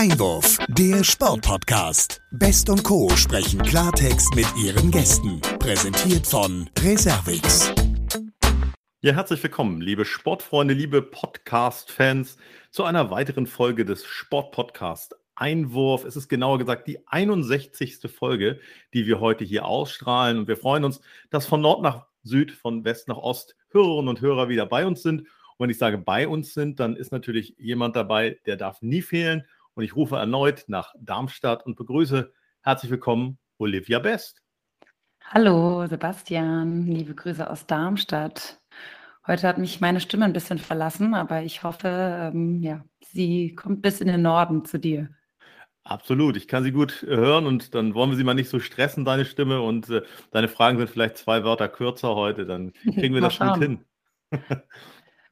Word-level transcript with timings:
Einwurf, 0.00 0.56
der 0.68 1.04
Sportpodcast. 1.04 2.22
Best 2.30 2.70
und 2.70 2.82
Co. 2.84 3.10
sprechen 3.16 3.60
Klartext 3.60 4.34
mit 4.34 4.46
ihren 4.56 4.90
Gästen. 4.90 5.42
Präsentiert 5.58 6.26
von 6.26 6.70
Reservix. 6.78 7.70
Ja, 9.02 9.12
herzlich 9.12 9.42
willkommen, 9.42 9.82
liebe 9.82 10.06
Sportfreunde, 10.06 10.72
liebe 10.72 11.02
Podcast-Fans, 11.02 12.38
zu 12.70 12.84
einer 12.84 13.10
weiteren 13.10 13.46
Folge 13.46 13.84
des 13.84 14.06
Sportpodcast 14.06 15.16
Einwurf. 15.34 16.06
Es 16.06 16.16
ist 16.16 16.30
genauer 16.30 16.56
gesagt 16.56 16.88
die 16.88 17.06
61. 17.06 17.98
Folge, 18.10 18.58
die 18.94 19.06
wir 19.06 19.20
heute 19.20 19.44
hier 19.44 19.66
ausstrahlen. 19.66 20.38
Und 20.38 20.48
wir 20.48 20.56
freuen 20.56 20.84
uns, 20.84 21.02
dass 21.28 21.44
von 21.44 21.60
Nord 21.60 21.82
nach 21.82 22.06
Süd, 22.22 22.52
von 22.52 22.86
West 22.86 23.06
nach 23.06 23.18
Ost 23.18 23.54
Hörerinnen 23.68 24.08
und 24.08 24.22
Hörer 24.22 24.48
wieder 24.48 24.64
bei 24.64 24.86
uns 24.86 25.02
sind. 25.02 25.20
Und 25.20 25.64
wenn 25.64 25.70
ich 25.70 25.76
sage 25.76 25.98
bei 25.98 26.26
uns 26.26 26.54
sind, 26.54 26.80
dann 26.80 26.96
ist 26.96 27.12
natürlich 27.12 27.54
jemand 27.58 27.96
dabei, 27.96 28.38
der 28.46 28.56
darf 28.56 28.80
nie 28.80 29.02
fehlen. 29.02 29.44
Und 29.74 29.84
ich 29.84 29.94
rufe 29.94 30.16
erneut 30.16 30.64
nach 30.66 30.94
Darmstadt 30.98 31.64
und 31.64 31.76
begrüße 31.76 32.32
herzlich 32.62 32.90
willkommen 32.90 33.38
Olivia 33.58 33.98
Best. 33.98 34.42
Hallo 35.24 35.86
Sebastian, 35.86 36.86
liebe 36.86 37.14
Grüße 37.14 37.48
aus 37.48 37.66
Darmstadt. 37.66 38.60
Heute 39.26 39.46
hat 39.46 39.58
mich 39.58 39.80
meine 39.80 40.00
Stimme 40.00 40.24
ein 40.24 40.32
bisschen 40.32 40.58
verlassen, 40.58 41.14
aber 41.14 41.42
ich 41.42 41.62
hoffe, 41.62 42.32
ähm, 42.32 42.60
ja, 42.62 42.84
sie 43.00 43.54
kommt 43.54 43.82
bis 43.82 44.00
in 44.00 44.08
den 44.08 44.22
Norden 44.22 44.64
zu 44.64 44.78
dir. 44.78 45.08
Absolut, 45.84 46.36
ich 46.36 46.48
kann 46.48 46.64
sie 46.64 46.72
gut 46.72 47.02
äh, 47.04 47.16
hören 47.16 47.46
und 47.46 47.74
dann 47.74 47.94
wollen 47.94 48.10
wir 48.10 48.16
sie 48.16 48.24
mal 48.24 48.34
nicht 48.34 48.50
so 48.50 48.60
stressen, 48.60 49.04
deine 49.04 49.24
Stimme. 49.24 49.62
Und 49.62 49.88
äh, 49.88 50.02
deine 50.30 50.48
Fragen 50.48 50.78
sind 50.78 50.90
vielleicht 50.90 51.16
zwei 51.16 51.44
Wörter 51.44 51.68
kürzer 51.68 52.14
heute, 52.16 52.44
dann 52.44 52.72
kriegen 52.94 53.14
wir 53.14 53.20
das 53.20 53.38
gut 53.38 53.58
hin. 53.58 53.84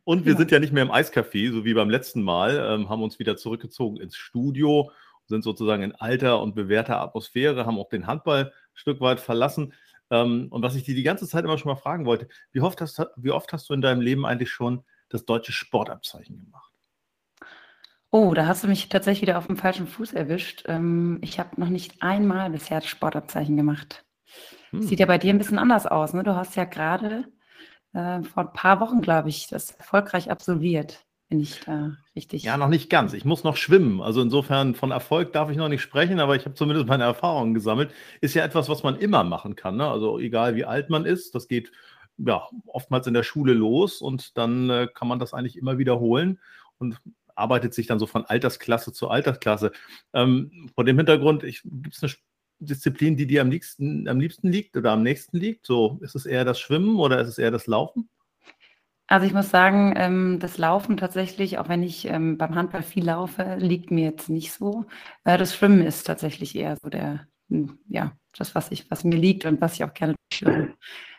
Und 0.08 0.24
wir 0.24 0.32
ja. 0.32 0.38
sind 0.38 0.50
ja 0.50 0.58
nicht 0.58 0.72
mehr 0.72 0.84
im 0.84 0.90
Eiscafé, 0.90 1.52
so 1.52 1.66
wie 1.66 1.74
beim 1.74 1.90
letzten 1.90 2.22
Mal, 2.22 2.56
ähm, 2.66 2.88
haben 2.88 3.02
uns 3.02 3.18
wieder 3.18 3.36
zurückgezogen 3.36 3.98
ins 3.98 4.16
Studio, 4.16 4.90
sind 5.26 5.44
sozusagen 5.44 5.82
in 5.82 5.94
alter 5.94 6.40
und 6.40 6.54
bewährter 6.54 6.98
Atmosphäre, 7.02 7.66
haben 7.66 7.78
auch 7.78 7.90
den 7.90 8.06
Handball 8.06 8.44
ein 8.46 8.52
Stück 8.72 9.02
weit 9.02 9.20
verlassen. 9.20 9.74
Ähm, 10.10 10.46
und 10.48 10.62
was 10.62 10.76
ich 10.76 10.84
dir 10.84 10.94
die 10.94 11.02
ganze 11.02 11.28
Zeit 11.28 11.44
immer 11.44 11.58
schon 11.58 11.70
mal 11.70 11.76
fragen 11.76 12.06
wollte, 12.06 12.26
wie 12.52 12.62
oft, 12.62 12.80
hast, 12.80 13.02
wie 13.16 13.32
oft 13.32 13.52
hast 13.52 13.68
du 13.68 13.74
in 13.74 13.82
deinem 13.82 14.00
Leben 14.00 14.24
eigentlich 14.24 14.50
schon 14.50 14.82
das 15.10 15.26
deutsche 15.26 15.52
Sportabzeichen 15.52 16.38
gemacht? 16.40 16.72
Oh, 18.10 18.32
da 18.32 18.46
hast 18.46 18.64
du 18.64 18.68
mich 18.68 18.88
tatsächlich 18.88 19.28
wieder 19.28 19.36
auf 19.36 19.46
dem 19.46 19.58
falschen 19.58 19.86
Fuß 19.86 20.14
erwischt. 20.14 20.64
Ähm, 20.68 21.18
ich 21.20 21.38
habe 21.38 21.60
noch 21.60 21.68
nicht 21.68 22.02
einmal 22.02 22.48
bisher 22.48 22.80
das 22.80 22.88
Sportabzeichen 22.88 23.58
gemacht. 23.58 24.06
Hm. 24.70 24.80
Sieht 24.80 25.00
ja 25.00 25.06
bei 25.06 25.18
dir 25.18 25.34
ein 25.34 25.38
bisschen 25.38 25.58
anders 25.58 25.86
aus. 25.86 26.14
Ne? 26.14 26.22
Du 26.22 26.34
hast 26.34 26.56
ja 26.56 26.64
gerade 26.64 27.26
äh, 27.92 28.22
vor 28.22 28.44
ein 28.44 28.52
paar 28.52 28.80
Wochen, 28.80 29.00
glaube 29.00 29.28
ich, 29.28 29.48
das 29.48 29.72
erfolgreich 29.72 30.30
absolviert. 30.30 31.04
Bin 31.28 31.40
ich 31.40 31.60
da 31.60 31.92
richtig? 32.16 32.42
Ja, 32.44 32.56
noch 32.56 32.68
nicht 32.68 32.88
ganz. 32.88 33.12
Ich 33.12 33.26
muss 33.26 33.44
noch 33.44 33.56
schwimmen. 33.56 34.00
Also 34.00 34.22
insofern 34.22 34.74
von 34.74 34.90
Erfolg 34.90 35.34
darf 35.34 35.50
ich 35.50 35.58
noch 35.58 35.68
nicht 35.68 35.82
sprechen, 35.82 36.20
aber 36.20 36.36
ich 36.36 36.46
habe 36.46 36.54
zumindest 36.54 36.86
meine 36.86 37.04
Erfahrungen 37.04 37.52
gesammelt. 37.52 37.92
Ist 38.22 38.34
ja 38.34 38.44
etwas, 38.44 38.70
was 38.70 38.82
man 38.82 38.96
immer 38.96 39.24
machen 39.24 39.54
kann. 39.54 39.76
Ne? 39.76 39.86
Also 39.86 40.18
egal 40.18 40.56
wie 40.56 40.64
alt 40.64 40.88
man 40.88 41.04
ist, 41.04 41.34
das 41.34 41.46
geht 41.46 41.70
ja 42.16 42.48
oftmals 42.66 43.06
in 43.06 43.14
der 43.14 43.24
Schule 43.24 43.52
los 43.52 44.00
und 44.00 44.38
dann 44.38 44.70
äh, 44.70 44.88
kann 44.92 45.06
man 45.06 45.18
das 45.18 45.34
eigentlich 45.34 45.58
immer 45.58 45.76
wiederholen 45.76 46.40
und 46.78 46.98
arbeitet 47.34 47.74
sich 47.74 47.86
dann 47.86 47.98
so 47.98 48.06
von 48.06 48.24
Altersklasse 48.24 48.92
zu 48.92 49.08
Altersklasse. 49.08 49.72
Ähm, 50.14 50.70
vor 50.74 50.84
dem 50.84 50.96
Hintergrund, 50.96 51.42
gibt 51.42 51.94
es 51.94 52.02
eine 52.02 52.12
Disziplin, 52.60 53.16
die 53.16 53.26
dir 53.26 53.42
am 53.42 53.50
liebsten, 53.50 54.08
am 54.08 54.20
liebsten 54.20 54.48
liegt 54.48 54.76
oder 54.76 54.92
am 54.92 55.02
nächsten 55.02 55.36
liegt? 55.36 55.66
So, 55.66 55.98
ist 56.00 56.14
es 56.14 56.26
eher 56.26 56.44
das 56.44 56.60
Schwimmen 56.60 56.96
oder 56.96 57.20
ist 57.20 57.28
es 57.28 57.38
eher 57.38 57.50
das 57.50 57.66
Laufen? 57.66 58.08
Also 59.06 59.26
ich 59.26 59.32
muss 59.32 59.48
sagen, 59.48 59.94
ähm, 59.96 60.38
das 60.38 60.58
Laufen 60.58 60.98
tatsächlich, 60.98 61.58
auch 61.58 61.68
wenn 61.70 61.82
ich 61.82 62.06
ähm, 62.06 62.36
beim 62.36 62.54
Handball 62.54 62.82
viel 62.82 63.06
laufe, 63.06 63.56
liegt 63.58 63.90
mir 63.90 64.04
jetzt 64.04 64.28
nicht 64.28 64.52
so. 64.52 64.84
Äh, 65.24 65.38
das 65.38 65.54
Schwimmen 65.54 65.82
ist 65.82 66.04
tatsächlich 66.04 66.54
eher 66.54 66.76
so 66.76 66.90
der, 66.90 67.26
hm, 67.48 67.78
ja, 67.88 68.12
das, 68.36 68.54
was 68.54 68.70
ich, 68.70 68.90
was 68.90 69.04
mir 69.04 69.16
liegt 69.16 69.46
und 69.46 69.62
was 69.62 69.74
ich 69.74 69.84
auch 69.84 69.94
gerne 69.94 70.14
tue. 70.30 70.74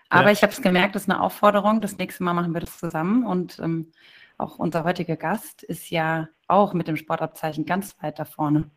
Aber 0.09 0.28
ja. 0.28 0.31
ich 0.31 0.44
habe 0.44 0.53
es 0.53 0.62
gemerkt, 0.62 0.96
das 0.96 1.03
ist 1.03 1.09
eine 1.09 1.22
Aufforderung. 1.22 1.81
Das 1.81 1.97
nächste 1.97 2.24
Mal 2.24 2.34
machen 2.34 2.53
wir 2.53 2.62
das 2.62 2.78
zusammen. 2.78 3.25
Und 3.25 3.58
ähm, 3.59 3.91
auch 4.38 4.59
unser 4.59 4.84
heutiger 4.84 5.18
Gast 5.18 5.64
ist 5.64 5.90
ja 5.90 6.30
auch 6.47 6.74
mit 6.74 6.88
dem 6.88 6.96
Sportabzeichen 6.96 7.66
ganz 7.66 7.96
weit 8.02 8.19
da 8.19 8.25
vorne. 8.25 8.69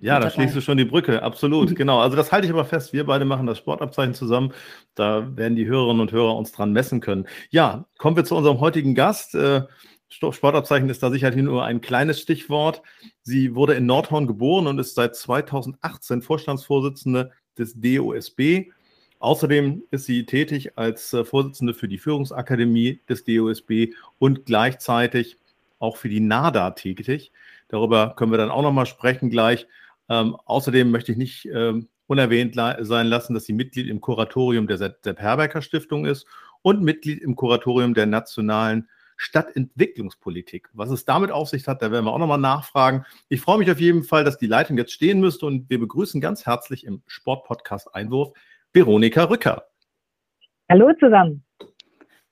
Ja, 0.00 0.20
da 0.20 0.30
schließt 0.30 0.54
du 0.54 0.60
schon 0.60 0.78
die 0.78 0.84
Brücke, 0.84 1.22
absolut, 1.22 1.74
genau. 1.76 1.98
Also 2.00 2.16
das 2.16 2.30
halte 2.30 2.46
ich 2.46 2.52
aber 2.52 2.64
fest. 2.64 2.92
Wir 2.92 3.04
beide 3.04 3.24
machen 3.24 3.46
das 3.46 3.58
Sportabzeichen 3.58 4.14
zusammen. 4.14 4.52
Da 4.94 5.36
werden 5.36 5.56
die 5.56 5.66
Hörerinnen 5.66 6.00
und 6.00 6.12
Hörer 6.12 6.36
uns 6.36 6.52
dran 6.52 6.72
messen 6.72 7.00
können. 7.00 7.26
Ja, 7.50 7.86
kommen 7.98 8.16
wir 8.16 8.24
zu 8.24 8.36
unserem 8.36 8.60
heutigen 8.60 8.94
Gast. 8.94 9.34
Äh, 9.34 9.62
Sportabzeichen 10.08 10.88
ist 10.88 11.02
da 11.02 11.10
sicherlich 11.10 11.42
nur 11.42 11.64
ein 11.64 11.80
kleines 11.80 12.20
Stichwort. 12.20 12.82
Sie 13.22 13.54
wurde 13.54 13.74
in 13.74 13.86
Nordhorn 13.86 14.26
geboren 14.26 14.66
und 14.66 14.78
ist 14.78 14.94
seit 14.94 15.16
2018 15.16 16.22
Vorstandsvorsitzende 16.22 17.32
des 17.58 17.74
DOSB. 17.74 18.70
Außerdem 19.18 19.82
ist 19.90 20.06
sie 20.06 20.26
tätig 20.26 20.78
als 20.78 21.12
äh, 21.12 21.24
Vorsitzende 21.24 21.74
für 21.74 21.88
die 21.88 21.98
Führungsakademie 21.98 23.00
des 23.08 23.24
DOSB 23.24 23.94
und 24.18 24.46
gleichzeitig 24.46 25.38
auch 25.80 25.96
für 25.96 26.08
die 26.08 26.20
NADA 26.20 26.70
tätig. 26.70 27.32
Darüber 27.68 28.14
können 28.16 28.30
wir 28.30 28.38
dann 28.38 28.50
auch 28.50 28.62
nochmal 28.62 28.86
sprechen 28.86 29.28
gleich. 29.28 29.66
Ähm, 30.08 30.36
außerdem 30.44 30.90
möchte 30.90 31.12
ich 31.12 31.18
nicht 31.18 31.46
ähm, 31.52 31.88
unerwähnt 32.06 32.54
sein 32.54 33.06
lassen, 33.06 33.34
dass 33.34 33.44
sie 33.44 33.52
Mitglied 33.52 33.88
im 33.88 34.00
Kuratorium 34.00 34.66
der 34.66 34.78
Sepp 34.78 35.04
Herberger 35.04 35.62
Stiftung 35.62 36.06
ist 36.06 36.26
und 36.62 36.82
Mitglied 36.82 37.20
im 37.20 37.36
Kuratorium 37.36 37.94
der 37.94 38.06
nationalen 38.06 38.88
Stadtentwicklungspolitik. 39.16 40.70
Was 40.72 40.90
es 40.90 41.04
damit 41.04 41.30
auf 41.30 41.48
sich 41.48 41.66
hat, 41.66 41.82
da 41.82 41.90
werden 41.90 42.04
wir 42.06 42.12
auch 42.12 42.18
nochmal 42.18 42.38
nachfragen. 42.38 43.04
Ich 43.28 43.40
freue 43.40 43.58
mich 43.58 43.70
auf 43.70 43.80
jeden 43.80 44.04
Fall, 44.04 44.24
dass 44.24 44.38
die 44.38 44.46
Leitung 44.46 44.78
jetzt 44.78 44.92
stehen 44.92 45.20
müsste 45.20 45.44
und 45.44 45.68
wir 45.68 45.78
begrüßen 45.78 46.20
ganz 46.20 46.46
herzlich 46.46 46.84
im 46.84 47.02
Sportpodcast 47.06 47.94
Einwurf 47.94 48.32
Veronika 48.72 49.24
Rücker. 49.24 49.64
Hallo 50.70 50.92
zusammen. 51.00 51.44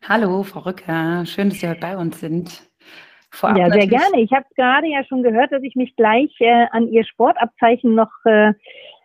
Hallo, 0.02 0.44
Frau 0.44 0.60
Rücker. 0.60 1.26
Schön, 1.26 1.50
dass 1.50 1.58
Sie 1.58 1.68
heute 1.68 1.80
bei 1.80 1.96
uns 1.96 2.20
sind. 2.20 2.70
Vorab 3.30 3.58
ja, 3.58 3.70
sehr 3.70 3.86
gerne. 3.86 4.20
Ich 4.20 4.32
habe 4.32 4.46
gerade 4.56 4.86
ja 4.86 5.04
schon 5.04 5.22
gehört, 5.22 5.52
dass 5.52 5.62
ich 5.62 5.74
mich 5.74 5.94
gleich 5.96 6.34
äh, 6.40 6.66
an 6.70 6.88
Ihr 6.88 7.04
Sportabzeichen 7.04 7.94
noch 7.94 8.10
äh, 8.24 8.52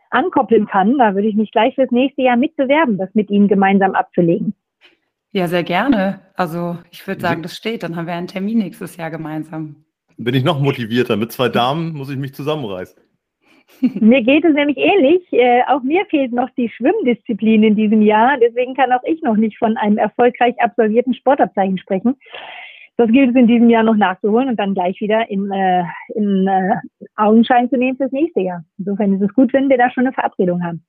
ankoppeln 0.10 0.68
kann. 0.68 0.98
Da 0.98 1.16
würde 1.16 1.28
ich 1.28 1.36
mich 1.36 1.52
gleich 1.52 1.76
fürs 1.76 1.92
nächste 1.92 2.22
Jahr 2.22 2.38
mitbewerben, 2.38 2.98
das 2.98 3.10
mit 3.14 3.30
Ihnen 3.30 3.48
gemeinsam 3.48 3.96
abzulegen. 3.96 4.54
Ja, 5.32 5.48
sehr 5.48 5.64
gerne. 5.64 6.20
Also 6.36 6.78
ich 6.92 7.08
würde 7.08 7.22
sagen, 7.22 7.42
das 7.42 7.56
steht. 7.56 7.84
Dann 7.84 7.96
haben 7.96 8.08
wir 8.08 8.14
einen 8.14 8.28
Termin 8.28 8.58
nächstes 8.58 8.98
Jahr 8.98 9.10
gemeinsam. 9.10 9.86
Bin 10.18 10.36
ich 10.36 10.44
noch 10.44 10.60
motivierter. 10.60 11.16
Mit 11.16 11.32
zwei 11.32 11.50
Damen 11.50 11.94
muss 11.94 12.10
ich 12.10 12.18
mich 12.18 12.36
zusammenreißen. 12.36 13.02
Mir 14.00 14.22
geht 14.22 14.44
es 14.44 14.54
nämlich 14.54 14.78
ähnlich. 14.78 15.22
Äh, 15.32 15.62
auch 15.68 15.82
mir 15.82 16.06
fehlt 16.08 16.34
noch 16.34 16.50
die 16.58 16.70
Schwimmdisziplin 16.70 17.64
in 17.64 17.76
diesem 17.76 18.02
Jahr. 18.02 18.38
Deswegen 18.38 18.76
kann 18.76 18.92
auch 18.92 19.04
ich 19.06 19.22
noch 19.22 19.38
nicht 19.38 19.58
von 19.58 19.78
einem 19.78 19.98
erfolgreich 19.98 20.60
absolvierten 20.60 21.14
Sportabzeichen 21.14 21.78
sprechen. 21.78 22.16
Das 22.98 23.10
gilt 23.10 23.32
es 23.32 23.36
in 23.36 23.48
diesem 23.48 23.70
Jahr 23.70 23.84
noch 23.84 23.96
nachzuholen 23.96 24.50
und 24.50 24.58
dann 24.58 24.74
gleich 24.74 25.00
wieder 25.02 25.30
in, 25.30 25.50
äh, 25.52 25.84
in 26.16 26.48
äh, 26.48 26.76
Augenschein 27.16 27.70
zu 27.70 27.78
nehmen 27.78 27.98
fürs 27.98 28.12
nächste 28.12 28.42
Jahr. 28.42 28.64
Insofern 28.78 29.14
ist 29.14 29.22
es 29.22 29.34
gut, 29.34 29.54
wenn 29.54 29.70
wir 29.70 29.78
da 29.78 29.90
schon 29.90 30.06
eine 30.06 30.14
Verabredung 30.14 30.64
haben. 30.64 30.86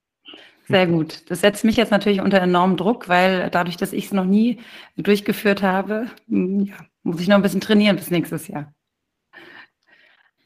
Sehr 0.65 0.87
gut. 0.87 1.31
Das 1.31 1.41
setzt 1.41 1.65
mich 1.65 1.77
jetzt 1.77 1.91
natürlich 1.91 2.21
unter 2.21 2.41
enormen 2.41 2.77
Druck, 2.77 3.09
weil 3.09 3.51
dadurch, 3.51 3.77
dass 3.77 3.93
ich 3.93 4.07
es 4.07 4.13
noch 4.13 4.25
nie 4.25 4.61
durchgeführt 4.97 5.63
habe, 5.63 6.07
hm, 6.29 6.61
ja, 6.61 6.77
muss 7.03 7.21
ich 7.21 7.29
noch 7.29 7.37
ein 7.37 7.43
bisschen 7.43 7.61
trainieren 7.61 7.97
bis 7.97 8.11
nächstes 8.11 8.49
Jahr. 8.49 8.73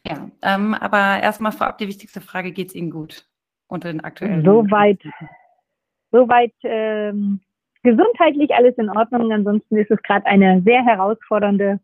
Ja, 0.06 0.31
ähm, 0.43 0.75
aber 0.75 1.21
erstmal 1.21 1.53
vorab 1.53 1.78
die 1.78 1.89
wichtigste 1.89 2.21
Frage, 2.21 2.53
geht 2.53 2.69
es 2.69 2.75
Ihnen 2.75 2.91
gut 2.91 3.27
unter 3.66 3.91
den 3.91 4.03
aktuellen? 4.03 4.45
Soweit, 4.45 5.00
soweit 6.12 6.55
ähm, 6.62 7.41
gesundheitlich 7.86 8.52
alles 8.52 8.76
in 8.76 8.91
Ordnung. 8.91 9.32
Ansonsten 9.32 9.76
ist 9.76 9.91
es 9.91 10.02
gerade 10.02 10.26
eine 10.26 10.60
sehr 10.62 10.84
herausfordernde, 10.84 11.78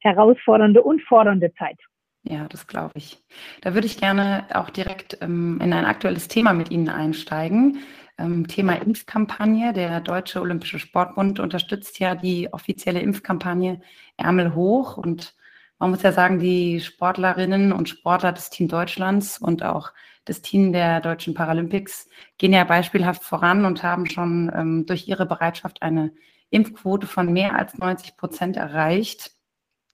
herausfordernde 0.00 0.82
und 0.82 1.02
fordernde 1.02 1.52
Zeit. 1.54 1.78
Ja, 2.22 2.46
das 2.48 2.66
glaube 2.66 2.92
ich. 2.96 3.18
Da 3.62 3.72
würde 3.72 3.86
ich 3.86 3.98
gerne 3.98 4.44
auch 4.52 4.68
direkt 4.68 5.18
ähm, 5.22 5.58
in 5.62 5.72
ein 5.72 5.86
aktuelles 5.86 6.28
Thema 6.28 6.52
mit 6.52 6.70
Ihnen 6.70 6.90
einsteigen. 6.90 7.78
Ähm, 8.18 8.46
Thema 8.46 8.74
Impfkampagne. 8.74 9.72
Der 9.72 10.00
Deutsche 10.00 10.42
Olympische 10.42 10.78
Sportbund 10.78 11.40
unterstützt 11.40 11.98
ja 11.98 12.14
die 12.14 12.52
offizielle 12.52 13.00
Impfkampagne 13.00 13.80
Ärmel 14.18 14.54
hoch. 14.54 14.98
Und 14.98 15.34
man 15.78 15.88
muss 15.88 16.02
ja 16.02 16.12
sagen, 16.12 16.38
die 16.38 16.80
Sportlerinnen 16.80 17.72
und 17.72 17.88
Sportler 17.88 18.32
des 18.32 18.50
Team 18.50 18.68
Deutschlands 18.68 19.38
und 19.38 19.62
auch 19.62 19.92
des 20.30 20.40
Team 20.40 20.72
der 20.72 21.00
Deutschen 21.00 21.34
Paralympics 21.34 22.08
gehen 22.38 22.54
ja 22.54 22.64
beispielhaft 22.64 23.22
voran 23.22 23.66
und 23.66 23.82
haben 23.82 24.06
schon 24.06 24.50
ähm, 24.54 24.86
durch 24.86 25.06
ihre 25.06 25.26
Bereitschaft 25.26 25.82
eine 25.82 26.12
Impfquote 26.48 27.06
von 27.06 27.32
mehr 27.32 27.54
als 27.54 27.76
90 27.76 28.16
Prozent 28.16 28.56
erreicht. 28.56 29.32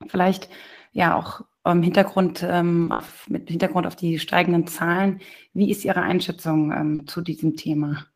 Vielleicht 0.07 0.49
ja 0.93 1.17
auch 1.17 1.43
im 1.65 1.83
Hintergrund, 1.83 2.45
ähm, 2.49 2.93
auf, 2.93 3.29
mit 3.29 3.49
Hintergrund 3.49 3.87
auf 3.87 3.97
die 3.97 4.19
steigenden 4.19 4.67
Zahlen. 4.67 5.21
Wie 5.53 5.71
ist 5.71 5.85
Ihre 5.85 6.03
Einschätzung 6.03 6.71
ähm, 6.73 7.07
zu 7.07 7.23
diesem 7.23 7.57
Thema? 7.57 8.07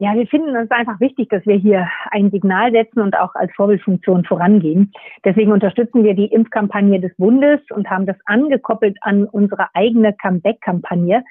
Ja, 0.00 0.14
wir 0.14 0.26
finden 0.26 0.56
es 0.56 0.70
einfach 0.72 0.98
wichtig, 0.98 1.28
dass 1.28 1.46
wir 1.46 1.54
hier 1.54 1.88
ein 2.10 2.30
Signal 2.32 2.72
setzen 2.72 3.00
und 3.00 3.16
auch 3.16 3.34
als 3.36 3.52
Vorbildfunktion 3.54 4.24
vorangehen. 4.24 4.92
Deswegen 5.24 5.52
unterstützen 5.52 6.02
wir 6.02 6.14
die 6.14 6.26
Impfkampagne 6.26 7.00
des 7.00 7.14
Bundes 7.16 7.60
und 7.70 7.88
haben 7.88 8.04
das 8.04 8.16
angekoppelt 8.24 8.96
an 9.02 9.24
unsere 9.26 9.68
eigene 9.72 10.12
Comeback-Kampagne. 10.14 11.22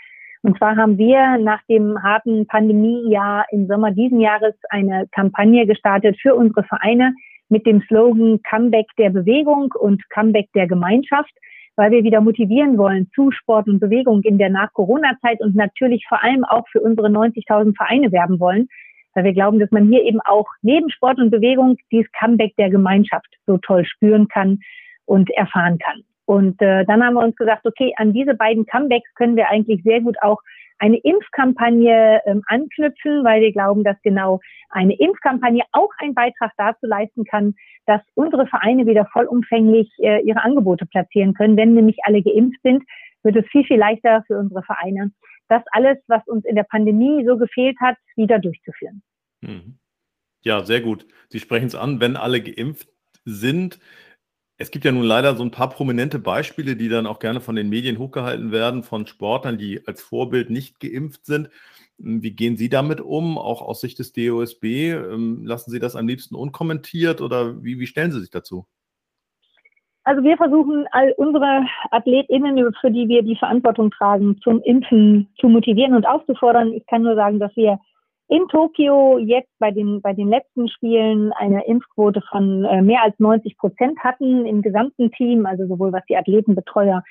Und 0.44 0.58
zwar 0.58 0.78
haben 0.78 0.98
wir 0.98 1.38
nach 1.40 1.62
dem 1.70 2.02
harten 2.02 2.48
Pandemiejahr 2.48 3.46
im 3.52 3.68
Sommer 3.68 3.92
diesen 3.92 4.22
Jahres 4.22 4.56
eine 4.70 5.08
Kampagne 5.12 5.66
gestartet 5.66 6.18
für 6.22 6.34
unsere 6.34 6.64
Vereine 6.64 7.14
mit 7.50 7.66
dem 7.66 7.82
Slogan 7.84 8.42
Comeback 8.44 8.88
der 8.98 9.10
Bewegung 9.10 9.74
und 9.78 10.02
Comeback 10.10 10.50
der 10.54 10.68
Gemeinschaft 10.68 11.34
weil 11.76 11.92
wir 11.92 12.04
wieder 12.04 12.22
motivieren 12.22 12.78
wollen 12.78 13.10
zu 13.14 13.32
Sport 13.32 13.68
und 13.68 13.80
Bewegung 13.80 14.22
in 14.24 14.38
der 14.38 14.50
Nach-Corona-Zeit 14.50 15.42
und 15.42 15.56
natürlich 15.56 16.06
vor 16.08 16.24
allem 16.24 16.44
auch 16.44 16.68
für 16.70 16.82
unsere 16.82 17.08
90.000 17.08 17.76
Vereine 17.76 18.12
werben 18.12 18.40
wollen, 18.40 18.68
weil 19.14 19.24
wir 19.24 19.34
glauben, 19.34 19.60
dass 19.60 19.72
man 19.72 19.88
hier 19.88 20.04
eben 20.04 20.22
auch 20.22 20.48
neben 20.62 20.90
Sport 20.90 21.20
und 21.20 21.32
Bewegung 21.32 21.78
dieses 21.92 22.12
Comeback 22.12 22.56
der 22.58 22.70
Gemeinschaft 22.70 23.28
so 23.46 23.58
toll 23.58 23.86
spüren 23.86 24.28
kann 24.28 24.60
und 25.06 25.30
erfahren 25.32 25.78
kann. 25.80 26.04
Und 26.26 26.62
äh, 26.62 26.86
dann 26.86 27.04
haben 27.04 27.16
wir 27.16 27.24
uns 27.24 27.36
gesagt, 27.36 27.66
okay, 27.66 27.94
an 27.98 28.14
diese 28.14 28.34
beiden 28.34 28.66
Comebacks 28.66 29.14
können 29.16 29.36
wir 29.36 29.50
eigentlich 29.50 29.84
sehr 29.84 30.02
gut 30.02 30.16
auch 30.22 30.40
eine 30.80 30.98
Impfkampagne 30.98 32.22
ähm, 32.26 32.42
anknüpfen, 32.48 33.24
weil 33.24 33.42
wir 33.42 33.52
glauben, 33.52 33.84
dass 33.84 33.96
genau 34.04 34.40
eine 34.70 34.98
Impfkampagne 34.98 35.64
auch 35.72 35.90
einen 36.00 36.14
Beitrag 36.14 36.52
dazu 36.58 36.88
leisten 36.88 37.26
kann, 37.26 37.56
dass 37.86 38.02
unsere 38.16 38.48
Vereine 38.48 38.86
wieder 38.86 39.06
vollumfänglich 39.12 39.90
äh, 40.00 40.22
ihre 40.24 40.44
Angebote 40.44 40.86
platzieren 40.86 41.34
können. 41.34 41.58
Wenn 41.58 41.74
nämlich 41.74 41.98
alle 42.04 42.22
geimpft 42.22 42.60
sind, 42.64 42.84
wird 43.24 43.38
es 43.38 43.46
viel, 43.48 43.64
viel 43.64 43.78
leichter 43.78 44.24
für 44.28 44.38
unsere 44.38 44.64
Vereine, 44.64 45.12
das 45.48 45.64
alles, 45.72 45.98
was 46.08 46.26
uns 46.28 46.46
in 46.46 46.56
der 46.56 46.64
Pandemie 46.64 47.26
so 47.26 47.38
gefehlt 47.38 47.78
hat, 47.80 47.96
wieder 48.16 48.40
durchzuführen. 48.40 49.02
Mhm. 49.42 49.78
Ja, 50.42 50.64
sehr 50.66 50.82
gut. 50.82 51.06
Sie 51.30 51.40
sprechen 51.40 51.68
es 51.68 51.76
an, 51.76 52.02
wenn 52.02 52.18
alle 52.18 52.42
geimpft 52.42 52.90
sind. 53.24 53.80
Es 54.58 54.70
gibt 54.70 54.86
ja 54.86 54.92
nun 54.92 55.04
leider 55.04 55.36
so 55.36 55.44
ein 55.44 55.52
paar 55.52 55.70
prominente 55.70 56.20
Beispiele, 56.20 56.76
die 56.76 56.88
dann 56.88 57.08
auch 57.08 57.20
gerne 57.20 57.42
von 57.42 57.56
den 57.56 57.70
Medien 57.70 57.98
hochgehalten 57.98 58.52
werden, 58.52 58.84
von 58.84 59.08
Sportlern, 59.08 59.58
die 59.58 59.86
als 59.88 60.02
Vorbild 60.02 60.50
nicht 60.52 60.80
geimpft 60.80 61.26
sind. 61.26 61.50
Wie 61.98 62.32
gehen 62.32 62.56
Sie 62.56 62.70
damit 62.70 63.02
um, 63.02 63.38
auch 63.38 63.62
aus 63.62 63.82
Sicht 63.82 64.00
des 64.00 64.14
DOSB? 64.14 64.92
Ähm, 64.92 65.46
lassen 65.46 65.72
Sie 65.72 65.80
das 65.80 65.96
am 65.96 66.08
liebsten 66.08 66.36
unkommentiert 66.36 67.22
oder 67.22 67.64
wie, 67.64 67.80
wie 67.80 67.88
stellen 67.88 68.12
Sie 68.12 68.20
sich 68.20 68.30
dazu? 68.30 68.68
Also 70.06 70.22
wir 70.22 70.36
versuchen, 70.36 70.86
all 70.92 71.14
unsere 71.18 71.66
AthletInnen, 71.92 72.74
für 72.82 72.92
die 72.92 73.08
wir 73.08 73.24
die 73.24 73.38
Verantwortung 73.38 73.90
tragen, 73.90 74.38
zum 74.44 74.62
Impfen 74.62 75.30
zu 75.40 75.48
motivieren 75.48 75.96
und 75.96 76.06
aufzufordern. 76.06 76.74
Ich 76.74 76.86
kann 76.88 77.04
nur 77.04 77.16
sagen, 77.16 77.40
dass 77.40 77.56
wir 77.56 77.80
in 78.34 78.48
Tokio 78.48 79.20
jetzt 79.20 79.52
bei 79.60 79.70
den, 79.70 80.02
bei 80.02 80.14
den 80.14 80.28
letzten 80.28 80.68
Spielen 80.68 81.32
eine 81.34 81.68
Impfquote 81.68 82.20
von 82.32 82.66
äh, 82.66 82.82
mehr 82.82 83.04
als 83.04 83.14
90 83.20 83.58
Prozent 83.58 84.00
hatten 84.00 84.48
im 84.48 84.64
gesamten 84.64 85.12
Team, 85.12 85.46
also 85.46 85.68
sowohl 85.68 85.94
was 85.94 86.04
die 86.10 86.18
Athletenbetreuer 86.18 87.04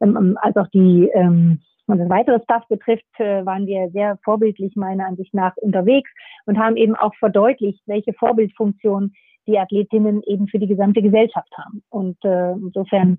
ähm, 0.00 0.16
ähm 0.16 0.38
als 0.40 0.56
auch 0.56 0.68
die 0.68 1.10
ähm, 1.12 1.60
das 1.88 2.08
weitere 2.10 2.38
Staff 2.44 2.68
betrifft, 2.68 3.06
äh, 3.18 3.44
waren 3.44 3.66
wir 3.66 3.90
sehr 3.90 4.18
vorbildlich 4.22 4.76
meiner 4.76 5.06
Ansicht 5.06 5.34
nach 5.34 5.56
unterwegs 5.56 6.10
und 6.46 6.58
haben 6.58 6.76
eben 6.76 6.94
auch 6.94 7.14
verdeutlicht, 7.16 7.80
welche 7.86 8.12
Vorbildfunktion 8.12 9.14
die 9.48 9.58
Athletinnen 9.58 10.22
eben 10.26 10.46
für 10.46 10.60
die 10.60 10.68
gesamte 10.68 11.02
Gesellschaft 11.02 11.50
haben. 11.56 11.82
Und 11.88 12.22
äh, 12.24 12.52
insofern 12.52 13.18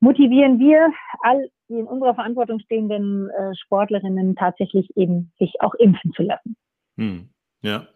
motivieren 0.00 0.58
wir 0.58 0.90
all 1.20 1.48
die 1.68 1.78
in 1.78 1.86
unserer 1.86 2.14
Verantwortung 2.14 2.58
stehenden 2.58 3.30
Sportlerinnen 3.62 4.34
tatsächlich 4.34 4.88
eben 4.96 5.32
sich 5.38 5.54
auch 5.60 5.74
impfen 5.74 6.12
zu 6.12 6.22
lassen. 6.22 6.56
Hm. 7.02 7.28
Ja, 7.62 7.88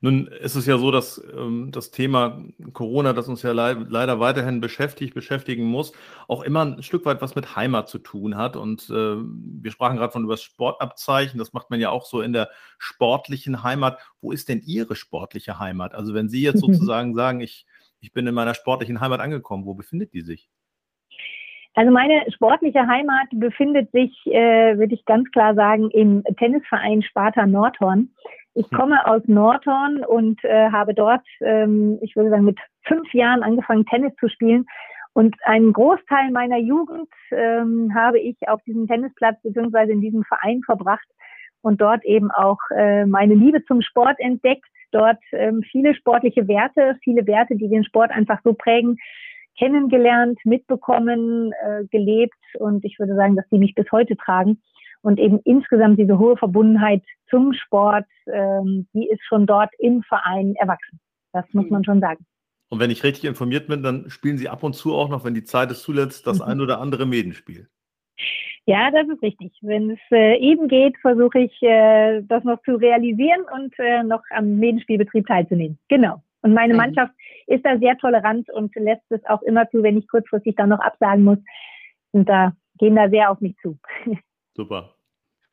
nun 0.00 0.26
ist 0.26 0.54
es 0.54 0.66
ja 0.66 0.78
so, 0.78 0.90
dass 0.90 1.22
ähm, 1.32 1.70
das 1.72 1.90
Thema 1.90 2.42
Corona, 2.72 3.12
das 3.12 3.28
uns 3.28 3.42
ja 3.42 3.52
le 3.52 3.86
leider 3.88 4.20
weiterhin 4.20 4.60
beschäftigt, 4.60 5.14
beschäftigen 5.14 5.64
muss, 5.64 5.92
auch 6.28 6.42
immer 6.42 6.64
ein 6.64 6.82
Stück 6.82 7.04
weit 7.04 7.22
was 7.22 7.34
mit 7.34 7.56
Heimat 7.56 7.88
zu 7.88 7.98
tun 7.98 8.36
hat. 8.36 8.56
Und 8.56 8.88
äh, 8.90 9.16
wir 9.16 9.70
sprachen 9.70 9.96
gerade 9.96 10.12
von 10.12 10.24
über 10.24 10.34
das 10.34 10.42
Sportabzeichen. 10.42 11.38
Das 11.38 11.52
macht 11.52 11.70
man 11.70 11.80
ja 11.80 11.90
auch 11.90 12.06
so 12.06 12.20
in 12.20 12.32
der 12.32 12.50
sportlichen 12.78 13.62
Heimat. 13.62 13.98
Wo 14.20 14.32
ist 14.32 14.48
denn 14.48 14.62
Ihre 14.64 14.96
sportliche 14.96 15.58
Heimat? 15.58 15.94
Also 15.94 16.14
wenn 16.14 16.28
Sie 16.28 16.42
jetzt 16.42 16.60
sozusagen 16.60 17.14
sagen, 17.14 17.40
ich, 17.40 17.66
ich 18.00 18.12
bin 18.12 18.26
in 18.26 18.34
meiner 18.34 18.54
sportlichen 18.54 19.00
Heimat 19.00 19.20
angekommen, 19.20 19.66
wo 19.66 19.74
befindet 19.74 20.12
die 20.14 20.22
sich? 20.22 20.48
Also 21.74 21.92
meine 21.92 22.24
sportliche 22.32 22.86
Heimat 22.86 23.28
befindet 23.32 23.90
sich, 23.92 24.12
äh, 24.26 24.76
würde 24.76 24.94
ich 24.94 25.04
ganz 25.04 25.30
klar 25.30 25.54
sagen, 25.54 25.90
im 25.90 26.24
Tennisverein 26.36 27.02
Sparta 27.02 27.46
Nordhorn. 27.46 28.10
Ich 28.54 28.68
hm. 28.70 28.76
komme 28.76 29.06
aus 29.06 29.22
Nordhorn 29.26 30.04
und 30.04 30.42
äh, 30.44 30.70
habe 30.70 30.94
dort, 30.94 31.24
ähm, 31.40 31.98
ich 32.02 32.16
würde 32.16 32.30
sagen, 32.30 32.44
mit 32.44 32.58
fünf 32.82 33.12
Jahren 33.14 33.42
angefangen, 33.42 33.86
Tennis 33.86 34.12
zu 34.18 34.28
spielen. 34.28 34.66
Und 35.12 35.36
einen 35.44 35.72
Großteil 35.72 36.30
meiner 36.30 36.58
Jugend 36.58 37.08
ähm, 37.30 37.92
habe 37.94 38.18
ich 38.18 38.36
auf 38.48 38.62
diesem 38.62 38.86
Tennisplatz 38.86 39.40
beziehungsweise 39.42 39.92
in 39.92 40.00
diesem 40.00 40.24
Verein 40.24 40.62
verbracht 40.64 41.06
und 41.62 41.80
dort 41.80 42.04
eben 42.04 42.30
auch 42.30 42.58
äh, 42.74 43.06
meine 43.06 43.34
Liebe 43.34 43.64
zum 43.64 43.82
Sport 43.82 44.18
entdeckt. 44.18 44.66
Dort 44.92 45.18
ähm, 45.32 45.62
viele 45.70 45.94
sportliche 45.94 46.48
Werte, 46.48 46.96
viele 47.02 47.26
Werte, 47.26 47.56
die 47.56 47.68
den 47.68 47.84
Sport 47.84 48.10
einfach 48.10 48.40
so 48.42 48.54
prägen, 48.54 48.98
kennengelernt, 49.60 50.38
mitbekommen, 50.44 51.52
äh, 51.52 51.84
gelebt 51.90 52.34
und 52.58 52.84
ich 52.84 52.98
würde 52.98 53.14
sagen, 53.14 53.36
dass 53.36 53.46
die 53.50 53.58
mich 53.58 53.74
bis 53.74 53.86
heute 53.92 54.16
tragen 54.16 54.60
und 55.02 55.18
eben 55.18 55.38
insgesamt 55.44 55.98
diese 55.98 56.18
hohe 56.18 56.36
Verbundenheit 56.36 57.02
zum 57.28 57.52
Sport, 57.52 58.06
ähm, 58.26 58.86
die 58.94 59.08
ist 59.08 59.22
schon 59.28 59.46
dort 59.46 59.70
im 59.78 60.02
Verein 60.02 60.54
erwachsen. 60.56 60.98
Das 61.32 61.44
muss 61.52 61.66
mhm. 61.66 61.72
man 61.72 61.84
schon 61.84 62.00
sagen. 62.00 62.24
Und 62.70 62.80
wenn 62.80 62.90
ich 62.90 63.04
richtig 63.04 63.24
informiert 63.24 63.66
bin, 63.66 63.82
dann 63.82 64.08
spielen 64.08 64.38
Sie 64.38 64.48
ab 64.48 64.62
und 64.62 64.74
zu 64.74 64.94
auch 64.94 65.08
noch, 65.08 65.24
wenn 65.24 65.34
die 65.34 65.44
Zeit 65.44 65.70
es 65.70 65.82
zulässt, 65.82 66.26
das 66.26 66.38
mhm. 66.38 66.44
ein 66.44 66.60
oder 66.60 66.80
andere 66.80 67.04
Medenspiel. 67.04 67.68
Ja, 68.66 68.90
das 68.90 69.08
ist 69.08 69.22
richtig. 69.22 69.52
Wenn 69.62 69.90
es 69.90 69.98
äh, 70.12 70.38
eben 70.38 70.68
geht, 70.68 70.96
versuche 70.98 71.40
ich, 71.40 71.62
äh, 71.62 72.22
das 72.22 72.44
noch 72.44 72.62
zu 72.62 72.76
realisieren 72.76 73.40
und 73.54 73.74
äh, 73.78 74.02
noch 74.04 74.22
am 74.30 74.56
Medenspielbetrieb 74.56 75.26
teilzunehmen. 75.26 75.78
Genau. 75.88 76.22
Und 76.42 76.54
meine 76.54 76.74
Mannschaft 76.74 77.12
ist 77.46 77.64
da 77.64 77.78
sehr 77.78 77.96
tolerant 77.98 78.48
und 78.50 78.74
lässt 78.76 79.10
es 79.10 79.24
auch 79.26 79.42
immer 79.42 79.68
zu, 79.70 79.82
wenn 79.82 79.98
ich 79.98 80.08
kurzfristig 80.08 80.56
dann 80.56 80.70
noch 80.70 80.80
absagen 80.80 81.24
muss. 81.24 81.38
Und 82.12 82.28
da 82.28 82.52
gehen 82.78 82.96
da 82.96 83.08
sehr 83.08 83.30
auf 83.30 83.40
mich 83.40 83.56
zu. 83.62 83.78
Super. 84.56 84.94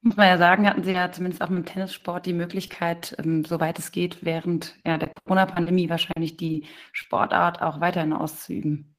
Muss 0.01 0.15
man 0.15 0.27
ja 0.27 0.37
sagen, 0.37 0.69
hatten 0.69 0.83
Sie 0.83 0.93
ja 0.93 1.11
zumindest 1.11 1.41
auch 1.41 1.49
mit 1.49 1.65
dem 1.65 1.65
Tennissport 1.65 2.25
die 2.25 2.33
Möglichkeit, 2.33 3.15
ähm, 3.19 3.43
soweit 3.43 3.79
es 3.79 3.91
geht, 3.91 4.23
während 4.23 4.77
ja, 4.85 4.97
der 4.97 5.11
Corona-Pandemie 5.25 5.89
wahrscheinlich 5.89 6.37
die 6.37 6.65
Sportart 6.93 7.61
auch 7.61 7.81
weiterhin 7.81 8.13
auszuüben. 8.13 8.96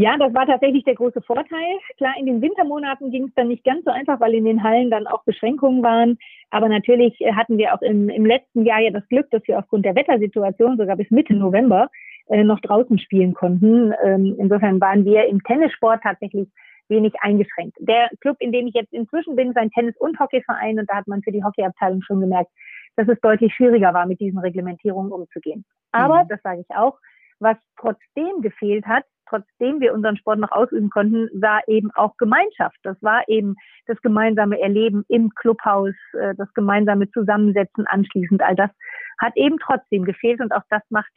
Ja, 0.00 0.16
das 0.16 0.32
war 0.32 0.46
tatsächlich 0.46 0.82
der 0.84 0.94
große 0.94 1.20
Vorteil. 1.20 1.78
Klar, 1.98 2.14
in 2.18 2.24
den 2.24 2.40
Wintermonaten 2.40 3.10
ging 3.10 3.24
es 3.24 3.34
dann 3.34 3.48
nicht 3.48 3.64
ganz 3.64 3.84
so 3.84 3.90
einfach, 3.90 4.18
weil 4.18 4.32
in 4.32 4.46
den 4.46 4.62
Hallen 4.62 4.90
dann 4.90 5.06
auch 5.06 5.24
Beschränkungen 5.24 5.82
waren. 5.82 6.16
Aber 6.48 6.70
natürlich 6.70 7.20
äh, 7.20 7.34
hatten 7.34 7.58
wir 7.58 7.74
auch 7.74 7.82
im, 7.82 8.08
im 8.08 8.24
letzten 8.24 8.64
Jahr 8.64 8.80
ja 8.80 8.92
das 8.92 9.06
Glück, 9.08 9.30
dass 9.30 9.46
wir 9.46 9.58
aufgrund 9.58 9.84
der 9.84 9.94
Wettersituation 9.94 10.78
sogar 10.78 10.96
bis 10.96 11.10
Mitte 11.10 11.34
November 11.34 11.90
äh, 12.28 12.42
noch 12.42 12.60
draußen 12.60 12.98
spielen 12.98 13.34
konnten. 13.34 13.92
Ähm, 14.02 14.36
insofern 14.38 14.80
waren 14.80 15.04
wir 15.04 15.26
im 15.26 15.42
Tennissport 15.42 16.02
tatsächlich 16.02 16.48
wenig 16.88 17.12
eingeschränkt. 17.20 17.76
Der 17.80 18.08
Club, 18.22 18.38
in 18.40 18.52
dem 18.52 18.68
ich 18.68 18.74
jetzt 18.74 18.94
inzwischen 18.94 19.36
bin, 19.36 19.50
ist 19.50 19.58
ein 19.58 19.70
Tennis- 19.70 19.98
und 19.98 20.18
Hockeyverein 20.18 20.78
und 20.78 20.88
da 20.88 20.96
hat 20.96 21.08
man 21.08 21.22
für 21.22 21.30
die 21.30 21.44
Hockeyabteilung 21.44 22.00
schon 22.00 22.20
gemerkt, 22.20 22.50
dass 22.96 23.06
es 23.06 23.20
deutlich 23.20 23.52
schwieriger 23.54 23.92
war, 23.92 24.06
mit 24.06 24.18
diesen 24.18 24.38
Reglementierungen 24.38 25.12
umzugehen. 25.12 25.66
Aber, 25.92 26.24
mhm. 26.24 26.28
das 26.28 26.40
sage 26.42 26.64
ich 26.66 26.74
auch, 26.74 26.96
was 27.40 27.56
trotzdem 27.78 28.42
gefehlt 28.42 28.86
hat, 28.86 29.04
trotzdem 29.28 29.80
wir 29.80 29.94
unseren 29.94 30.16
Sport 30.16 30.38
noch 30.38 30.52
ausüben 30.52 30.90
konnten, 30.90 31.28
war 31.40 31.60
eben 31.66 31.90
auch 31.92 32.16
Gemeinschaft. 32.16 32.76
Das 32.82 32.96
war 33.02 33.22
eben 33.28 33.56
das 33.86 34.00
gemeinsame 34.02 34.60
Erleben 34.60 35.04
im 35.08 35.30
Clubhaus, 35.34 35.94
äh, 36.12 36.34
das 36.36 36.52
gemeinsame 36.54 37.10
Zusammensetzen 37.10 37.86
anschließend. 37.86 38.42
All 38.42 38.56
das 38.56 38.70
hat 39.18 39.36
eben 39.36 39.58
trotzdem 39.58 40.04
gefehlt 40.04 40.40
und 40.40 40.52
auch 40.52 40.64
das 40.68 40.82
macht 40.90 41.12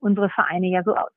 unsere 0.00 0.30
Vereine 0.30 0.68
ja 0.68 0.82
so 0.82 0.94
aus. 0.96 1.12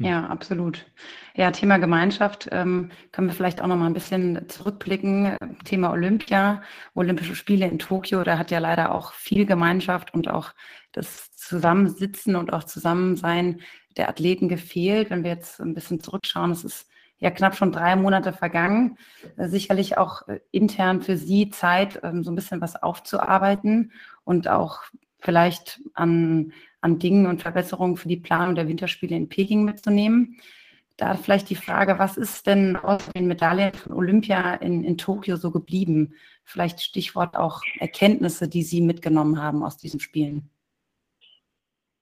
Ja, 0.00 0.26
absolut. 0.26 0.86
Ja, 1.34 1.50
Thema 1.50 1.78
Gemeinschaft 1.78 2.48
ähm, 2.52 2.90
können 3.10 3.26
wir 3.26 3.34
vielleicht 3.34 3.60
auch 3.60 3.66
noch 3.66 3.76
mal 3.76 3.86
ein 3.86 3.94
bisschen 3.94 4.48
zurückblicken. 4.48 5.36
Thema 5.64 5.90
Olympia, 5.90 6.62
Olympische 6.94 7.34
Spiele 7.34 7.66
in 7.66 7.80
Tokio, 7.80 8.22
da 8.22 8.38
hat 8.38 8.52
ja 8.52 8.60
leider 8.60 8.94
auch 8.94 9.12
viel 9.12 9.44
Gemeinschaft 9.44 10.14
und 10.14 10.28
auch 10.28 10.52
das 10.92 11.30
Zusammensitzen 11.32 12.36
und 12.36 12.52
auch 12.52 12.64
Zusammensein 12.64 13.60
der 13.96 14.08
Athleten 14.08 14.48
gefehlt. 14.48 15.10
Wenn 15.10 15.24
wir 15.24 15.30
jetzt 15.30 15.60
ein 15.60 15.74
bisschen 15.74 16.00
zurückschauen, 16.00 16.50
es 16.50 16.64
ist 16.64 16.88
ja 17.18 17.30
knapp 17.30 17.56
schon 17.56 17.72
drei 17.72 17.96
Monate 17.96 18.32
vergangen. 18.32 18.96
Äh, 19.36 19.48
sicherlich 19.48 19.98
auch 19.98 20.26
äh, 20.28 20.40
intern 20.50 21.02
für 21.02 21.16
Sie 21.16 21.50
Zeit, 21.50 22.00
ähm, 22.02 22.22
so 22.24 22.30
ein 22.30 22.36
bisschen 22.36 22.60
was 22.60 22.76
aufzuarbeiten 22.76 23.92
und 24.24 24.48
auch 24.48 24.82
vielleicht 25.20 25.80
an, 25.94 26.52
an 26.80 26.98
Dingen 26.98 27.26
und 27.26 27.42
Verbesserungen 27.42 27.96
für 27.96 28.08
die 28.08 28.16
Planung 28.16 28.54
der 28.54 28.68
Winterspiele 28.68 29.16
in 29.16 29.28
Peking 29.28 29.64
mitzunehmen. 29.64 30.40
da 30.96 31.14
vielleicht 31.16 31.48
die 31.50 31.56
Frage, 31.56 31.98
was 31.98 32.16
ist 32.16 32.46
denn 32.46 32.76
aus 32.76 33.06
den 33.14 33.28
Medaillen 33.28 33.74
von 33.74 33.92
Olympia 33.92 34.54
in, 34.54 34.84
in 34.84 34.98
Tokio 34.98 35.36
so 35.36 35.50
geblieben? 35.50 36.14
Vielleicht 36.44 36.80
Stichwort 36.80 37.36
auch 37.36 37.62
Erkenntnisse, 37.78 38.48
die 38.48 38.62
Sie 38.62 38.80
mitgenommen 38.80 39.40
haben 39.40 39.62
aus 39.62 39.76
diesen 39.76 40.00
Spielen. 40.00 40.50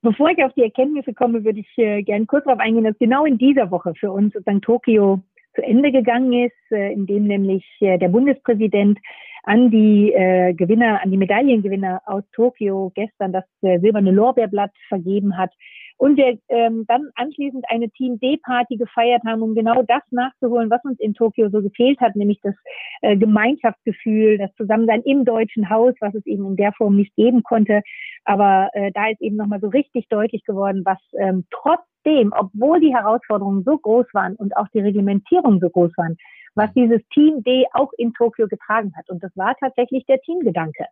Bevor 0.02 0.30
ich 0.30 0.42
auf 0.44 0.52
die 0.54 0.62
Erkenntnisse 0.62 1.14
komme, 1.14 1.44
würde 1.44 1.60
ich 1.60 1.78
äh, 1.78 2.02
gerne 2.02 2.26
kurz 2.26 2.44
darauf 2.44 2.60
eingehen, 2.60 2.84
dass 2.84 2.98
genau 2.98 3.24
in 3.24 3.38
dieser 3.38 3.70
Woche 3.70 3.94
für 3.98 4.12
uns 4.12 4.32
sozusagen 4.32 4.60
Tokio 4.60 5.20
zu 5.54 5.62
Ende 5.62 5.90
gegangen 5.90 6.32
ist, 6.32 6.72
äh, 6.72 6.92
indem 6.92 7.24
nämlich 7.24 7.64
äh, 7.80 7.98
der 7.98 8.08
Bundespräsident 8.08 8.98
an 9.44 9.70
die 9.70 10.12
äh, 10.12 10.54
Gewinner, 10.54 11.00
an 11.02 11.10
die 11.10 11.16
Medaillengewinner 11.16 12.02
aus 12.04 12.24
Tokio 12.32 12.92
gestern 12.94 13.32
das 13.32 13.44
äh, 13.62 13.78
silberne 13.78 14.10
Lorbeerblatt 14.10 14.72
vergeben 14.88 15.36
hat 15.38 15.52
und 15.98 16.16
wir 16.16 16.38
ähm, 16.48 16.84
dann 16.88 17.10
anschließend 17.14 17.64
eine 17.68 17.88
Team 17.90 18.18
D-Party 18.20 18.76
gefeiert 18.76 19.22
haben, 19.26 19.42
um 19.42 19.54
genau 19.54 19.82
das 19.82 20.02
nachzuholen, 20.10 20.70
was 20.70 20.84
uns 20.84 21.00
in 21.00 21.14
Tokio 21.14 21.48
so 21.48 21.62
gefehlt 21.62 22.00
hat, 22.00 22.16
nämlich 22.16 22.38
das 22.42 22.54
äh, 23.00 23.16
Gemeinschaftsgefühl, 23.16 24.38
das 24.38 24.54
Zusammensein 24.56 25.02
im 25.02 25.24
deutschen 25.24 25.70
Haus, 25.70 25.94
was 26.00 26.14
es 26.14 26.26
eben 26.26 26.46
in 26.46 26.56
der 26.56 26.72
Form 26.72 26.96
nicht 26.96 27.14
geben 27.16 27.42
konnte. 27.42 27.82
Aber 28.24 28.68
äh, 28.74 28.92
da 28.92 29.08
ist 29.08 29.20
eben 29.22 29.36
nochmal 29.36 29.60
so 29.60 29.68
richtig 29.68 30.08
deutlich 30.08 30.44
geworden, 30.44 30.82
was 30.84 30.98
ähm, 31.18 31.46
trotzdem, 31.50 32.32
obwohl 32.36 32.80
die 32.80 32.94
Herausforderungen 32.94 33.64
so 33.64 33.78
groß 33.78 34.06
waren 34.12 34.36
und 34.36 34.56
auch 34.56 34.68
die 34.74 34.80
Reglementierung 34.80 35.60
so 35.60 35.70
groß 35.70 35.92
waren, 35.96 36.16
was 36.54 36.72
dieses 36.74 37.00
Team 37.14 37.42
D 37.42 37.66
auch 37.72 37.90
in 37.96 38.12
Tokio 38.12 38.48
getragen 38.48 38.92
hat. 38.96 39.08
Und 39.08 39.22
das 39.22 39.34
war 39.36 39.54
tatsächlich 39.60 40.04
der 40.06 40.20
Teamgedanke. 40.20 40.86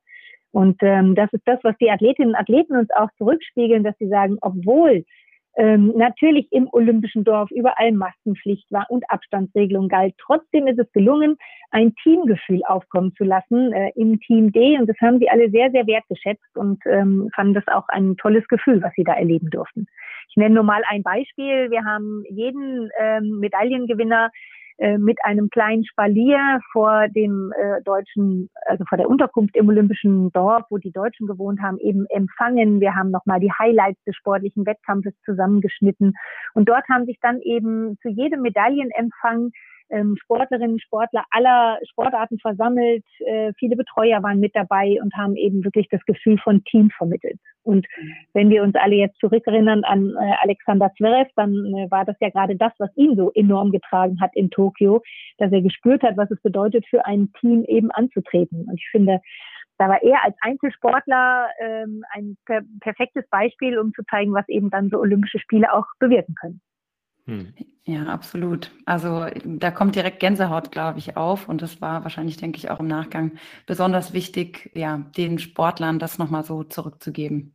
Und 0.55 0.77
ähm, 0.83 1.17
das 1.17 1.33
ist 1.33 1.43
das, 1.47 1.59
was 1.65 1.77
die 1.79 1.91
Athletinnen 1.91 2.31
und 2.31 2.37
Athleten 2.37 2.77
uns 2.77 2.89
auch 2.93 3.09
zurückspiegeln, 3.19 3.83
dass 3.83 3.99
sie 3.99 4.07
sagen, 4.07 4.39
obwohl 4.41 5.05
ähm, 5.57 5.93
natürlich 5.97 6.47
im 6.53 6.69
olympischen 6.71 7.25
Dorf 7.25 7.51
überall 7.51 7.91
Maskenpflicht 7.91 8.71
war 8.71 8.87
und 8.89 9.05
Abstandsregelung 9.09 9.89
galt, 9.89 10.15
trotzdem 10.19 10.69
ist 10.69 10.79
es 10.79 10.91
gelungen, 10.93 11.37
ein 11.73 11.93
Teamgefühl 12.05 12.63
aufkommen 12.67 13.13
zu 13.17 13.25
lassen 13.25 13.73
äh, 13.73 13.91
im 13.97 14.21
Team 14.21 14.53
D. 14.53 14.79
Und 14.79 14.89
das 14.89 14.97
haben 15.01 15.19
sie 15.19 15.29
alle 15.29 15.51
sehr, 15.51 15.73
sehr 15.73 15.89
wertgeschätzt 15.89 16.57
und 16.57 16.81
ähm, 16.87 17.31
fanden 17.35 17.55
das 17.55 17.67
auch 17.67 17.89
ein 17.89 18.17
tolles 18.17 18.47
Gefühl, 18.47 18.81
was 18.81 18.93
sie 18.95 19.05
da 19.05 19.15
erleben 19.15 19.51
durften. 19.51 19.87
Ich 20.31 20.37
nenne 20.37 20.55
nur 20.55 20.65
mal 20.65 20.83
ein 20.89 21.03
Beispiel. 21.03 21.69
Wir 21.71 21.85
haben 21.85 22.23
jeden 22.31 22.91
ähm, 23.01 23.41
Medaillengewinner 23.41 24.31
mit 24.99 25.19
einem 25.25 25.51
kleinen 25.51 25.85
Spalier 25.85 26.59
vor 26.73 27.09
dem 27.09 27.53
äh, 27.57 27.83
deutschen, 27.83 28.51
also 28.67 28.85
vor 28.89 28.99
der 28.99 29.09
Unterkunft 29.09 29.57
im 29.57 29.69
Olympischen 29.69 30.33
Dorf, 30.33 30.65
wo 30.69 30.79
die 30.79 30.91
Deutschen 30.91 31.27
gewohnt 31.27 31.61
haben, 31.63 31.79
eben 31.79 32.07
empfangen. 32.07 32.81
Wir 32.81 32.95
haben 32.95 33.11
nochmal 33.11 33.41
die 33.41 33.53
Highlights 33.53 34.03
des 34.05 34.17
sportlichen 34.17 34.67
Wettkampfes 34.67 35.15
zusammengeschnitten. 35.25 36.15
Und 36.55 36.69
dort 36.69 36.89
haben 36.89 37.07
sich 37.07 37.19
dann 37.21 37.41
eben 37.41 37.99
zu 38.03 38.09
jedem 38.09 38.43
Medaillenempfang 38.43 39.53
ähm, 39.91 40.17
Sportlerinnen, 40.23 40.81
Sportler 40.81 41.25
aller 41.31 41.79
Sportarten 41.91 42.39
versammelt. 42.39 43.05
Äh, 43.21 43.53
viele 43.59 43.77
Betreuer 43.77 44.23
waren 44.23 44.41
mit 44.41 44.55
dabei 44.55 44.99
und 45.03 45.15
haben 45.15 45.37
eben 45.37 45.65
wirklich 45.65 45.89
das 45.91 46.05
Gefühl 46.05 46.39
von 46.39 46.65
Team 46.65 46.91
vermittelt. 46.91 47.39
Und 47.63 47.87
wenn 48.35 48.51
wir 48.51 48.63
uns 48.63 48.75
alle 48.75 48.97
jetzt 48.97 49.19
zurückerinnern 49.21 49.85
an 49.85 50.11
äh, 50.11 50.35
Alexander 50.43 50.93
Zverev, 50.97 51.31
dann 51.37 51.53
äh, 51.53 51.91
war 51.91 52.05
das 52.05 52.17
ja 52.21 52.29
gerade 52.31 52.57
das, 52.57 52.73
was 52.79 52.91
ihn 52.97 53.17
so 53.17 53.33
enorm 53.33 53.71
getragen 53.71 54.21
hat 54.21 54.31
in 54.35 54.51
Tokio, 54.51 55.03
dass 55.39 55.53
er 55.53 55.63
gespürt 55.63 56.03
hat, 56.03 56.17
was 56.17 56.31
es 56.31 56.41
bedeutet, 56.43 56.85
für 56.89 57.05
ein 57.07 57.33
Team 57.41 57.65
eben 57.65 57.91
anzutreten. 57.91 58.67
Und 58.69 58.75
ich 58.75 58.89
finde, 58.91 59.21
da 59.79 59.89
war 59.89 60.03
er 60.03 60.23
als 60.25 60.37
Einzelsportler 60.41 61.49
ähm, 61.61 62.05
ein 62.13 62.37
per 62.45 62.63
perfektes 62.81 63.29
Beispiel, 63.29 63.79
um 63.79 63.93
zu 63.93 64.03
zeigen, 64.05 64.33
was 64.33 64.49
eben 64.49 64.71
dann 64.71 64.89
so 64.91 64.99
Olympische 64.99 65.39
Spiele 65.39 65.73
auch 65.73 65.87
bewirken 65.99 66.35
können. 66.41 66.61
Hm. 67.27 67.55
Ja, 67.87 68.05
absolut. 68.05 68.71
Also 68.87 69.27
da 69.45 69.71
kommt 69.71 69.95
direkt 69.95 70.21
Gänsehaut, 70.21 70.73
glaube 70.73 70.99
ich, 70.99 71.17
auf. 71.17 71.49
Und 71.49 71.61
das 71.61 71.83
war 71.83 72.03
wahrscheinlich, 72.03 72.39
denke 72.39 72.59
ich, 72.59 72.71
auch 72.71 72.81
im 72.81 72.87
Nachgang 72.87 73.33
besonders 73.67 74.15
wichtig, 74.15 74.71
ja, 74.75 74.99
den 75.17 75.39
Sportlern 75.39 75.99
das 75.99 76.19
nochmal 76.19 76.45
so 76.45 76.65
zurückzugeben. 76.65 77.55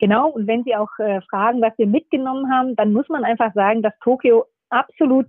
Genau, 0.00 0.30
und 0.30 0.46
wenn 0.46 0.64
Sie 0.64 0.74
auch 0.74 0.90
äh, 0.98 1.20
fragen, 1.30 1.60
was 1.60 1.76
wir 1.78 1.86
mitgenommen 1.86 2.50
haben, 2.50 2.74
dann 2.76 2.92
muss 2.92 3.08
man 3.08 3.24
einfach 3.24 3.52
sagen, 3.54 3.82
dass 3.82 3.92
Tokio 4.00 4.46
absolut 4.70 5.28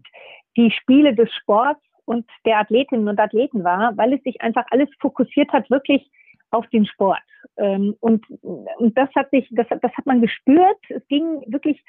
die 0.58 0.72
Spiele 0.72 1.14
des 1.14 1.32
Sports 1.34 1.82
und 2.06 2.26
der 2.46 2.60
Athletinnen 2.60 3.08
und 3.08 3.20
Athleten 3.20 3.64
war, 3.64 3.96
weil 3.98 4.14
es 4.14 4.24
sich 4.24 4.42
einfach 4.42 4.66
alles 4.72 4.90
fokussiert 5.00 5.52
hat, 5.52 5.70
wirklich 5.70 6.10
auf 6.52 6.68
den 6.68 6.86
Sport. 6.86 7.22
Ähm, 7.58 7.96
und, 8.00 8.26
und 8.42 8.98
das 8.98 9.10
hat 9.16 9.30
sich, 9.32 9.48
das, 9.52 9.68
das 9.70 9.92
hat 9.94 10.06
man 10.06 10.22
gespürt. 10.22 10.78
Es 10.90 11.06
ging 11.08 11.44
wirklich 11.48 11.84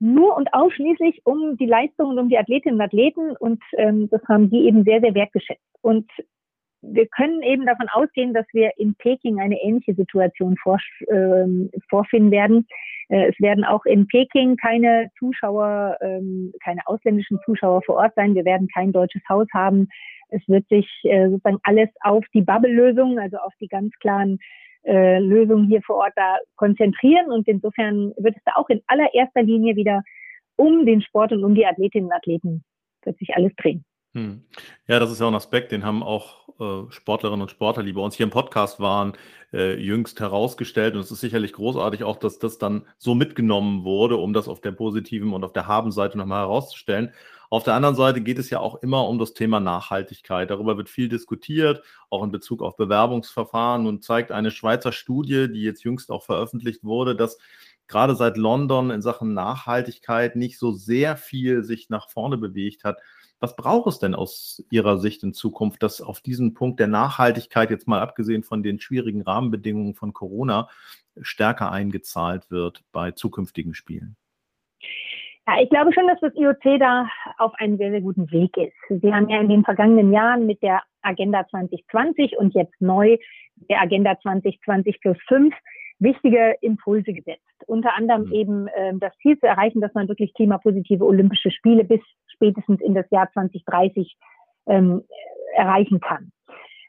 nur 0.00 0.36
und 0.36 0.52
ausschließlich 0.52 1.20
um 1.24 1.56
die 1.56 1.66
Leistungen 1.66 2.12
und 2.12 2.18
um 2.24 2.28
die 2.28 2.38
Athletinnen 2.38 2.76
und 2.76 2.84
Athleten 2.84 3.36
und 3.36 3.62
ähm, 3.76 4.08
das 4.10 4.22
haben 4.28 4.50
die 4.50 4.66
eben 4.66 4.84
sehr, 4.84 5.00
sehr 5.00 5.14
wertgeschätzt. 5.14 5.60
Und 5.82 6.10
wir 6.82 7.06
können 7.08 7.42
eben 7.42 7.66
davon 7.66 7.88
ausgehen, 7.90 8.32
dass 8.32 8.46
wir 8.52 8.70
in 8.78 8.94
Peking 8.94 9.38
eine 9.40 9.60
ähnliche 9.60 9.94
Situation 9.94 10.56
vor, 10.56 10.78
ähm, 11.10 11.70
vorfinden 11.90 12.30
werden. 12.30 12.66
Äh, 13.08 13.28
es 13.28 13.40
werden 13.40 13.64
auch 13.64 13.84
in 13.84 14.06
Peking 14.06 14.56
keine 14.56 15.10
Zuschauer, 15.18 15.98
ähm, 16.00 16.52
keine 16.64 16.80
ausländischen 16.86 17.38
Zuschauer 17.44 17.82
vor 17.82 17.96
Ort 17.96 18.14
sein. 18.16 18.34
Wir 18.34 18.46
werden 18.46 18.68
kein 18.68 18.92
deutsches 18.92 19.22
Haus 19.28 19.46
haben. 19.52 19.88
Es 20.30 20.42
wird 20.48 20.66
sich 20.68 20.88
äh, 21.02 21.28
sozusagen 21.28 21.58
alles 21.64 21.90
auf 22.00 22.24
die 22.32 22.42
Bubble-Lösung, 22.42 23.18
also 23.18 23.36
auf 23.38 23.52
die 23.60 23.68
ganz 23.68 23.92
klaren 24.00 24.38
äh, 24.84 25.18
Lösungen 25.18 25.66
hier 25.68 25.82
vor 25.82 25.96
Ort 25.96 26.12
da 26.16 26.38
konzentrieren. 26.56 27.30
Und 27.30 27.46
insofern 27.48 28.12
wird 28.16 28.36
es 28.36 28.42
da 28.44 28.52
auch 28.56 28.68
in 28.68 28.82
allererster 28.86 29.42
Linie 29.42 29.76
wieder 29.76 30.02
um 30.56 30.84
den 30.86 31.02
Sport 31.02 31.32
und 31.32 31.44
um 31.44 31.54
die 31.54 31.66
Athletinnen 31.66 32.06
und 32.06 32.12
Athleten 32.12 32.64
wird 33.02 33.18
sich 33.18 33.34
alles 33.34 33.52
drehen. 33.56 33.84
Hm. 34.14 34.42
Ja, 34.88 34.98
das 34.98 35.12
ist 35.12 35.20
ja 35.20 35.28
ein 35.28 35.34
Aspekt, 35.34 35.70
den 35.70 35.84
haben 35.84 36.02
auch 36.02 36.48
äh, 36.58 36.90
Sportlerinnen 36.90 37.42
und 37.42 37.50
Sportler, 37.50 37.84
die 37.84 37.92
bei 37.92 38.00
uns 38.00 38.16
hier 38.16 38.24
im 38.24 38.30
Podcast 38.30 38.80
waren, 38.80 39.12
äh, 39.52 39.76
jüngst 39.76 40.20
herausgestellt. 40.20 40.94
Und 40.94 41.00
es 41.00 41.10
ist 41.10 41.20
sicherlich 41.20 41.52
großartig 41.52 42.02
auch, 42.02 42.16
dass 42.16 42.38
das 42.38 42.58
dann 42.58 42.86
so 42.98 43.14
mitgenommen 43.14 43.84
wurde, 43.84 44.16
um 44.16 44.32
das 44.32 44.48
auf 44.48 44.60
der 44.60 44.72
positiven 44.72 45.32
und 45.32 45.44
auf 45.44 45.52
der 45.52 45.66
Haben-Seite 45.66 46.18
nochmal 46.18 46.40
herauszustellen. 46.40 47.12
Auf 47.52 47.64
der 47.64 47.74
anderen 47.74 47.96
Seite 47.96 48.20
geht 48.20 48.38
es 48.38 48.48
ja 48.48 48.60
auch 48.60 48.76
immer 48.76 49.08
um 49.08 49.18
das 49.18 49.34
Thema 49.34 49.58
Nachhaltigkeit. 49.58 50.48
Darüber 50.50 50.76
wird 50.76 50.88
viel 50.88 51.08
diskutiert, 51.08 51.82
auch 52.08 52.22
in 52.22 52.30
Bezug 52.30 52.62
auf 52.62 52.76
Bewerbungsverfahren 52.76 53.88
und 53.88 54.04
zeigt 54.04 54.30
eine 54.30 54.52
Schweizer 54.52 54.92
Studie, 54.92 55.50
die 55.52 55.62
jetzt 55.62 55.82
jüngst 55.82 56.12
auch 56.12 56.22
veröffentlicht 56.22 56.84
wurde, 56.84 57.16
dass 57.16 57.38
gerade 57.88 58.14
seit 58.14 58.36
London 58.36 58.90
in 58.90 59.02
Sachen 59.02 59.34
Nachhaltigkeit 59.34 60.36
nicht 60.36 60.60
so 60.60 60.70
sehr 60.70 61.16
viel 61.16 61.64
sich 61.64 61.90
nach 61.90 62.08
vorne 62.08 62.38
bewegt 62.38 62.84
hat. 62.84 63.00
Was 63.40 63.56
braucht 63.56 63.88
es 63.88 63.98
denn 63.98 64.14
aus 64.14 64.62
Ihrer 64.70 64.98
Sicht 64.98 65.24
in 65.24 65.34
Zukunft, 65.34 65.82
dass 65.82 66.00
auf 66.00 66.20
diesen 66.20 66.54
Punkt 66.54 66.78
der 66.78 66.86
Nachhaltigkeit, 66.86 67.70
jetzt 67.70 67.88
mal 67.88 68.00
abgesehen 68.00 68.44
von 68.44 68.62
den 68.62 68.78
schwierigen 68.78 69.22
Rahmenbedingungen 69.22 69.94
von 69.94 70.12
Corona, 70.12 70.68
stärker 71.20 71.72
eingezahlt 71.72 72.48
wird 72.50 72.84
bei 72.92 73.10
zukünftigen 73.10 73.74
Spielen? 73.74 74.16
Ja, 75.50 75.60
ich 75.60 75.70
glaube 75.70 75.92
schon, 75.92 76.06
dass 76.06 76.20
das 76.20 76.34
IOC 76.36 76.78
da 76.78 77.08
auf 77.40 77.52
einem 77.58 77.76
sehr, 77.76 77.90
sehr 77.90 78.00
guten 78.00 78.30
Weg 78.30 78.56
ist. 78.56 78.74
Sie 78.88 79.12
haben 79.12 79.28
ja 79.28 79.40
in 79.40 79.48
den 79.48 79.64
vergangenen 79.64 80.12
Jahren 80.12 80.46
mit 80.46 80.62
der 80.62 80.82
Agenda 81.02 81.46
2020 81.48 82.36
und 82.38 82.54
jetzt 82.54 82.80
neu 82.80 83.16
der 83.68 83.80
Agenda 83.80 84.18
2020 84.20 85.00
plus 85.00 85.16
5 85.28 85.54
wichtige 85.98 86.56
Impulse 86.62 87.12
gesetzt. 87.12 87.44
Unter 87.66 87.94
anderem 87.96 88.26
mhm. 88.26 88.32
eben 88.32 88.68
äh, 88.68 88.92
das 88.98 89.16
Ziel 89.18 89.38
zu 89.38 89.46
erreichen, 89.46 89.80
dass 89.80 89.94
man 89.94 90.08
wirklich 90.08 90.34
klimapositive 90.34 91.04
Olympische 91.04 91.50
Spiele 91.50 91.84
bis 91.84 92.00
spätestens 92.28 92.80
in 92.80 92.94
das 92.94 93.08
Jahr 93.10 93.30
2030 93.32 94.16
ähm, 94.66 95.02
erreichen 95.54 96.00
kann. 96.00 96.32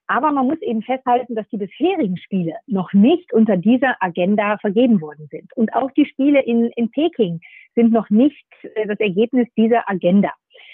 Aber 0.07 0.31
man 0.31 0.47
muss 0.47 0.61
eben 0.61 0.81
festhalten, 0.81 1.35
dass 1.35 1.47
die 1.49 1.57
bisherigen 1.57 2.17
Spiele 2.17 2.55
noch 2.67 2.91
nicht 2.91 3.31
unter 3.31 3.55
dieser 3.55 3.95
Agenda 4.01 4.57
vergeben 4.57 4.99
worden 4.99 5.27
sind. 5.31 5.55
Und 5.55 5.73
auch 5.73 5.91
die 5.91 6.05
Spiele 6.05 6.41
in, 6.41 6.65
in 6.75 6.91
Peking 6.91 7.39
sind 7.75 7.91
noch 7.91 8.09
nicht 8.09 8.45
äh, 8.75 8.87
das 8.87 8.99
Ergebnis 8.99 9.47
dieser 9.57 9.89
Agenda. 9.89 10.31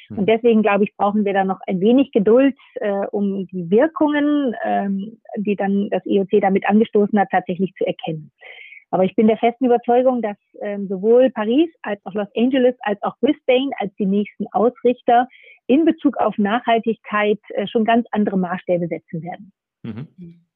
Und 0.09 0.19
hm. 0.19 0.25
deswegen, 0.25 0.61
glaube 0.61 0.85
ich, 0.85 0.95
brauchen 0.95 1.25
wir 1.25 1.33
da 1.33 1.43
noch 1.43 1.59
ein 1.67 1.81
wenig 1.81 2.11
Geduld, 2.11 2.55
äh, 2.75 3.05
um 3.11 3.45
die 3.47 3.69
Wirkungen, 3.69 4.55
ähm, 4.63 5.19
die 5.37 5.55
dann 5.55 5.89
das 5.89 6.05
IOC 6.05 6.41
damit 6.41 6.67
angestoßen 6.67 7.19
hat, 7.19 7.29
tatsächlich 7.29 7.73
zu 7.77 7.85
erkennen. 7.85 8.31
Aber 8.89 9.03
ich 9.03 9.15
bin 9.15 9.27
der 9.27 9.37
festen 9.37 9.65
Überzeugung, 9.65 10.21
dass 10.21 10.37
ähm, 10.61 10.87
sowohl 10.87 11.29
Paris 11.31 11.69
als 11.81 11.99
auch 12.05 12.13
Los 12.13 12.29
Angeles 12.35 12.75
als 12.79 13.01
auch 13.03 13.17
Brisbane 13.19 13.71
als 13.79 13.93
die 13.95 14.05
nächsten 14.05 14.45
Ausrichter 14.53 15.27
in 15.67 15.83
Bezug 15.83 16.15
auf 16.17 16.37
Nachhaltigkeit 16.37 17.39
äh, 17.49 17.67
schon 17.67 17.83
ganz 17.83 18.07
andere 18.11 18.37
Maßstäbe 18.37 18.87
setzen 18.87 19.21
werden. 19.23 19.51
Mhm. 19.83 20.46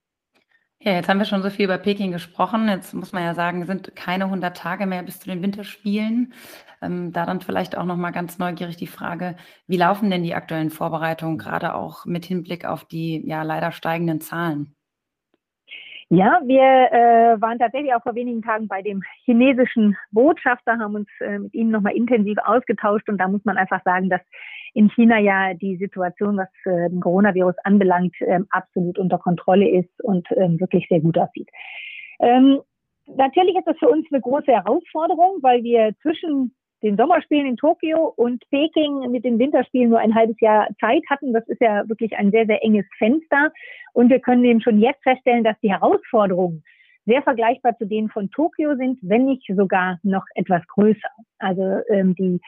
Ja, 0.83 0.93
jetzt 0.93 1.07
haben 1.09 1.19
wir 1.19 1.25
schon 1.25 1.43
so 1.43 1.50
viel 1.51 1.65
über 1.65 1.77
Peking 1.77 2.11
gesprochen. 2.11 2.67
Jetzt 2.67 2.93
muss 2.93 3.11
man 3.11 3.23
ja 3.23 3.35
sagen, 3.35 3.65
sind 3.67 3.95
keine 3.95 4.25
100 4.25 4.57
Tage 4.57 4.85
mehr 4.88 5.03
bis 5.03 5.19
zu 5.19 5.27
den 5.29 5.41
Winterspielen. 5.43 6.33
Ähm, 6.81 7.11
da 7.13 7.25
dann 7.27 7.41
vielleicht 7.41 7.77
auch 7.77 7.85
noch 7.85 7.97
mal 7.97 8.09
ganz 8.11 8.39
neugierig 8.39 8.77
die 8.77 8.88
Frage, 8.88 9.35
wie 9.67 9.77
laufen 9.77 10.09
denn 10.09 10.23
die 10.23 10.33
aktuellen 10.33 10.71
Vorbereitungen, 10.71 11.38
gerade 11.38 11.75
auch 11.75 12.05
mit 12.05 12.25
Hinblick 12.25 12.65
auf 12.65 12.85
die 12.85 13.23
ja 13.27 13.43
leider 13.43 13.71
steigenden 13.71 14.21
Zahlen? 14.21 14.75
Ja, 16.13 16.41
wir 16.43 16.61
äh, 16.91 17.39
waren 17.39 17.57
tatsächlich 17.57 17.93
auch 17.93 18.03
vor 18.03 18.15
wenigen 18.15 18.41
Tagen 18.41 18.67
bei 18.67 18.81
dem 18.81 19.01
chinesischen 19.23 19.95
Botschafter, 20.11 20.77
haben 20.77 20.95
uns 20.95 21.07
äh, 21.21 21.39
mit 21.39 21.53
ihnen 21.53 21.71
nochmal 21.71 21.95
intensiv 21.95 22.37
ausgetauscht 22.43 23.07
und 23.07 23.17
da 23.17 23.29
muss 23.29 23.45
man 23.45 23.55
einfach 23.55 23.81
sagen, 23.85 24.09
dass 24.09 24.19
in 24.73 24.89
China 24.89 25.19
ja 25.19 25.53
die 25.53 25.77
Situation, 25.77 26.35
was 26.35 26.49
äh, 26.65 26.89
den 26.89 26.99
Coronavirus 26.99 27.55
anbelangt, 27.63 28.13
ähm, 28.19 28.45
absolut 28.49 28.99
unter 28.99 29.19
Kontrolle 29.19 29.69
ist 29.69 30.03
und 30.03 30.27
ähm, 30.35 30.59
wirklich 30.59 30.85
sehr 30.89 30.99
gut 30.99 31.17
aussieht. 31.17 31.47
Ähm, 32.19 32.59
natürlich 33.15 33.55
ist 33.55 33.67
das 33.67 33.77
für 33.77 33.87
uns 33.87 34.05
eine 34.11 34.19
große 34.19 34.51
Herausforderung, 34.51 35.37
weil 35.41 35.63
wir 35.63 35.93
zwischen 36.01 36.53
den 36.83 36.97
Sommerspielen 36.97 37.45
in 37.45 37.57
Tokio 37.57 38.13
und 38.15 38.43
Peking 38.50 39.11
mit 39.11 39.23
den 39.23 39.38
Winterspielen 39.39 39.89
nur 39.89 40.00
ein 40.00 40.15
halbes 40.15 40.39
Jahr 40.39 40.67
Zeit 40.79 41.03
hatten. 41.09 41.33
Das 41.33 41.47
ist 41.47 41.61
ja 41.61 41.88
wirklich 41.88 42.15
ein 42.17 42.31
sehr, 42.31 42.45
sehr 42.45 42.63
enges 42.63 42.85
Fenster. 42.97 43.51
Und 43.93 44.09
wir 44.09 44.19
können 44.19 44.43
eben 44.45 44.61
schon 44.61 44.79
jetzt 44.79 45.03
feststellen, 45.03 45.43
dass 45.43 45.59
die 45.61 45.71
Herausforderungen 45.71 46.63
sehr 47.05 47.21
vergleichbar 47.21 47.77
zu 47.77 47.85
denen 47.85 48.09
von 48.09 48.29
Tokio 48.31 48.75
sind, 48.75 49.00
wenn 49.01 49.25
nicht 49.25 49.45
sogar 49.55 50.00
noch 50.03 50.25
etwas 50.35 50.65
größer. 50.67 51.09
Also 51.39 51.81
ähm, 51.89 52.15
die 52.15 52.39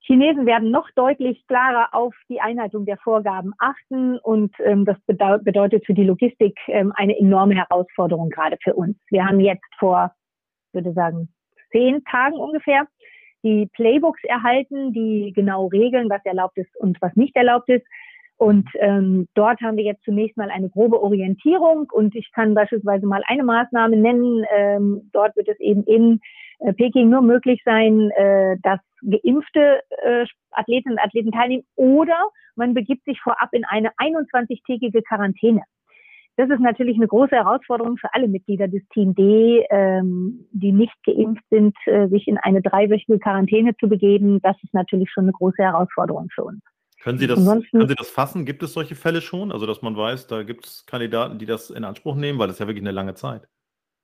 Chinesen 0.00 0.46
werden 0.46 0.70
noch 0.70 0.88
deutlich 0.96 1.46
klarer 1.46 1.88
auf 1.92 2.14
die 2.28 2.40
Einhaltung 2.40 2.84
der 2.84 2.96
Vorgaben 2.98 3.52
achten 3.58 4.18
und 4.18 4.52
ähm, 4.64 4.84
das 4.84 4.96
bedeutet 5.06 5.86
für 5.86 5.94
die 5.94 6.04
Logistik 6.04 6.58
ähm, 6.68 6.92
eine 6.96 7.16
enorme 7.18 7.54
Herausforderung 7.54 8.30
gerade 8.30 8.56
für 8.62 8.74
uns. 8.74 8.96
Wir 9.10 9.24
haben 9.24 9.40
jetzt 9.40 9.66
vor, 9.78 10.12
würde 10.72 10.92
sagen, 10.92 11.28
zehn 11.70 12.02
Tagen 12.04 12.34
ungefähr 12.34 12.86
die 13.42 13.68
Playbooks 13.74 14.22
erhalten, 14.24 14.92
die 14.92 15.32
genau 15.34 15.66
regeln, 15.66 16.10
was 16.10 16.24
erlaubt 16.24 16.58
ist 16.58 16.74
und 16.78 17.00
was 17.00 17.14
nicht 17.16 17.36
erlaubt 17.36 17.68
ist. 17.68 17.86
Und 18.36 18.68
ähm, 18.78 19.28
dort 19.34 19.60
haben 19.60 19.76
wir 19.76 19.84
jetzt 19.84 20.02
zunächst 20.02 20.38
mal 20.38 20.50
eine 20.50 20.70
grobe 20.70 21.02
Orientierung 21.02 21.90
und 21.92 22.14
ich 22.14 22.32
kann 22.32 22.54
beispielsweise 22.54 23.06
mal 23.06 23.22
eine 23.26 23.44
Maßnahme 23.44 23.96
nennen. 23.96 24.46
Ähm, 24.56 25.10
dort 25.12 25.36
wird 25.36 25.48
es 25.48 25.60
eben 25.60 25.84
in 25.84 26.20
äh, 26.60 26.72
Peking 26.72 27.10
nur 27.10 27.20
möglich 27.20 27.60
sein, 27.66 28.10
äh, 28.12 28.56
dass 28.62 28.80
geimpfte 29.02 29.82
äh, 30.02 30.24
Athletinnen 30.52 30.96
und 30.96 31.04
Athleten 31.04 31.32
teilnehmen 31.32 31.64
oder 31.76 32.16
man 32.56 32.72
begibt 32.74 33.04
sich 33.04 33.20
vorab 33.20 33.50
in 33.52 33.64
eine 33.64 33.90
21-tägige 33.98 35.02
Quarantäne. 35.02 35.62
Das 36.36 36.48
ist 36.48 36.60
natürlich 36.60 36.96
eine 36.96 37.08
große 37.08 37.34
Herausforderung 37.34 37.96
für 37.96 38.12
alle 38.14 38.28
Mitglieder 38.28 38.68
des 38.68 38.82
Team 38.94 39.14
D, 39.14 39.66
ähm, 39.70 40.46
die 40.52 40.72
nicht 40.72 40.94
geimpft 41.04 41.44
sind, 41.50 41.76
äh, 41.86 42.08
sich 42.08 42.28
in 42.28 42.38
eine 42.38 42.62
dreiwöchige 42.62 43.18
Quarantäne 43.18 43.76
zu 43.76 43.88
begeben. 43.88 44.40
Das 44.42 44.56
ist 44.62 44.72
natürlich 44.72 45.10
schon 45.10 45.24
eine 45.24 45.32
große 45.32 45.62
Herausforderung 45.62 46.28
für 46.34 46.44
uns. 46.44 46.62
Können 47.02 47.18
Sie, 47.18 47.26
das, 47.26 47.42
können 47.70 47.88
Sie 47.88 47.94
das 47.94 48.10
fassen? 48.10 48.44
Gibt 48.44 48.62
es 48.62 48.74
solche 48.74 48.94
Fälle 48.94 49.22
schon? 49.22 49.52
Also, 49.52 49.66
dass 49.66 49.80
man 49.80 49.96
weiß, 49.96 50.26
da 50.26 50.42
gibt 50.42 50.66
es 50.66 50.84
Kandidaten, 50.84 51.38
die 51.38 51.46
das 51.46 51.70
in 51.70 51.84
Anspruch 51.84 52.14
nehmen, 52.14 52.38
weil 52.38 52.46
das 52.46 52.56
ist 52.56 52.60
ja 52.60 52.66
wirklich 52.66 52.82
eine 52.82 52.92
lange 52.92 53.14
Zeit. 53.14 53.48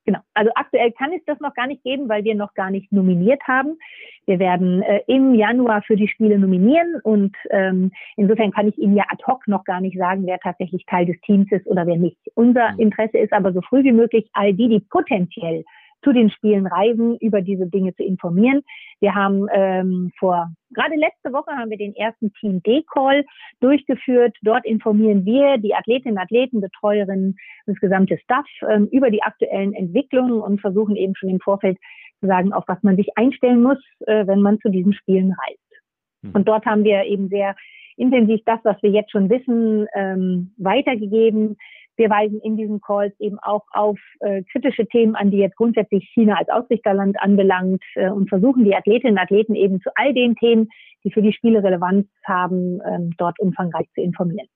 Genau. 0.07 0.21
Also 0.35 0.53
aktuell 0.55 0.93
kann 0.93 1.13
es 1.13 1.25
das 1.27 1.41
noch 1.41 1.53
gar 1.55 1.67
nicht 1.67 1.83
geben, 1.83 2.09
weil 2.09 2.23
wir 2.23 2.37
noch 2.37 2.55
gar 2.55 2.71
nicht 2.71 2.93
nominiert 2.93 3.43
haben. 3.43 3.77
Wir 4.25 4.39
werden 4.39 4.83
äh, 4.83 5.01
im 5.09 5.35
Januar 5.35 5.83
für 5.83 5.97
die 5.97 6.07
Spiele 6.07 6.39
nominieren 6.39 7.01
und 7.03 7.37
ähm, 7.51 7.91
insofern 8.17 8.53
kann 8.53 8.69
ich 8.69 8.79
Ihnen 8.79 8.97
ja 8.97 9.05
ad 9.09 9.23
hoc 9.27 9.49
noch 9.49 9.65
gar 9.65 9.81
nicht 9.81 9.99
sagen, 9.99 10.25
wer 10.25 10.39
tatsächlich 10.39 10.87
Teil 10.87 11.07
des 11.07 11.21
Teams 11.23 11.51
ist 11.51 11.67
oder 11.67 11.87
wer 11.89 11.97
nicht. 11.97 12.19
Unser 12.35 12.73
mhm. 12.73 12.81
Interesse 12.81 13.19
ist 13.19 13.33
aber 13.33 13.53
so 13.53 13.61
früh 13.63 13.83
wie 13.83 13.93
möglich, 13.93 14.31
all 14.33 14.55
die, 14.55 14.69
die 14.69 14.81
potenziell 14.81 15.65
zu 16.03 16.13
den 16.13 16.31
Spielen 16.31 16.67
reisen, 16.67 17.17
über 17.19 17.43
diese 17.43 17.67
Dinge 17.67 17.95
zu 17.95 18.03
informieren. 18.03 18.63
Wir 19.01 19.15
haben 19.15 19.47
ähm, 19.53 20.13
vor, 20.19 20.51
gerade 20.71 20.95
letzte 20.95 21.33
Woche 21.33 21.51
haben 21.53 21.71
wir 21.71 21.79
den 21.79 21.95
ersten 21.97 22.33
Team 22.35 22.63
D-Call 22.63 23.25
durchgeführt. 23.61 24.37
Dort 24.43 24.65
informieren 24.65 25.25
wir 25.25 25.59
die 25.59 25.75
Athletinnen, 25.75 26.19
Athleten, 26.19 26.61
Betreuerinnen, 26.61 27.37
das 27.67 27.77
gesamte 27.77 28.19
Staff 28.19 28.47
ähm, 28.69 28.89
über 28.93 29.11
die 29.11 29.23
aktuellen 29.23 29.73
Entwicklungen 29.73 30.41
und 30.41 30.61
versuchen 30.61 30.97
eben 30.97 31.15
schon 31.17 31.31
im 31.31 31.41
Vorfeld 31.41 31.79
zu 32.21 32.27
sagen, 32.27 32.53
auf 32.53 32.65
was 32.67 32.83
man 32.83 32.97
sich 32.97 33.09
einstellen 33.17 33.63
muss, 33.63 33.79
äh, 34.07 34.27
wenn 34.27 34.41
man 34.41 34.61
zu 34.61 34.71
diesen 34.71 34.95
Spielen 34.95 35.33
reist. 35.33 35.83
Mhm. 36.23 36.31
Und 36.33 36.49
dort 36.49 36.65
haben 36.67 36.85
wir 36.85 37.05
eben 37.05 37.29
sehr 37.29 37.57
intensiv 37.97 38.41
das, 38.45 38.61
was 38.63 38.81
wir 38.83 38.91
jetzt 38.91 39.11
schon 39.11 39.31
wissen, 39.31 39.87
ähm, 39.95 40.53
weitergegeben. 40.59 41.57
Wir 41.97 42.11
weisen 42.11 42.41
in 42.41 42.57
diesen 42.57 42.81
Calls 42.81 43.19
eben 43.19 43.39
auch 43.39 43.65
auf 43.71 43.99
äh, 44.21 44.43
kritische 44.53 44.87
Themen 44.87 45.17
an, 45.17 45.31
die 45.31 45.39
jetzt 45.39 45.57
grundsätzlich 45.57 46.09
China 46.13 46.37
als 46.37 46.49
Ausrichterland 46.49 47.19
anbelangt 47.21 47.83
äh, 47.95 48.11
und 48.11 48.29
versuchen 48.29 48.65
die 48.65 48.75
Athletinnen 48.75 49.15
und 49.15 49.23
Athleten 49.23 49.55
eben 49.55 49.81
zu 49.81 49.91
all 49.95 50.13
den 50.13 50.35
Themen, 50.37 50.69
die 51.05 51.11
für 51.11 51.23
die 51.23 51.33
Spiele 51.33 51.63
Relevanz 51.63 52.07
haben, 52.25 52.81
ähm, 52.87 53.15
dort 53.17 53.39
umfangreich 53.39 53.87
zu 53.95 54.03
informieren. 54.03 54.49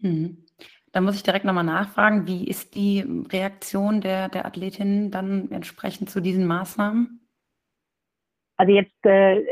Hm. 0.00 0.36
Da 0.92 1.00
muss 1.00 1.16
ich 1.16 1.22
direkt 1.22 1.46
nochmal 1.46 1.64
nachfragen, 1.64 2.26
wie 2.26 2.46
ist 2.46 2.74
die 2.74 3.04
Reaktion 3.32 4.02
der, 4.02 4.28
der 4.28 4.44
Athletinnen 4.44 5.10
dann 5.10 5.50
entsprechend 5.50 6.10
zu 6.10 6.20
diesen 6.20 6.46
Maßnahmen? 6.46 7.20
Also 8.58 8.74
jetzt 8.74 9.04
äh, 9.04 9.42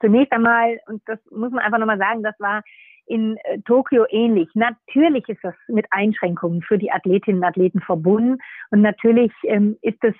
zunächst 0.00 0.32
einmal, 0.32 0.78
und 0.86 1.02
das 1.06 1.18
muss 1.30 1.50
man 1.50 1.64
einfach 1.64 1.78
nochmal 1.78 1.98
sagen, 1.98 2.22
das 2.22 2.38
war 2.38 2.62
in 3.10 3.36
äh, 3.44 3.58
Tokio 3.66 4.06
ähnlich. 4.08 4.48
Natürlich 4.54 5.28
ist 5.28 5.42
das 5.42 5.54
mit 5.68 5.86
Einschränkungen 5.90 6.62
für 6.62 6.78
die 6.78 6.92
Athletinnen 6.92 7.40
und 7.40 7.44
Athleten 7.44 7.80
verbunden. 7.80 8.38
Und 8.70 8.82
natürlich 8.82 9.32
ähm, 9.44 9.76
ist 9.82 9.98
das, 10.02 10.14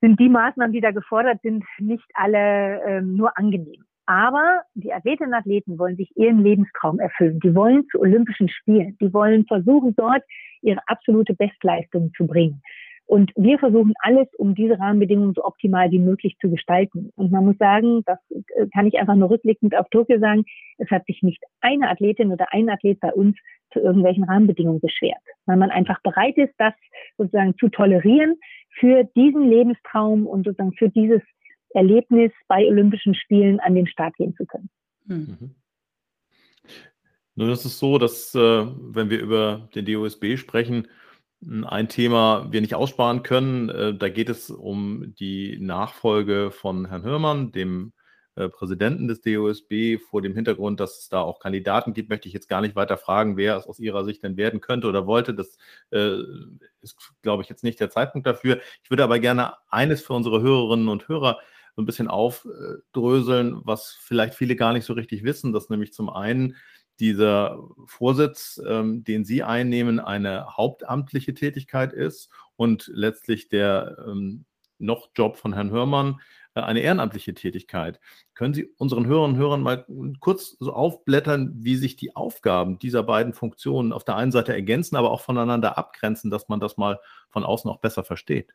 sind 0.00 0.20
die 0.20 0.28
Maßnahmen, 0.28 0.72
die 0.72 0.82
da 0.82 0.90
gefordert 0.90 1.40
sind, 1.42 1.64
nicht 1.78 2.04
alle 2.14 2.82
ähm, 2.86 3.16
nur 3.16 3.36
angenehm. 3.36 3.82
Aber 4.04 4.62
die 4.74 4.92
Athletinnen 4.92 5.32
und 5.32 5.38
Athleten 5.38 5.78
wollen 5.78 5.96
sich 5.96 6.10
ihren 6.16 6.42
Lebenstraum 6.42 6.98
erfüllen. 6.98 7.40
Die 7.40 7.54
wollen 7.54 7.86
zu 7.90 8.00
Olympischen 8.00 8.48
Spielen. 8.48 8.96
Die 9.00 9.12
wollen 9.12 9.46
versuchen, 9.46 9.94
dort 9.96 10.22
ihre 10.62 10.80
absolute 10.86 11.34
Bestleistung 11.34 12.12
zu 12.16 12.26
bringen. 12.26 12.62
Und 13.08 13.32
wir 13.36 13.58
versuchen 13.58 13.94
alles, 14.00 14.28
um 14.36 14.54
diese 14.54 14.78
Rahmenbedingungen 14.78 15.32
so 15.32 15.42
optimal 15.42 15.90
wie 15.90 15.98
möglich 15.98 16.36
zu 16.42 16.50
gestalten. 16.50 17.10
Und 17.16 17.32
man 17.32 17.46
muss 17.46 17.56
sagen, 17.56 18.02
das 18.04 18.18
äh, 18.30 18.66
kann 18.74 18.86
ich 18.86 18.98
einfach 18.98 19.14
nur 19.14 19.30
rückblickend 19.30 19.74
auf 19.74 19.88
Tokio 19.88 20.18
sagen, 20.18 20.44
es 20.76 20.90
hat 20.90 21.06
sich 21.06 21.22
nicht 21.22 21.42
eine 21.62 21.88
Athletin 21.88 22.30
oder 22.30 22.52
ein 22.52 22.68
Athlet 22.68 23.00
bei 23.00 23.10
uns 23.14 23.34
zu 23.72 23.80
irgendwelchen 23.80 24.24
Rahmenbedingungen 24.24 24.80
beschwert, 24.80 25.22
weil 25.46 25.56
man 25.56 25.70
einfach 25.70 26.02
bereit 26.02 26.36
ist, 26.36 26.52
das 26.58 26.74
sozusagen 27.16 27.56
zu 27.56 27.70
tolerieren 27.70 28.36
für 28.78 29.04
diesen 29.16 29.48
Lebenstraum 29.48 30.26
und 30.26 30.44
sozusagen 30.44 30.74
für 30.74 30.90
dieses 30.90 31.22
Erlebnis 31.70 32.32
bei 32.46 32.66
Olympischen 32.66 33.14
Spielen 33.14 33.58
an 33.60 33.74
den 33.74 33.86
Start 33.86 34.16
gehen 34.16 34.34
zu 34.36 34.44
können. 34.44 34.68
Mhm. 35.06 35.54
Nun 37.36 37.50
ist 37.50 37.64
es 37.64 37.78
so, 37.78 37.96
dass 37.96 38.34
äh, 38.34 38.38
wenn 38.38 39.08
wir 39.08 39.20
über 39.20 39.70
den 39.74 39.86
DOSB 39.86 40.36
sprechen, 40.36 40.88
ein 41.66 41.88
Thema 41.88 42.48
wir 42.50 42.60
nicht 42.60 42.74
aussparen 42.74 43.22
können. 43.22 43.68
Äh, 43.68 43.94
da 43.94 44.08
geht 44.08 44.28
es 44.28 44.50
um 44.50 45.14
die 45.18 45.58
Nachfolge 45.60 46.50
von 46.50 46.86
Herrn 46.86 47.04
Hörmann, 47.04 47.52
dem 47.52 47.92
äh, 48.34 48.48
Präsidenten 48.48 49.08
des 49.08 49.20
DOSB. 49.20 49.98
Vor 49.98 50.22
dem 50.22 50.34
Hintergrund, 50.34 50.80
dass 50.80 50.98
es 51.00 51.08
da 51.08 51.20
auch 51.20 51.38
Kandidaten 51.38 51.94
gibt, 51.94 52.08
möchte 52.10 52.28
ich 52.28 52.34
jetzt 52.34 52.48
gar 52.48 52.60
nicht 52.60 52.76
weiter 52.76 52.96
fragen, 52.96 53.36
wer 53.36 53.56
es 53.56 53.66
aus 53.66 53.78
Ihrer 53.78 54.04
Sicht 54.04 54.22
denn 54.22 54.36
werden 54.36 54.60
könnte 54.60 54.88
oder 54.88 55.06
wollte. 55.06 55.34
Das 55.34 55.58
äh, 55.90 56.18
ist, 56.80 56.96
glaube 57.22 57.42
ich, 57.42 57.48
jetzt 57.48 57.64
nicht 57.64 57.80
der 57.80 57.90
Zeitpunkt 57.90 58.26
dafür. 58.26 58.60
Ich 58.82 58.90
würde 58.90 59.04
aber 59.04 59.20
gerne 59.20 59.54
eines 59.68 60.02
für 60.02 60.14
unsere 60.14 60.42
Hörerinnen 60.42 60.88
und 60.88 61.08
Hörer 61.08 61.38
so 61.76 61.82
ein 61.82 61.86
bisschen 61.86 62.08
aufdröseln, 62.08 63.60
was 63.62 63.96
vielleicht 64.00 64.34
viele 64.34 64.56
gar 64.56 64.72
nicht 64.72 64.84
so 64.84 64.94
richtig 64.94 65.22
wissen, 65.22 65.52
dass 65.52 65.70
nämlich 65.70 65.92
zum 65.92 66.10
einen 66.10 66.56
dieser 67.00 67.58
Vorsitz, 67.86 68.60
ähm, 68.66 69.04
den 69.04 69.24
Sie 69.24 69.42
einnehmen, 69.42 70.00
eine 70.00 70.56
hauptamtliche 70.56 71.34
Tätigkeit 71.34 71.92
ist 71.92 72.30
und 72.56 72.90
letztlich 72.92 73.48
der 73.48 74.04
ähm, 74.06 74.44
noch 74.78 75.10
Job 75.14 75.36
von 75.36 75.52
Herrn 75.52 75.70
Hörmann 75.70 76.20
äh, 76.54 76.60
eine 76.60 76.80
ehrenamtliche 76.80 77.34
Tätigkeit. 77.34 78.00
Können 78.34 78.54
Sie 78.54 78.68
unseren 78.78 79.06
Hörern 79.06 79.32
und 79.32 79.36
Hörern 79.36 79.62
mal 79.62 79.86
kurz 80.20 80.56
so 80.58 80.72
aufblättern, 80.72 81.52
wie 81.56 81.76
sich 81.76 81.96
die 81.96 82.16
Aufgaben 82.16 82.78
dieser 82.78 83.02
beiden 83.02 83.32
Funktionen 83.32 83.92
auf 83.92 84.04
der 84.04 84.16
einen 84.16 84.32
Seite 84.32 84.52
ergänzen, 84.52 84.96
aber 84.96 85.10
auch 85.10 85.20
voneinander 85.20 85.78
abgrenzen, 85.78 86.30
dass 86.30 86.48
man 86.48 86.60
das 86.60 86.76
mal 86.76 87.00
von 87.30 87.44
außen 87.44 87.70
auch 87.70 87.80
besser 87.80 88.04
versteht? 88.04 88.54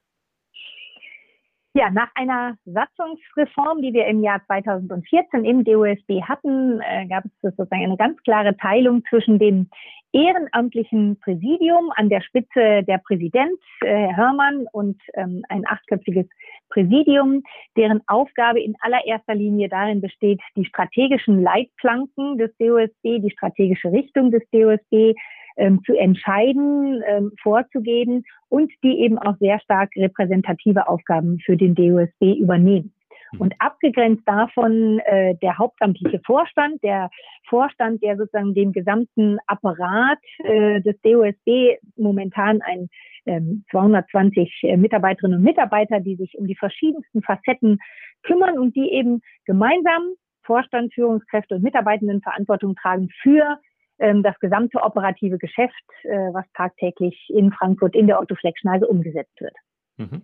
Ja, 1.75 1.89
nach 1.89 2.09
einer 2.13 2.55
Satzungsreform, 2.65 3.81
die 3.81 3.93
wir 3.93 4.05
im 4.05 4.21
Jahr 4.21 4.45
2014 4.45 5.43
im 5.43 5.63
DOSB 5.63 6.21
hatten, 6.21 6.79
äh, 6.81 7.07
gab 7.07 7.25
es 7.25 7.31
sozusagen 7.41 7.83
eine 7.83 7.97
ganz 7.97 8.21
klare 8.21 8.55
Teilung 8.57 9.03
zwischen 9.09 9.39
dem 9.39 9.67
ehrenamtlichen 10.11 11.17
Präsidium 11.19 11.91
an 11.95 12.09
der 12.09 12.21
Spitze 12.21 12.83
der 12.83 12.99
Präsident, 12.99 13.59
äh, 13.81 13.87
Herr 13.87 14.17
Hörmann, 14.17 14.67
und 14.71 15.01
ähm, 15.15 15.43
ein 15.49 15.65
achtköpfiges 15.65 16.27
Präsidium, 16.69 17.41
deren 17.75 18.01
Aufgabe 18.05 18.61
in 18.61 18.75
allererster 18.81 19.33
Linie 19.33 19.67
darin 19.67 19.99
besteht, 19.99 20.41
die 20.55 20.65
strategischen 20.65 21.41
Leitplanken 21.41 22.37
des 22.37 22.55
DOSB, 22.59 23.17
die 23.19 23.31
strategische 23.31 23.91
Richtung 23.91 24.29
des 24.29 24.43
DOSB 24.51 25.15
ähm, 25.57 25.81
zu 25.85 25.95
entscheiden, 25.95 27.03
ähm, 27.07 27.31
vorzugeben 27.41 28.23
und 28.49 28.71
die 28.83 28.99
eben 28.99 29.17
auch 29.17 29.35
sehr 29.39 29.59
stark 29.59 29.91
repräsentative 29.95 30.87
Aufgaben 30.87 31.39
für 31.45 31.57
den 31.57 31.75
DOSB 31.75 32.39
übernehmen. 32.39 32.93
Mhm. 33.33 33.41
Und 33.41 33.55
abgegrenzt 33.59 34.23
davon 34.25 34.99
äh, 35.05 35.35
der 35.41 35.57
hauptamtliche 35.57 36.21
Vorstand, 36.25 36.83
der 36.83 37.09
Vorstand, 37.47 38.01
der 38.03 38.17
sozusagen 38.17 38.53
dem 38.53 38.71
gesamten 38.71 39.37
Apparat 39.47 40.19
äh, 40.43 40.81
des 40.81 40.99
DOSB 41.01 41.77
momentan 41.95 42.61
ein 42.61 42.89
ähm, 43.25 43.63
220 43.71 44.51
äh, 44.63 44.77
Mitarbeiterinnen 44.77 45.39
und 45.39 45.43
Mitarbeiter, 45.43 45.99
die 45.99 46.15
sich 46.15 46.37
um 46.37 46.47
die 46.47 46.55
verschiedensten 46.55 47.21
Facetten 47.21 47.79
kümmern 48.23 48.57
und 48.57 48.75
die 48.75 48.91
eben 48.91 49.21
gemeinsam 49.45 50.13
Vorstand, 50.43 50.93
Führungskräfte 50.93 51.55
und 51.55 51.63
Mitarbeitenden 51.63 52.21
Verantwortung 52.21 52.75
tragen 52.75 53.09
für 53.21 53.59
das 53.97 54.37
gesamte 54.39 54.81
operative 54.81 55.37
Geschäft, 55.37 55.73
äh, 56.03 56.33
was 56.33 56.45
tagtäglich 56.53 57.29
in 57.29 57.51
Frankfurt 57.51 57.95
in 57.95 58.07
der 58.07 58.19
Otto-Fleck-Schneise 58.19 58.87
umgesetzt 58.87 59.39
wird. 59.39 59.55
Mhm. 59.97 60.23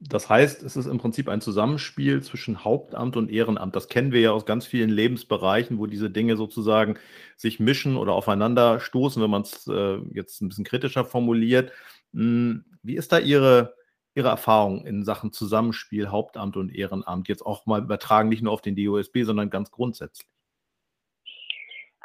Das 0.00 0.28
heißt, 0.28 0.62
es 0.62 0.76
ist 0.76 0.86
im 0.86 0.98
Prinzip 0.98 1.28
ein 1.28 1.40
Zusammenspiel 1.40 2.22
zwischen 2.22 2.64
Hauptamt 2.64 3.16
und 3.16 3.30
Ehrenamt. 3.30 3.74
Das 3.74 3.88
kennen 3.88 4.12
wir 4.12 4.20
ja 4.20 4.32
aus 4.32 4.44
ganz 4.44 4.66
vielen 4.66 4.90
Lebensbereichen, 4.90 5.78
wo 5.78 5.86
diese 5.86 6.10
Dinge 6.10 6.36
sozusagen 6.36 6.98
sich 7.36 7.58
mischen 7.58 7.96
oder 7.96 8.12
aufeinander 8.12 8.80
stoßen, 8.80 9.22
wenn 9.22 9.30
man 9.30 9.42
es 9.42 9.66
äh, 9.66 9.98
jetzt 10.12 10.42
ein 10.42 10.48
bisschen 10.48 10.64
kritischer 10.64 11.04
formuliert. 11.04 11.72
Hm, 12.12 12.64
wie 12.82 12.96
ist 12.96 13.12
da 13.12 13.18
Ihre, 13.18 13.74
Ihre 14.14 14.28
Erfahrung 14.28 14.84
in 14.84 15.04
Sachen 15.04 15.32
Zusammenspiel 15.32 16.08
Hauptamt 16.08 16.56
und 16.56 16.74
Ehrenamt? 16.74 17.28
Jetzt 17.28 17.46
auch 17.46 17.64
mal 17.64 17.82
übertragen, 17.82 18.28
nicht 18.28 18.42
nur 18.42 18.52
auf 18.52 18.62
den 18.62 18.76
DOSB, 18.76 19.22
sondern 19.22 19.48
ganz 19.48 19.70
grundsätzlich. 19.70 20.28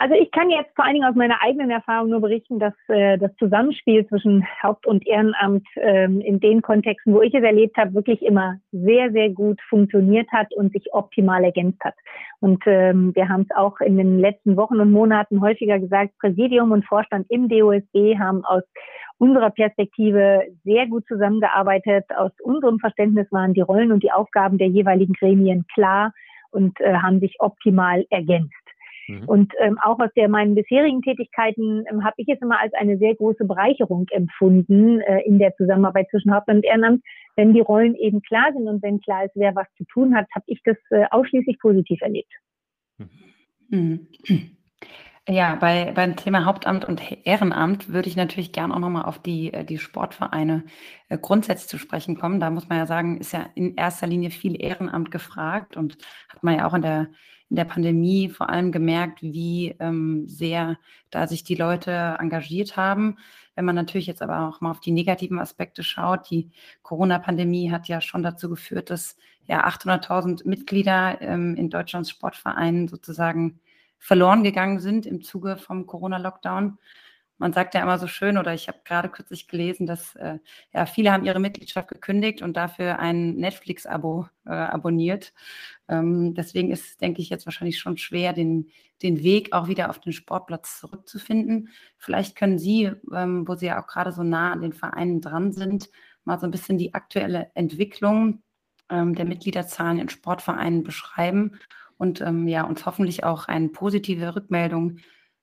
Also 0.01 0.15
ich 0.15 0.31
kann 0.31 0.49
jetzt 0.49 0.73
vor 0.77 0.85
allen 0.85 0.93
Dingen 0.93 1.09
aus 1.09 1.15
meiner 1.15 1.43
eigenen 1.43 1.71
Erfahrung 1.71 2.11
nur 2.11 2.21
berichten, 2.21 2.57
dass 2.57 2.73
äh, 2.87 3.17
das 3.17 3.35
Zusammenspiel 3.35 4.07
zwischen 4.07 4.47
Haupt- 4.63 4.87
und 4.87 5.05
Ehrenamt 5.05 5.67
ähm, 5.75 6.21
in 6.21 6.39
den 6.39 6.61
Kontexten, 6.61 7.13
wo 7.13 7.21
ich 7.21 7.33
es 7.33 7.43
erlebt 7.43 7.75
habe, 7.75 7.93
wirklich 7.93 8.21
immer 8.21 8.55
sehr, 8.71 9.11
sehr 9.11 9.29
gut 9.29 9.59
funktioniert 9.67 10.31
hat 10.31 10.53
und 10.53 10.71
sich 10.71 10.93
optimal 10.93 11.43
ergänzt 11.43 11.83
hat. 11.83 11.95
Und 12.39 12.63
ähm, 12.65 13.13
wir 13.13 13.27
haben 13.27 13.41
es 13.41 13.53
auch 13.57 13.81
in 13.81 13.97
den 13.97 14.19
letzten 14.19 14.55
Wochen 14.55 14.79
und 14.79 14.89
Monaten 14.89 15.41
häufiger 15.41 15.79
gesagt, 15.79 16.17
Präsidium 16.21 16.71
und 16.71 16.85
Vorstand 16.85 17.29
im 17.29 17.49
DOSB 17.49 18.17
haben 18.17 18.45
aus 18.45 18.63
unserer 19.17 19.49
Perspektive 19.49 20.43
sehr 20.63 20.87
gut 20.87 21.05
zusammengearbeitet. 21.09 22.05
Aus 22.15 22.31
unserem 22.41 22.79
Verständnis 22.79 23.27
waren 23.31 23.53
die 23.53 23.59
Rollen 23.59 23.91
und 23.91 24.01
die 24.01 24.13
Aufgaben 24.13 24.57
der 24.57 24.69
jeweiligen 24.69 25.11
Gremien 25.11 25.65
klar 25.73 26.13
und 26.51 26.79
äh, 26.79 26.93
haben 26.93 27.19
sich 27.19 27.35
optimal 27.39 28.05
ergänzt. 28.09 28.53
Mhm. 29.09 29.23
Und 29.25 29.53
ähm, 29.59 29.79
auch 29.81 29.99
aus 29.99 30.11
der 30.15 30.29
meinen 30.29 30.53
bisherigen 30.53 31.01
Tätigkeiten 31.01 31.83
ähm, 31.89 32.03
habe 32.03 32.13
ich 32.17 32.27
es 32.29 32.39
immer 32.41 32.59
als 32.59 32.73
eine 32.75 32.97
sehr 32.97 33.15
große 33.15 33.43
Bereicherung 33.45 34.05
empfunden 34.11 35.01
äh, 35.01 35.21
in 35.21 35.39
der 35.39 35.55
Zusammenarbeit 35.55 36.07
zwischen 36.11 36.33
Haupt- 36.33 36.49
und 36.49 36.63
Ehrenamt. 36.63 37.03
Wenn 37.35 37.53
die 37.53 37.61
Rollen 37.61 37.95
eben 37.95 38.21
klar 38.21 38.51
sind 38.53 38.67
und 38.67 38.83
wenn 38.83 39.01
klar 39.01 39.25
ist, 39.25 39.35
wer 39.35 39.55
was 39.55 39.67
zu 39.77 39.83
tun 39.85 40.15
hat, 40.15 40.27
habe 40.35 40.45
ich 40.47 40.61
das 40.63 40.77
äh, 40.91 41.05
ausschließlich 41.09 41.57
positiv 41.59 42.01
erlebt. 42.01 42.31
Mhm. 43.69 44.07
Ja, 45.31 45.53
bei, 45.53 45.91
beim 45.91 46.15
Thema 46.15 46.45
Hauptamt 46.45 46.85
und 46.85 47.03
Ehrenamt 47.23 47.89
würde 47.89 48.09
ich 48.09 48.15
natürlich 48.15 48.51
gern 48.51 48.71
auch 48.71 48.79
nochmal 48.79 49.05
auf 49.05 49.19
die, 49.19 49.53
äh, 49.53 49.63
die 49.63 49.77
Sportvereine 49.77 50.63
äh, 51.07 51.19
grundsätzlich 51.19 51.69
zu 51.69 51.77
sprechen 51.77 52.17
kommen. 52.17 52.39
Da 52.39 52.49
muss 52.49 52.67
man 52.67 52.79
ja 52.79 52.87
sagen, 52.87 53.17
ist 53.17 53.33
ja 53.33 53.45
in 53.53 53.75
erster 53.75 54.07
Linie 54.07 54.31
viel 54.31 54.59
Ehrenamt 54.59 55.11
gefragt 55.11 55.77
und 55.77 55.99
hat 56.29 56.41
man 56.41 56.57
ja 56.57 56.65
auch 56.65 56.73
in 56.73 56.81
der 56.81 57.09
in 57.49 57.55
der 57.55 57.65
Pandemie 57.65 58.29
vor 58.29 58.49
allem 58.49 58.71
gemerkt, 58.71 59.21
wie 59.21 59.75
ähm, 59.79 60.27
sehr 60.27 60.77
da 61.09 61.27
sich 61.27 61.43
die 61.43 61.55
Leute 61.55 62.17
engagiert 62.19 62.77
haben. 62.77 63.17
Wenn 63.55 63.65
man 63.65 63.75
natürlich 63.75 64.07
jetzt 64.07 64.21
aber 64.21 64.47
auch 64.47 64.61
mal 64.61 64.71
auf 64.71 64.79
die 64.79 64.91
negativen 64.91 65.39
Aspekte 65.39 65.83
schaut, 65.83 66.29
die 66.29 66.51
Corona-Pandemie 66.83 67.71
hat 67.71 67.87
ja 67.87 68.01
schon 68.01 68.23
dazu 68.23 68.49
geführt, 68.49 68.89
dass 68.89 69.17
ja 69.45 69.67
800.000 69.67 70.47
Mitglieder 70.47 71.19
ähm, 71.21 71.55
in 71.55 71.69
Deutschlands 71.69 72.11
Sportvereinen 72.11 72.87
sozusagen 72.87 73.59
verloren 73.97 74.43
gegangen 74.43 74.79
sind 74.79 75.05
im 75.05 75.21
Zuge 75.21 75.57
vom 75.57 75.87
Corona-Lockdown 75.87 76.77
man 77.39 77.53
sagt 77.53 77.73
ja 77.73 77.81
immer 77.81 77.97
so 77.97 78.05
schön, 78.07 78.37
oder 78.37 78.53
ich 78.53 78.67
habe 78.67 78.79
gerade 78.83 79.09
kürzlich 79.09 79.47
gelesen, 79.47 79.87
dass 79.87 80.15
äh, 80.15 80.39
ja, 80.73 80.85
viele 80.85 81.11
haben 81.11 81.25
ihre 81.25 81.39
Mitgliedschaft 81.39 81.87
gekündigt 81.87 82.41
und 82.41 82.55
dafür 82.55 82.99
ein 82.99 83.35
Netflix-Abo 83.35 84.27
äh, 84.45 84.51
abonniert. 84.51 85.33
Ähm, 85.87 86.35
deswegen 86.35 86.69
ist, 86.69 87.01
denke 87.01 87.21
ich, 87.21 87.29
jetzt 87.29 87.45
wahrscheinlich 87.45 87.79
schon 87.79 87.97
schwer, 87.97 88.33
den, 88.33 88.69
den 89.01 89.23
Weg 89.23 89.53
auch 89.53 89.67
wieder 89.67 89.89
auf 89.89 89.99
den 89.99 90.11
Sportplatz 90.11 90.79
zurückzufinden. 90.79 91.69
Vielleicht 91.97 92.35
können 92.35 92.59
Sie, 92.59 92.91
ähm, 93.13 93.47
wo 93.47 93.55
Sie 93.55 93.67
ja 93.67 93.81
auch 93.81 93.87
gerade 93.87 94.11
so 94.11 94.21
nah 94.21 94.51
an 94.51 94.61
den 94.61 94.73
Vereinen 94.73 95.21
dran 95.21 95.53
sind, 95.53 95.89
mal 96.25 96.39
so 96.39 96.45
ein 96.45 96.51
bisschen 96.51 96.77
die 96.77 96.93
aktuelle 96.93 97.51
Entwicklung 97.55 98.43
ähm, 98.89 99.15
der 99.15 99.25
Mitgliederzahlen 99.25 99.99
in 99.99 100.09
Sportvereinen 100.09 100.83
beschreiben 100.83 101.57
und 101.97 102.19
ähm, 102.19 102.47
ja, 102.49 102.63
uns 102.63 102.85
hoffentlich 102.85 103.23
auch 103.23 103.47
eine 103.47 103.69
positive 103.69 104.35
Rückmeldung 104.35 104.97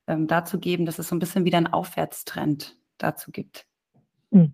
ähm, 0.06 0.26
dazu 0.26 0.58
geben, 0.58 0.86
dass 0.86 0.98
es 0.98 1.08
so 1.08 1.16
ein 1.16 1.18
bisschen 1.18 1.44
wieder 1.44 1.58
einen 1.58 1.72
Aufwärtstrend 1.72 2.76
dazu 2.98 3.30
gibt? 3.30 3.66
Hm. 4.32 4.52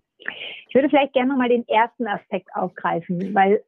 Ich 0.67 0.75
würde 0.75 0.89
vielleicht 0.89 1.13
gerne 1.13 1.29
nochmal 1.29 1.49
den 1.49 1.67
ersten 1.67 2.07
Aspekt 2.07 2.49
aufgreifen, 2.55 3.33
weil 3.33 3.63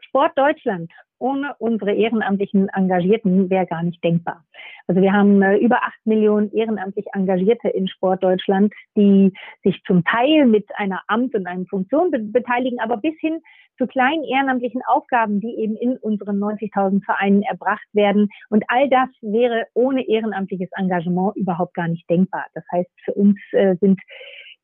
Sport 0.00 0.36
Deutschland 0.36 0.90
ohne 1.18 1.54
unsere 1.58 1.92
ehrenamtlichen 1.92 2.68
Engagierten 2.68 3.50
wäre 3.50 3.66
gar 3.66 3.82
nicht 3.82 4.02
denkbar. 4.02 4.44
Also 4.86 5.00
wir 5.00 5.12
haben 5.12 5.42
äh, 5.42 5.56
über 5.56 5.82
acht 5.82 5.98
Millionen 6.04 6.52
ehrenamtlich 6.52 7.06
Engagierte 7.12 7.68
in 7.68 7.88
Sport 7.88 8.22
Deutschland, 8.22 8.72
die 8.96 9.32
sich 9.64 9.82
zum 9.86 10.04
Teil 10.04 10.46
mit 10.46 10.66
einer 10.76 11.02
Amt 11.08 11.34
und 11.34 11.46
einer 11.46 11.66
Funktion 11.66 12.10
be 12.10 12.20
beteiligen, 12.20 12.80
aber 12.80 12.96
bis 12.98 13.14
hin 13.20 13.40
zu 13.78 13.86
kleinen 13.86 14.24
ehrenamtlichen 14.24 14.82
Aufgaben, 14.86 15.40
die 15.40 15.54
eben 15.58 15.76
in 15.76 15.96
unseren 15.98 16.38
90.000 16.38 17.04
Vereinen 17.04 17.42
erbracht 17.42 17.86
werden. 17.92 18.28
Und 18.48 18.64
all 18.68 18.88
das 18.88 19.08
wäre 19.20 19.66
ohne 19.74 20.06
ehrenamtliches 20.06 20.70
Engagement 20.76 21.36
überhaupt 21.36 21.74
gar 21.74 21.88
nicht 21.88 22.08
denkbar. 22.08 22.46
Das 22.54 22.64
heißt, 22.72 22.90
für 23.04 23.14
uns 23.14 23.38
äh, 23.52 23.76
sind 23.80 24.00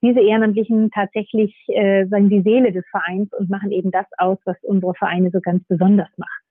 diese 0.02 0.20
Ehrenamtlichen 0.20 0.90
tatsächlich 0.90 1.54
äh, 1.68 2.06
sagen 2.06 2.28
die 2.28 2.42
Seele 2.42 2.72
des 2.72 2.84
Vereins 2.90 3.32
und 3.38 3.48
machen 3.48 3.70
eben 3.70 3.90
das 3.90 4.06
aus, 4.18 4.38
was 4.44 4.56
unsere 4.62 4.94
Vereine 4.94 5.30
so 5.30 5.40
ganz 5.40 5.64
besonders 5.68 6.10
macht. 6.16 6.42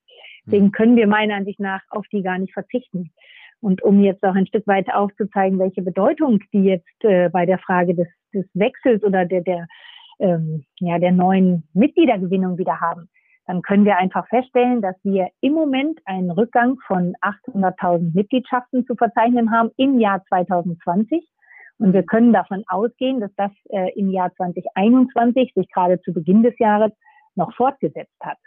Deswegen 0.45 0.65
hm. 0.65 0.71
können 0.71 0.95
wir 0.95 1.07
meiner 1.07 1.35
Ansicht 1.35 1.59
nach 1.59 1.81
auf 1.89 2.07
die 2.11 2.23
gar 2.23 2.37
nicht 2.37 2.53
verzichten. 2.53 3.11
Und 3.59 3.83
um 3.83 4.01
jetzt 4.01 4.23
auch 4.23 4.33
ein 4.33 4.47
Stück 4.47 4.65
weit 4.65 4.91
aufzuzeigen, 4.91 5.59
welche 5.59 5.83
Bedeutung 5.83 6.39
die 6.51 6.63
jetzt 6.63 7.03
äh, 7.03 7.29
bei 7.29 7.45
der 7.45 7.59
Frage 7.59 7.93
des, 7.93 8.07
des 8.33 8.45
Wechsels 8.53 9.03
oder 9.03 9.25
der, 9.25 9.41
der, 9.41 9.67
ähm, 10.19 10.63
ja, 10.79 10.97
der 10.97 11.11
neuen 11.11 11.63
Mitgliedergewinnung 11.73 12.57
wieder 12.57 12.79
haben, 12.79 13.07
dann 13.45 13.61
können 13.61 13.85
wir 13.85 13.97
einfach 13.97 14.27
feststellen, 14.29 14.81
dass 14.81 14.95
wir 15.03 15.29
im 15.41 15.53
Moment 15.53 15.99
einen 16.05 16.31
Rückgang 16.31 16.77
von 16.87 17.15
800.000 17.21 18.15
Mitgliedschaften 18.15 18.85
zu 18.85 18.95
verzeichnen 18.95 19.51
haben 19.51 19.69
im 19.77 19.99
Jahr 19.99 20.23
2020. 20.25 21.27
Und 21.81 21.93
wir 21.93 22.03
können 22.03 22.31
davon 22.31 22.63
ausgehen, 22.67 23.19
dass 23.19 23.33
das 23.37 23.51
äh, 23.69 23.91
im 23.99 24.11
Jahr 24.11 24.31
2021 24.35 25.51
sich 25.55 25.67
gerade 25.71 25.99
zu 26.01 26.13
Beginn 26.13 26.43
des 26.43 26.53
Jahres 26.59 26.91
noch 27.33 27.51
fortgesetzt 27.55 28.19
hat. 28.21 28.37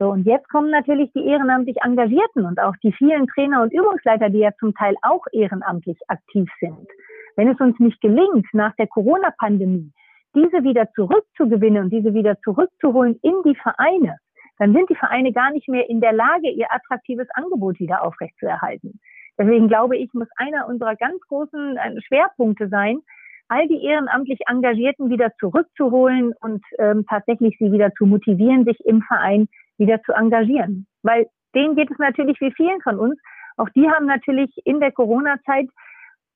So, 0.00 0.10
und 0.10 0.26
jetzt 0.26 0.48
kommen 0.48 0.72
natürlich 0.72 1.12
die 1.12 1.24
ehrenamtlich 1.24 1.76
Engagierten 1.84 2.44
und 2.44 2.60
auch 2.60 2.74
die 2.82 2.92
vielen 2.92 3.28
Trainer 3.28 3.62
und 3.62 3.72
Übungsleiter, 3.72 4.30
die 4.30 4.40
ja 4.40 4.50
zum 4.58 4.74
Teil 4.74 4.96
auch 5.02 5.22
ehrenamtlich 5.32 5.96
aktiv 6.08 6.50
sind. 6.58 6.88
Wenn 7.36 7.48
es 7.48 7.60
uns 7.60 7.78
nicht 7.78 8.00
gelingt, 8.00 8.46
nach 8.52 8.74
der 8.74 8.88
Corona-Pandemie 8.88 9.92
diese 10.34 10.64
wieder 10.64 10.90
zurückzugewinnen 10.92 11.84
und 11.84 11.90
diese 11.90 12.14
wieder 12.14 12.36
zurückzuholen 12.40 13.16
in 13.22 13.34
die 13.44 13.54
Vereine, 13.54 14.18
dann 14.58 14.72
sind 14.72 14.90
die 14.90 14.96
Vereine 14.96 15.32
gar 15.32 15.52
nicht 15.52 15.68
mehr 15.68 15.88
in 15.88 16.00
der 16.00 16.12
Lage, 16.12 16.50
ihr 16.50 16.66
attraktives 16.74 17.28
Angebot 17.34 17.78
wieder 17.78 18.04
aufrechtzuerhalten. 18.04 18.98
Deswegen 19.38 19.68
glaube 19.68 19.96
ich, 19.96 20.12
muss 20.14 20.28
einer 20.36 20.66
unserer 20.66 20.96
ganz 20.96 21.20
großen 21.28 21.76
äh, 21.76 22.00
Schwerpunkte 22.02 22.68
sein, 22.68 23.00
all 23.48 23.68
die 23.68 23.84
ehrenamtlich 23.84 24.40
Engagierten 24.48 25.10
wieder 25.10 25.32
zurückzuholen 25.38 26.32
und 26.40 26.64
ähm, 26.78 27.04
tatsächlich 27.08 27.56
sie 27.58 27.70
wieder 27.70 27.92
zu 27.94 28.06
motivieren, 28.06 28.64
sich 28.64 28.78
im 28.84 29.02
Verein 29.02 29.48
wieder 29.78 30.02
zu 30.02 30.12
engagieren. 30.12 30.86
Weil 31.02 31.26
denen 31.54 31.76
geht 31.76 31.90
es 31.90 31.98
natürlich 31.98 32.40
wie 32.40 32.52
vielen 32.52 32.80
von 32.80 32.98
uns. 32.98 33.18
Auch 33.56 33.68
die 33.70 33.88
haben 33.88 34.06
natürlich 34.06 34.50
in 34.64 34.80
der 34.80 34.92
Corona-Zeit 34.92 35.68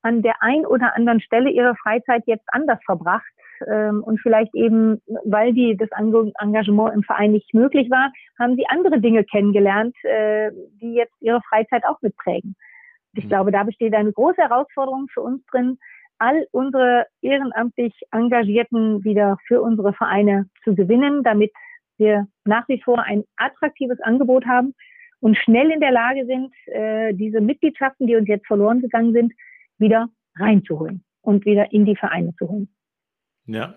an 0.02 0.22
der 0.22 0.34
ein 0.40 0.64
oder 0.64 0.96
anderen 0.96 1.20
Stelle 1.20 1.50
ihre 1.50 1.74
Freizeit 1.76 2.22
jetzt 2.26 2.46
anders 2.52 2.78
verbracht 2.86 3.26
ähm, 3.66 4.02
und 4.02 4.18
vielleicht 4.20 4.54
eben, 4.54 5.02
weil 5.24 5.52
die 5.52 5.76
das 5.76 5.90
Engagement 5.90 6.94
im 6.94 7.02
Verein 7.02 7.32
nicht 7.32 7.52
möglich 7.52 7.90
war, 7.90 8.10
haben 8.38 8.56
sie 8.56 8.66
andere 8.68 9.00
Dinge 9.00 9.24
kennengelernt, 9.24 9.94
äh, 10.04 10.50
die 10.80 10.94
jetzt 10.94 11.14
ihre 11.20 11.42
Freizeit 11.42 11.84
auch 11.84 12.00
mitprägen. 12.00 12.56
Ich 13.14 13.24
mhm. 13.24 13.28
glaube, 13.28 13.52
da 13.52 13.64
besteht 13.64 13.94
eine 13.94 14.12
große 14.12 14.40
Herausforderung 14.40 15.08
für 15.12 15.20
uns 15.20 15.44
drin, 15.46 15.78
all 16.18 16.46
unsere 16.52 17.06
ehrenamtlich 17.22 17.94
Engagierten 18.12 19.02
wieder 19.04 19.38
für 19.46 19.62
unsere 19.62 19.92
Vereine 19.94 20.48
zu 20.64 20.74
gewinnen, 20.74 21.22
damit 21.22 21.52
wir 21.96 22.26
nach 22.44 22.68
wie 22.68 22.80
vor 22.80 23.02
ein 23.02 23.24
attraktives 23.36 24.00
Angebot 24.00 24.46
haben 24.46 24.74
und 25.20 25.36
schnell 25.36 25.70
in 25.70 25.80
der 25.80 25.92
Lage 25.92 26.26
sind, 26.26 26.52
äh, 26.66 27.14
diese 27.14 27.40
Mitgliedschaften, 27.40 28.06
die 28.06 28.16
uns 28.16 28.28
jetzt 28.28 28.46
verloren 28.46 28.80
gegangen 28.80 29.12
sind, 29.12 29.32
wieder 29.78 30.08
reinzuholen 30.36 31.04
und 31.22 31.44
wieder 31.44 31.72
in 31.72 31.84
die 31.84 31.96
Vereine 31.96 32.34
zu 32.36 32.48
holen. 32.48 32.68
Ja, 33.46 33.74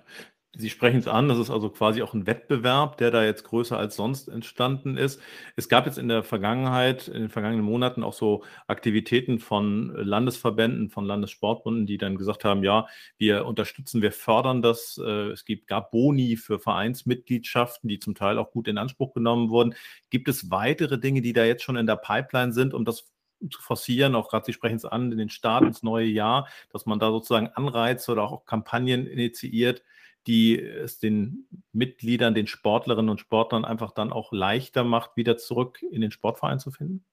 Sie 0.55 0.69
sprechen 0.69 0.99
es 0.99 1.07
an, 1.07 1.29
das 1.29 1.39
ist 1.39 1.49
also 1.49 1.69
quasi 1.71 2.03
auch 2.03 2.13
ein 2.13 2.27
Wettbewerb, 2.27 2.97
der 2.97 3.09
da 3.09 3.23
jetzt 3.23 3.43
größer 3.43 3.75
als 3.75 3.95
sonst 3.95 4.27
entstanden 4.27 4.97
ist. 4.97 5.19
Es 5.55 5.67
gab 5.67 5.87
jetzt 5.87 5.97
in 5.97 6.07
der 6.07 6.21
Vergangenheit, 6.21 7.07
in 7.07 7.21
den 7.21 7.29
vergangenen 7.29 7.65
Monaten 7.65 8.03
auch 8.03 8.13
so 8.13 8.43
Aktivitäten 8.67 9.39
von 9.39 9.89
Landesverbänden, 9.95 10.91
von 10.91 11.05
Landessportbunden, 11.05 11.87
die 11.87 11.97
dann 11.97 12.17
gesagt 12.17 12.45
haben, 12.45 12.63
ja, 12.63 12.85
wir 13.17 13.47
unterstützen, 13.47 14.03
wir 14.03 14.11
fördern 14.11 14.61
das. 14.61 15.01
Äh, 15.03 15.31
es 15.31 15.43
gibt, 15.45 15.65
gab 15.65 15.89
Boni 15.89 16.37
für 16.37 16.59
Vereinsmitgliedschaften, 16.59 17.87
die 17.87 17.97
zum 17.97 18.13
Teil 18.13 18.37
auch 18.37 18.51
gut 18.51 18.67
in 18.67 18.77
Anspruch 18.77 19.15
genommen 19.15 19.49
wurden. 19.49 19.73
Gibt 20.11 20.27
es 20.27 20.51
weitere 20.51 20.99
Dinge, 20.99 21.21
die 21.23 21.33
da 21.33 21.45
jetzt 21.45 21.63
schon 21.63 21.77
in 21.77 21.87
der 21.87 21.95
Pipeline 21.95 22.53
sind, 22.53 22.75
um 22.75 22.85
das 22.85 23.11
zu 23.49 23.59
forcieren, 23.59 24.13
auch 24.15 24.29
gerade 24.29 24.45
Sie 24.45 24.53
sprechen 24.53 24.75
es 24.75 24.85
an, 24.85 25.11
in 25.11 25.17
den 25.17 25.29
Start 25.29 25.63
ins 25.63 25.83
neue 25.83 26.05
Jahr, 26.05 26.47
dass 26.71 26.85
man 26.85 26.99
da 26.99 27.09
sozusagen 27.09 27.47
Anreize 27.47 28.11
oder 28.11 28.23
auch 28.23 28.45
Kampagnen 28.45 29.07
initiiert, 29.07 29.83
die 30.27 30.59
es 30.59 30.99
den 30.99 31.47
Mitgliedern, 31.71 32.33
den 32.33 32.47
Sportlerinnen 32.47 33.09
und 33.09 33.19
Sportlern 33.19 33.65
einfach 33.65 33.91
dann 33.91 34.11
auch 34.11 34.31
leichter 34.31 34.83
macht, 34.83 35.17
wieder 35.17 35.37
zurück 35.37 35.81
in 35.81 36.01
den 36.01 36.11
Sportverein 36.11 36.59
zu 36.59 36.71
finden? 36.71 37.05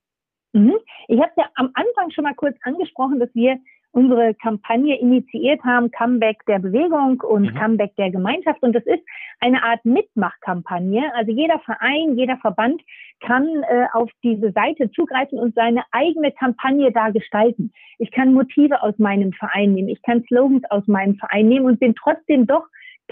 Mhm. 0.52 0.76
Ich 1.08 1.20
habe 1.20 1.32
ja 1.36 1.44
am 1.54 1.70
Anfang 1.74 2.10
schon 2.10 2.24
mal 2.24 2.34
kurz 2.34 2.56
angesprochen, 2.62 3.20
dass 3.20 3.34
wir 3.34 3.58
unsere 3.92 4.34
Kampagne 4.34 4.98
initiiert 5.00 5.62
haben, 5.64 5.90
Comeback 5.90 6.44
der 6.46 6.60
Bewegung 6.60 7.20
und 7.22 7.52
mhm. 7.52 7.58
Comeback 7.58 7.96
der 7.96 8.10
Gemeinschaft. 8.10 8.62
Und 8.62 8.72
das 8.72 8.84
ist 8.86 9.02
eine 9.40 9.62
Art 9.62 9.84
Mitmachkampagne. 9.84 11.02
Also 11.14 11.32
jeder 11.32 11.58
Verein, 11.60 12.16
jeder 12.16 12.36
Verband 12.38 12.80
kann 13.20 13.46
äh, 13.64 13.86
auf 13.92 14.10
diese 14.22 14.52
Seite 14.52 14.90
zugreifen 14.92 15.38
und 15.38 15.54
seine 15.54 15.82
eigene 15.90 16.30
Kampagne 16.32 16.92
da 16.92 17.10
gestalten. 17.10 17.72
Ich 17.98 18.10
kann 18.12 18.32
Motive 18.32 18.80
aus 18.82 18.96
meinem 18.98 19.32
Verein 19.32 19.74
nehmen, 19.74 19.88
ich 19.88 20.02
kann 20.02 20.24
Slogans 20.28 20.62
aus 20.70 20.86
meinem 20.86 21.16
Verein 21.16 21.48
nehmen 21.48 21.66
und 21.66 21.80
bin 21.80 21.94
trotzdem 21.94 22.46
doch 22.46 22.66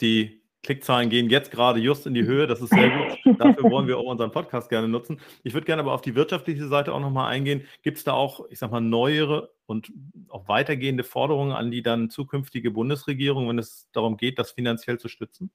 Die 0.00 0.42
Klickzahlen 0.64 1.10
gehen 1.10 1.30
jetzt 1.30 1.50
gerade 1.50 1.78
just 1.78 2.06
in 2.06 2.14
die 2.14 2.24
Höhe. 2.24 2.46
Das 2.46 2.60
ist 2.60 2.70
sehr 2.70 2.90
gut. 2.90 3.38
Dafür 3.38 3.70
wollen 3.70 3.86
wir 3.86 3.98
auch 3.98 4.04
unseren 4.04 4.32
Podcast 4.32 4.70
gerne 4.70 4.88
nutzen. 4.88 5.20
Ich 5.42 5.54
würde 5.54 5.66
gerne 5.66 5.82
aber 5.82 5.92
auf 5.92 6.00
die 6.00 6.14
wirtschaftliche 6.14 6.66
Seite 6.66 6.92
auch 6.92 7.00
nochmal 7.00 7.30
eingehen. 7.30 7.66
Gibt 7.82 7.98
es 7.98 8.04
da 8.04 8.14
auch, 8.14 8.46
ich 8.50 8.58
sag 8.58 8.70
mal, 8.70 8.80
neuere 8.80 9.52
und 9.66 9.92
auch 10.28 10.48
weitergehende 10.48 11.04
Forderungen 11.04 11.52
an 11.52 11.70
die 11.70 11.82
dann 11.82 12.10
zukünftige 12.10 12.70
Bundesregierung, 12.70 13.48
wenn 13.48 13.58
es 13.58 13.88
darum 13.92 14.16
geht, 14.16 14.38
das 14.38 14.52
finanziell 14.52 14.98
zu 14.98 15.08
stützen? 15.08 15.50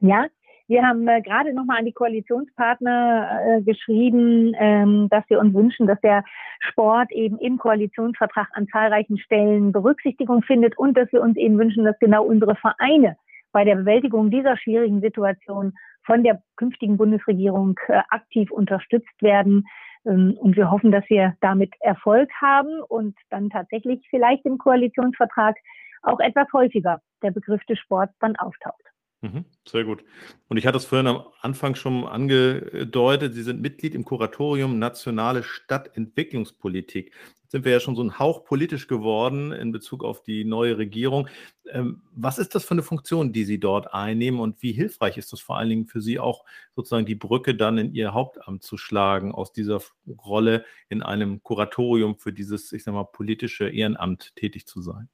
Ja, 0.00 0.26
wir 0.68 0.82
haben 0.82 1.06
äh, 1.06 1.22
gerade 1.22 1.54
nochmal 1.54 1.78
an 1.78 1.84
die 1.84 1.92
Koalitionspartner 1.92 3.40
äh, 3.44 3.62
geschrieben, 3.62 4.52
ähm, 4.58 5.08
dass 5.10 5.24
wir 5.28 5.38
uns 5.38 5.54
wünschen, 5.54 5.86
dass 5.86 6.00
der 6.00 6.24
Sport 6.60 7.12
eben 7.12 7.38
im 7.38 7.58
Koalitionsvertrag 7.58 8.48
an 8.52 8.66
zahlreichen 8.68 9.18
Stellen 9.18 9.72
Berücksichtigung 9.72 10.42
findet 10.42 10.76
und 10.76 10.96
dass 10.96 11.12
wir 11.12 11.22
uns 11.22 11.36
eben 11.36 11.58
wünschen, 11.58 11.84
dass 11.84 11.98
genau 12.00 12.24
unsere 12.24 12.56
Vereine 12.56 13.16
bei 13.52 13.64
der 13.64 13.76
Bewältigung 13.76 14.30
dieser 14.30 14.56
schwierigen 14.56 15.00
Situation 15.00 15.72
von 16.04 16.24
der 16.24 16.42
künftigen 16.56 16.96
Bundesregierung 16.96 17.78
äh, 17.86 18.00
aktiv 18.10 18.50
unterstützt 18.50 19.22
werden. 19.22 19.66
Ähm, 20.04 20.36
und 20.40 20.56
wir 20.56 20.70
hoffen, 20.70 20.90
dass 20.90 21.04
wir 21.08 21.34
damit 21.40 21.74
Erfolg 21.80 22.28
haben 22.40 22.80
und 22.88 23.16
dann 23.30 23.50
tatsächlich 23.50 24.04
vielleicht 24.10 24.44
im 24.46 24.58
Koalitionsvertrag 24.58 25.56
auch 26.02 26.18
etwas 26.18 26.52
häufiger 26.52 27.00
der 27.22 27.30
Begriff 27.30 27.64
des 27.66 27.78
Sports 27.78 28.14
dann 28.20 28.34
auftaucht. 28.36 28.82
Mhm, 29.22 29.46
sehr 29.66 29.84
gut. 29.84 30.04
Und 30.48 30.58
ich 30.58 30.66
hatte 30.66 30.76
es 30.76 30.84
vorhin 30.84 31.06
am 31.06 31.24
Anfang 31.40 31.74
schon 31.74 32.04
angedeutet, 32.04 33.32
Sie 33.34 33.42
sind 33.42 33.62
Mitglied 33.62 33.94
im 33.94 34.04
Kuratorium 34.04 34.78
Nationale 34.78 35.42
Stadtentwicklungspolitik. 35.42 37.12
Jetzt 37.42 37.52
sind 37.52 37.64
wir 37.64 37.72
ja 37.72 37.80
schon 37.80 37.96
so 37.96 38.02
ein 38.02 38.18
Hauch 38.18 38.44
politisch 38.44 38.88
geworden 38.88 39.52
in 39.52 39.72
Bezug 39.72 40.04
auf 40.04 40.22
die 40.22 40.44
neue 40.44 40.76
Regierung. 40.76 41.28
Ähm, 41.70 42.02
was 42.12 42.38
ist 42.38 42.54
das 42.54 42.64
für 42.64 42.72
eine 42.72 42.82
Funktion, 42.82 43.32
die 43.32 43.44
Sie 43.44 43.58
dort 43.58 43.94
einnehmen 43.94 44.38
und 44.38 44.60
wie 44.62 44.72
hilfreich 44.72 45.16
ist 45.16 45.32
das 45.32 45.40
vor 45.40 45.56
allen 45.56 45.70
Dingen 45.70 45.86
für 45.86 46.02
Sie 46.02 46.18
auch 46.18 46.44
sozusagen 46.74 47.06
die 47.06 47.14
Brücke 47.14 47.54
dann 47.54 47.78
in 47.78 47.94
Ihr 47.94 48.12
Hauptamt 48.12 48.64
zu 48.64 48.76
schlagen, 48.76 49.32
aus 49.32 49.50
dieser 49.52 49.80
Rolle 50.26 50.64
in 50.90 51.02
einem 51.02 51.42
Kuratorium 51.42 52.18
für 52.18 52.32
dieses, 52.34 52.70
ich 52.72 52.84
sag 52.84 52.92
mal, 52.92 53.04
politische 53.04 53.68
Ehrenamt 53.70 54.36
tätig 54.36 54.66
zu 54.66 54.82
sein? 54.82 55.08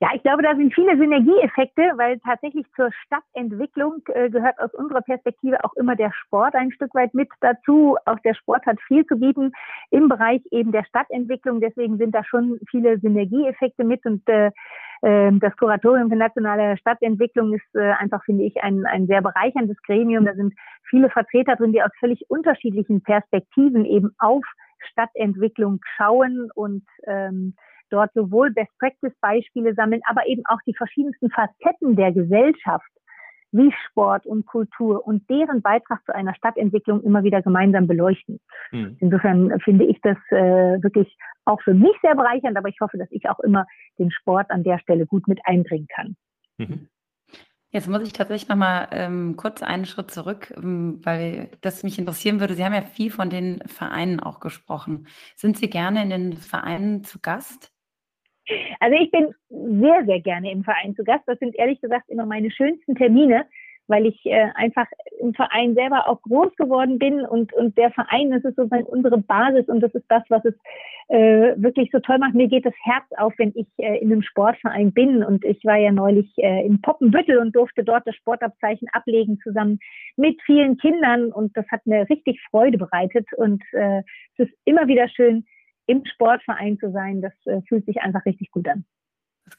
Ja, 0.00 0.10
ich 0.14 0.22
glaube, 0.22 0.44
da 0.44 0.54
sind 0.54 0.72
viele 0.72 0.96
Synergieeffekte, 0.96 1.82
weil 1.96 2.20
tatsächlich 2.20 2.64
zur 2.76 2.90
Stadtentwicklung 3.04 4.00
äh, 4.14 4.30
gehört 4.30 4.56
aus 4.60 4.72
unserer 4.74 5.00
Perspektive 5.00 5.64
auch 5.64 5.74
immer 5.74 5.96
der 5.96 6.12
Sport 6.12 6.54
ein 6.54 6.70
Stück 6.70 6.94
weit 6.94 7.14
mit 7.14 7.28
dazu. 7.40 7.96
Auch 8.04 8.20
der 8.20 8.34
Sport 8.34 8.64
hat 8.64 8.80
viel 8.86 9.04
zu 9.06 9.16
bieten 9.16 9.50
im 9.90 10.08
Bereich 10.08 10.40
eben 10.52 10.70
der 10.70 10.84
Stadtentwicklung. 10.84 11.60
Deswegen 11.60 11.98
sind 11.98 12.14
da 12.14 12.22
schon 12.22 12.60
viele 12.70 13.00
Synergieeffekte 13.00 13.82
mit 13.82 14.06
und 14.06 14.22
äh, 14.28 14.52
ähm, 15.02 15.40
das 15.40 15.56
Kuratorium 15.56 16.10
für 16.10 16.16
nationale 16.16 16.76
Stadtentwicklung 16.78 17.54
ist 17.54 17.74
äh, 17.74 17.90
einfach, 17.92 18.22
finde 18.24 18.44
ich, 18.44 18.62
ein, 18.62 18.86
ein 18.86 19.08
sehr 19.08 19.20
bereicherndes 19.20 19.82
Gremium. 19.82 20.24
Da 20.24 20.34
sind 20.34 20.54
viele 20.88 21.10
Vertreter 21.10 21.56
drin, 21.56 21.72
die 21.72 21.82
aus 21.82 21.90
völlig 21.98 22.24
unterschiedlichen 22.30 23.02
Perspektiven 23.02 23.84
eben 23.84 24.12
auf 24.18 24.44
Stadtentwicklung 24.92 25.80
schauen 25.96 26.50
und 26.54 26.84
ähm, 27.04 27.54
dort 27.90 28.12
sowohl 28.14 28.50
Best-Practice-Beispiele 28.52 29.74
sammeln, 29.74 30.00
aber 30.08 30.26
eben 30.26 30.42
auch 30.46 30.60
die 30.66 30.74
verschiedensten 30.74 31.30
Facetten 31.30 31.96
der 31.96 32.12
Gesellschaft 32.12 32.90
wie 33.52 33.72
Sport 33.86 34.26
und 34.26 34.46
Kultur 34.46 35.06
und 35.06 35.28
deren 35.30 35.62
Beitrag 35.62 36.04
zu 36.04 36.14
einer 36.14 36.34
Stadtentwicklung 36.34 37.02
immer 37.02 37.22
wieder 37.22 37.40
gemeinsam 37.42 37.86
beleuchten. 37.86 38.40
Mhm. 38.72 38.96
Insofern 39.00 39.58
finde 39.60 39.86
ich 39.86 39.98
das 40.02 40.18
äh, 40.30 40.82
wirklich 40.82 41.16
auch 41.44 41.60
für 41.62 41.74
mich 41.74 41.96
sehr 42.02 42.14
bereichernd, 42.14 42.56
aber 42.56 42.68
ich 42.68 42.80
hoffe, 42.80 42.98
dass 42.98 43.10
ich 43.10 43.28
auch 43.28 43.40
immer 43.40 43.66
den 43.98 44.10
Sport 44.10 44.50
an 44.50 44.64
der 44.64 44.78
Stelle 44.78 45.06
gut 45.06 45.26
mit 45.28 45.40
einbringen 45.44 45.88
kann. 45.88 46.16
Mhm. 46.58 46.88
Jetzt 47.70 47.86
muss 47.86 48.02
ich 48.02 48.14
tatsächlich 48.14 48.48
nochmal 48.48 48.88
ähm, 48.92 49.36
kurz 49.36 49.62
einen 49.62 49.84
Schritt 49.84 50.10
zurück, 50.10 50.54
ähm, 50.56 51.00
weil 51.04 51.50
das 51.60 51.82
mich 51.82 51.98
interessieren 51.98 52.40
würde. 52.40 52.54
Sie 52.54 52.64
haben 52.64 52.72
ja 52.72 52.80
viel 52.80 53.10
von 53.10 53.28
den 53.28 53.60
Vereinen 53.66 54.20
auch 54.20 54.40
gesprochen. 54.40 55.06
Sind 55.36 55.58
Sie 55.58 55.68
gerne 55.68 56.02
in 56.02 56.10
den 56.10 56.32
Vereinen 56.38 57.04
zu 57.04 57.18
Gast? 57.20 57.72
Also 58.80 58.96
ich 59.00 59.10
bin 59.10 59.34
sehr, 59.80 60.04
sehr 60.04 60.20
gerne 60.20 60.50
im 60.50 60.64
Verein 60.64 60.94
zu 60.94 61.04
Gast. 61.04 61.24
Das 61.26 61.38
sind 61.38 61.54
ehrlich 61.56 61.80
gesagt 61.80 62.08
immer 62.08 62.26
meine 62.26 62.50
schönsten 62.50 62.94
Termine, 62.94 63.46
weil 63.88 64.06
ich 64.06 64.24
äh, 64.26 64.48
einfach 64.54 64.86
im 65.18 65.34
Verein 65.34 65.74
selber 65.74 66.08
auch 66.08 66.20
groß 66.22 66.54
geworden 66.56 66.98
bin 66.98 67.24
und, 67.24 67.52
und 67.54 67.76
der 67.76 67.90
Verein, 67.90 68.30
das 68.30 68.44
ist 68.44 68.56
sozusagen 68.56 68.84
unsere 68.84 69.18
Basis 69.18 69.66
und 69.68 69.80
das 69.80 69.94
ist 69.94 70.04
das, 70.08 70.22
was 70.28 70.44
es 70.44 70.54
äh, 71.08 71.54
wirklich 71.56 71.90
so 71.90 71.98
toll 71.98 72.18
macht. 72.18 72.34
Mir 72.34 72.48
geht 72.48 72.66
das 72.66 72.74
Herz 72.82 73.04
auf, 73.16 73.32
wenn 73.38 73.52
ich 73.54 73.66
äh, 73.78 73.98
in 73.98 74.12
einem 74.12 74.22
Sportverein 74.22 74.92
bin 74.92 75.24
und 75.24 75.44
ich 75.44 75.64
war 75.64 75.76
ja 75.76 75.90
neulich 75.90 76.30
äh, 76.36 76.66
in 76.66 76.80
Poppenbüttel 76.82 77.38
und 77.38 77.56
durfte 77.56 77.82
dort 77.82 78.06
das 78.06 78.14
Sportabzeichen 78.16 78.88
ablegen 78.92 79.40
zusammen 79.42 79.78
mit 80.16 80.40
vielen 80.42 80.76
Kindern 80.76 81.32
und 81.32 81.56
das 81.56 81.66
hat 81.70 81.86
mir 81.86 82.08
richtig 82.10 82.40
Freude 82.50 82.76
bereitet 82.76 83.26
und 83.36 83.62
äh, 83.72 84.02
es 84.36 84.48
ist 84.48 84.54
immer 84.66 84.86
wieder 84.86 85.08
schön, 85.08 85.46
im 85.88 86.04
Sportverein 86.04 86.78
zu 86.78 86.92
sein, 86.92 87.20
das 87.22 87.32
äh, 87.46 87.62
fühlt 87.66 87.86
sich 87.86 88.00
einfach 88.00 88.24
richtig 88.24 88.50
gut 88.52 88.68
an. 88.68 88.84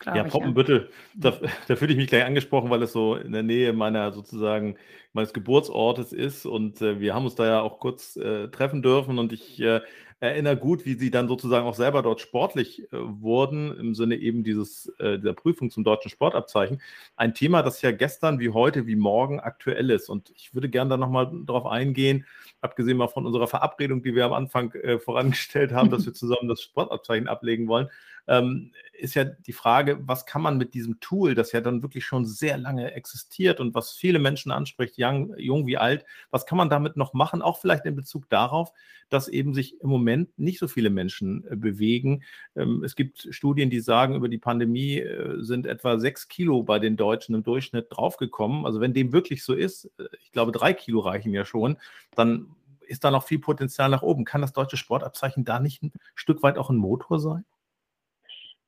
Ja, 0.05 0.23
Poppenbüttel, 0.23 0.89
ja. 1.15 1.31
da, 1.31 1.47
da 1.67 1.75
fühle 1.75 1.93
ich 1.93 1.97
mich 1.97 2.07
gleich 2.07 2.23
angesprochen, 2.23 2.69
weil 2.69 2.83
es 2.83 2.93
so 2.93 3.15
in 3.15 3.31
der 3.31 3.41
Nähe 3.41 3.73
meiner 3.73 4.11
sozusagen 4.11 4.75
meines 5.13 5.33
Geburtsortes 5.33 6.13
ist 6.13 6.45
und 6.45 6.79
äh, 6.81 6.99
wir 6.99 7.15
haben 7.15 7.25
uns 7.25 7.33
da 7.33 7.45
ja 7.47 7.61
auch 7.61 7.79
kurz 7.79 8.15
äh, 8.15 8.49
treffen 8.49 8.83
dürfen 8.83 9.17
und 9.17 9.33
ich 9.33 9.59
äh, 9.59 9.81
erinnere 10.19 10.57
gut, 10.57 10.85
wie 10.85 10.95
sie 10.95 11.11
dann 11.11 11.27
sozusagen 11.27 11.65
auch 11.65 11.75
selber 11.75 12.01
dort 12.01 12.19
sportlich 12.19 12.83
äh, 12.91 12.97
wurden, 12.99 13.77
im 13.77 13.95
Sinne 13.95 14.15
eben 14.15 14.43
dieses, 14.43 14.87
äh, 14.99 15.17
dieser 15.17 15.33
Prüfung 15.33 15.71
zum 15.71 15.83
deutschen 15.83 16.11
Sportabzeichen. 16.11 16.81
Ein 17.15 17.33
Thema, 17.33 17.63
das 17.63 17.81
ja 17.81 17.91
gestern 17.91 18.39
wie 18.39 18.49
heute 18.49 18.85
wie 18.85 18.95
morgen 18.95 19.39
aktuell 19.39 19.89
ist. 19.89 20.09
Und 20.09 20.31
ich 20.35 20.53
würde 20.53 20.69
gerne 20.69 20.89
da 20.89 20.97
nochmal 20.97 21.31
darauf 21.45 21.65
eingehen, 21.65 22.25
abgesehen 22.61 22.97
mal 22.97 23.07
von 23.07 23.25
unserer 23.25 23.47
Verabredung, 23.47 24.03
die 24.03 24.13
wir 24.13 24.25
am 24.25 24.33
Anfang 24.33 24.73
äh, 24.73 24.99
vorangestellt 24.99 25.71
haben, 25.71 25.89
dass 25.89 26.05
wir 26.05 26.13
zusammen 26.13 26.49
das 26.49 26.61
Sportabzeichen 26.61 27.27
ablegen 27.27 27.67
wollen, 27.67 27.89
ähm, 28.29 28.71
ist 28.93 29.15
ja 29.15 29.23
die 29.23 29.53
Frage, 29.53 29.99
was 30.01 30.25
kann 30.25 30.41
man 30.41 30.57
mit 30.57 30.73
diesem 30.73 30.99
Tool, 30.99 31.33
das 31.33 31.53
ja 31.53 31.61
dann 31.61 31.81
wirklich 31.81 32.05
schon 32.05 32.25
sehr 32.25 32.57
lange 32.57 32.91
existiert 32.93 33.61
und 33.61 33.73
was 33.73 33.93
viele 33.93 34.19
Menschen 34.19 34.51
anspricht, 34.51 34.97
jung, 34.97 35.33
jung 35.37 35.67
wie 35.67 35.77
alt, 35.77 36.05
was 36.31 36.45
kann 36.45 36.57
man 36.57 36.69
damit 36.69 36.97
noch 36.97 37.13
machen, 37.13 37.41
auch 37.41 37.59
vielleicht 37.59 37.85
in 37.85 37.95
Bezug 37.95 38.29
darauf, 38.29 38.73
dass 39.07 39.29
eben 39.29 39.53
sich 39.53 39.79
im 39.81 39.89
Moment 39.89 39.99
Moment 39.99 40.39
nicht 40.39 40.59
so 40.59 40.67
viele 40.67 40.89
Menschen 40.89 41.45
äh, 41.49 41.55
bewegen. 41.55 42.23
Ähm, 42.55 42.83
es 42.83 42.95
gibt 42.95 43.27
Studien, 43.31 43.69
die 43.69 43.79
sagen, 43.79 44.15
über 44.15 44.29
die 44.29 44.37
Pandemie 44.37 44.97
äh, 44.97 45.41
sind 45.41 45.65
etwa 45.65 45.99
sechs 45.99 46.27
Kilo 46.27 46.63
bei 46.63 46.79
den 46.79 46.97
Deutschen 46.97 47.35
im 47.35 47.43
Durchschnitt 47.43 47.87
draufgekommen. 47.89 48.65
Also 48.65 48.79
wenn 48.81 48.93
dem 48.93 49.13
wirklich 49.13 49.43
so 49.43 49.53
ist, 49.53 49.85
äh, 49.97 50.05
ich 50.21 50.31
glaube, 50.31 50.51
drei 50.51 50.73
Kilo 50.73 50.99
reichen 50.99 51.33
ja 51.33 51.45
schon, 51.45 51.77
dann 52.15 52.55
ist 52.81 53.03
da 53.03 53.11
noch 53.11 53.25
viel 53.25 53.39
Potenzial 53.39 53.89
nach 53.89 54.01
oben. 54.01 54.25
Kann 54.25 54.41
das 54.41 54.53
deutsche 54.53 54.77
Sportabzeichen 54.77 55.45
da 55.45 55.59
nicht 55.59 55.83
ein 55.83 55.91
Stück 56.15 56.41
weit 56.41 56.57
auch 56.57 56.69
ein 56.69 56.77
Motor 56.77 57.19
sein? 57.19 57.45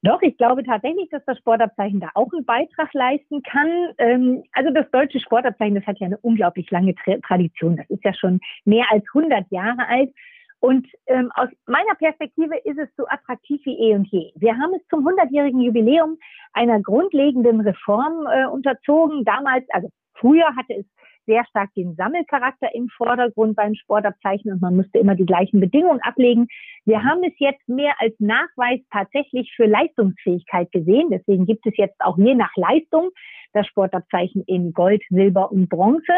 Doch, 0.03 0.21
ich 0.23 0.35
glaube 0.37 0.63
tatsächlich, 0.63 1.09
dass 1.09 1.23
das 1.25 1.37
Sportabzeichen 1.37 1.99
da 1.99 2.09
auch 2.15 2.31
einen 2.33 2.45
Beitrag 2.45 2.91
leisten 2.93 3.43
kann. 3.43 3.69
Ähm, 3.99 4.43
also 4.53 4.71
das 4.71 4.89
deutsche 4.91 5.19
Sportabzeichen, 5.19 5.75
das 5.75 5.85
hat 5.85 5.99
ja 5.99 6.07
eine 6.07 6.17
unglaublich 6.17 6.71
lange 6.71 6.95
Tradition. 6.95 7.77
Das 7.77 7.89
ist 7.89 8.03
ja 8.03 8.13
schon 8.13 8.39
mehr 8.65 8.85
als 8.89 9.05
100 9.13 9.45
Jahre 9.51 9.87
alt. 9.87 10.11
Und 10.59 10.87
ähm, 11.07 11.31
aus 11.35 11.49
meiner 11.65 11.95
Perspektive 11.95 12.55
ist 12.63 12.77
es 12.77 12.89
so 12.95 13.05
attraktiv 13.07 13.61
wie 13.65 13.77
eh 13.79 13.95
und 13.95 14.07
je. 14.07 14.31
Wir 14.35 14.53
haben 14.53 14.73
es 14.75 14.87
zum 14.89 15.07
100-jährigen 15.07 15.61
Jubiläum 15.61 16.17
einer 16.53 16.79
grundlegenden 16.81 17.61
Reform 17.61 18.27
äh, 18.27 18.45
unterzogen. 18.45 19.23
Damals, 19.23 19.65
also 19.69 19.89
früher 20.13 20.55
hatte 20.55 20.75
es 20.75 20.85
sehr 21.25 21.45
stark 21.45 21.73
den 21.75 21.95
Sammelcharakter 21.95 22.73
im 22.73 22.89
Vordergrund 22.89 23.55
beim 23.55 23.75
Sportabzeichen 23.75 24.51
und 24.51 24.62
man 24.62 24.75
musste 24.75 24.99
immer 24.99 25.15
die 25.15 25.25
gleichen 25.25 25.60
Bedingungen 25.60 26.01
ablegen. 26.01 26.47
Wir 26.86 26.99
mhm. 26.99 27.03
haben 27.03 27.23
es 27.23 27.34
jetzt 27.38 27.67
mehr 27.67 27.93
als 27.99 28.13
Nachweis 28.19 28.79
tatsächlich 28.91 29.51
für 29.55 29.65
Leistungsfähigkeit 29.65 30.71
gesehen. 30.71 31.10
Deswegen 31.12 31.45
gibt 31.45 31.65
es 31.65 31.73
jetzt 31.77 31.99
auch 32.01 32.17
je 32.17 32.36
nach 32.36 32.55
Leistung 32.55 33.10
das 33.53 33.67
Sportabzeichen 33.67 34.43
in 34.45 34.73
Gold, 34.73 35.03
Silber 35.10 35.51
und 35.51 35.69
Bronze. 35.69 36.13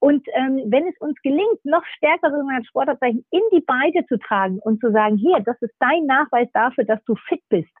Und 0.00 0.24
ähm, 0.34 0.62
wenn 0.66 0.86
es 0.86 0.96
uns 1.00 1.20
gelingt, 1.22 1.64
noch 1.64 1.84
stärker 1.96 2.30
sogenannte 2.30 2.68
Sportabzeichen 2.68 3.24
in 3.30 3.40
die 3.52 3.64
Breite 3.66 4.06
zu 4.06 4.16
tragen 4.18 4.60
und 4.60 4.80
zu 4.80 4.92
sagen, 4.92 5.16
hier, 5.16 5.40
das 5.40 5.60
ist 5.60 5.74
dein 5.80 6.06
Nachweis 6.06 6.48
dafür, 6.52 6.84
dass 6.84 7.02
du 7.04 7.16
fit 7.28 7.42
bist, 7.48 7.72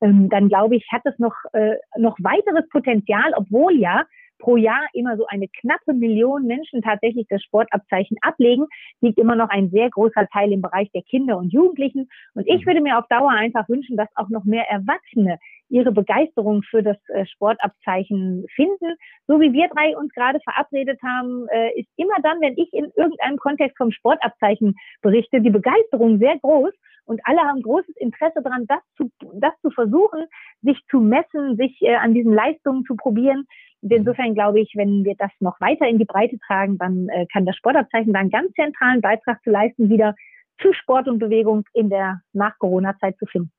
ähm, 0.00 0.28
dann 0.28 0.48
glaube 0.48 0.76
ich, 0.76 0.86
hat 0.92 1.02
es 1.04 1.18
noch, 1.18 1.34
äh, 1.52 1.76
noch 1.96 2.16
weiteres 2.20 2.68
Potenzial, 2.68 3.32
obwohl 3.36 3.74
ja 3.74 4.04
pro 4.38 4.56
Jahr 4.56 4.86
immer 4.92 5.16
so 5.16 5.26
eine 5.26 5.48
knappe 5.48 5.94
Million 5.94 6.46
Menschen 6.46 6.82
tatsächlich 6.82 7.26
das 7.28 7.42
Sportabzeichen 7.42 8.16
ablegen, 8.20 8.66
liegt 9.00 9.18
immer 9.18 9.36
noch 9.36 9.48
ein 9.48 9.70
sehr 9.70 9.90
großer 9.90 10.26
Teil 10.32 10.52
im 10.52 10.62
Bereich 10.62 10.90
der 10.92 11.02
Kinder 11.02 11.38
und 11.38 11.52
Jugendlichen. 11.52 12.08
Und 12.34 12.46
ich 12.46 12.62
mhm. 12.62 12.66
würde 12.66 12.80
mir 12.80 12.98
auf 12.98 13.06
Dauer 13.08 13.30
einfach 13.30 13.68
wünschen, 13.68 13.96
dass 13.96 14.08
auch 14.16 14.28
noch 14.28 14.44
mehr 14.44 14.68
Erwachsene 14.70 15.38
ihre 15.68 15.92
Begeisterung 15.92 16.62
für 16.62 16.82
das 16.82 16.96
äh, 17.08 17.26
Sportabzeichen 17.26 18.46
finden. 18.54 18.96
So 19.26 19.40
wie 19.40 19.52
wir 19.52 19.68
drei 19.68 19.96
uns 19.96 20.12
gerade 20.12 20.40
verabredet 20.40 21.00
haben, 21.02 21.46
äh, 21.48 21.80
ist 21.80 21.88
immer 21.96 22.14
dann, 22.22 22.40
wenn 22.40 22.56
ich 22.56 22.72
in 22.72 22.92
irgendeinem 22.96 23.38
Kontext 23.38 23.76
vom 23.76 23.90
Sportabzeichen 23.90 24.76
berichte, 25.02 25.40
die 25.40 25.50
Begeisterung 25.50 26.18
sehr 26.18 26.38
groß 26.38 26.72
und 27.04 27.20
alle 27.24 27.40
haben 27.40 27.62
großes 27.62 27.96
Interesse 27.96 28.42
daran, 28.42 28.66
das 28.66 28.80
zu, 28.96 29.10
das 29.34 29.52
zu 29.62 29.70
versuchen, 29.70 30.26
sich 30.62 30.80
zu 30.90 31.00
messen, 31.00 31.56
sich 31.56 31.80
äh, 31.82 31.96
an 31.96 32.14
diesen 32.14 32.32
Leistungen 32.32 32.84
zu 32.84 32.96
probieren. 32.96 33.46
Und 33.82 33.92
insofern 33.92 34.34
glaube 34.34 34.60
ich, 34.60 34.72
wenn 34.74 35.04
wir 35.04 35.14
das 35.16 35.30
noch 35.40 35.60
weiter 35.60 35.86
in 35.86 35.98
die 35.98 36.06
Breite 36.06 36.38
tragen, 36.46 36.78
dann 36.78 37.08
äh, 37.10 37.26
kann 37.32 37.44
das 37.44 37.56
Sportabzeichen 37.56 38.12
da 38.12 38.20
einen 38.20 38.30
ganz 38.30 38.52
zentralen 38.54 39.00
Beitrag 39.00 39.42
zu 39.42 39.50
leisten, 39.50 39.90
wieder 39.90 40.14
zu 40.60 40.72
Sport 40.72 41.08
und 41.08 41.18
Bewegung 41.18 41.64
in 41.74 41.90
der 41.90 42.20
Nach-Corona-Zeit 42.32 43.18
zu 43.18 43.26
finden. 43.26 43.52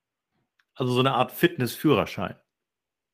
Also 0.74 0.92
so 0.92 1.00
eine 1.00 1.12
Art 1.12 1.32
Fitnessführerschein. 1.32 2.34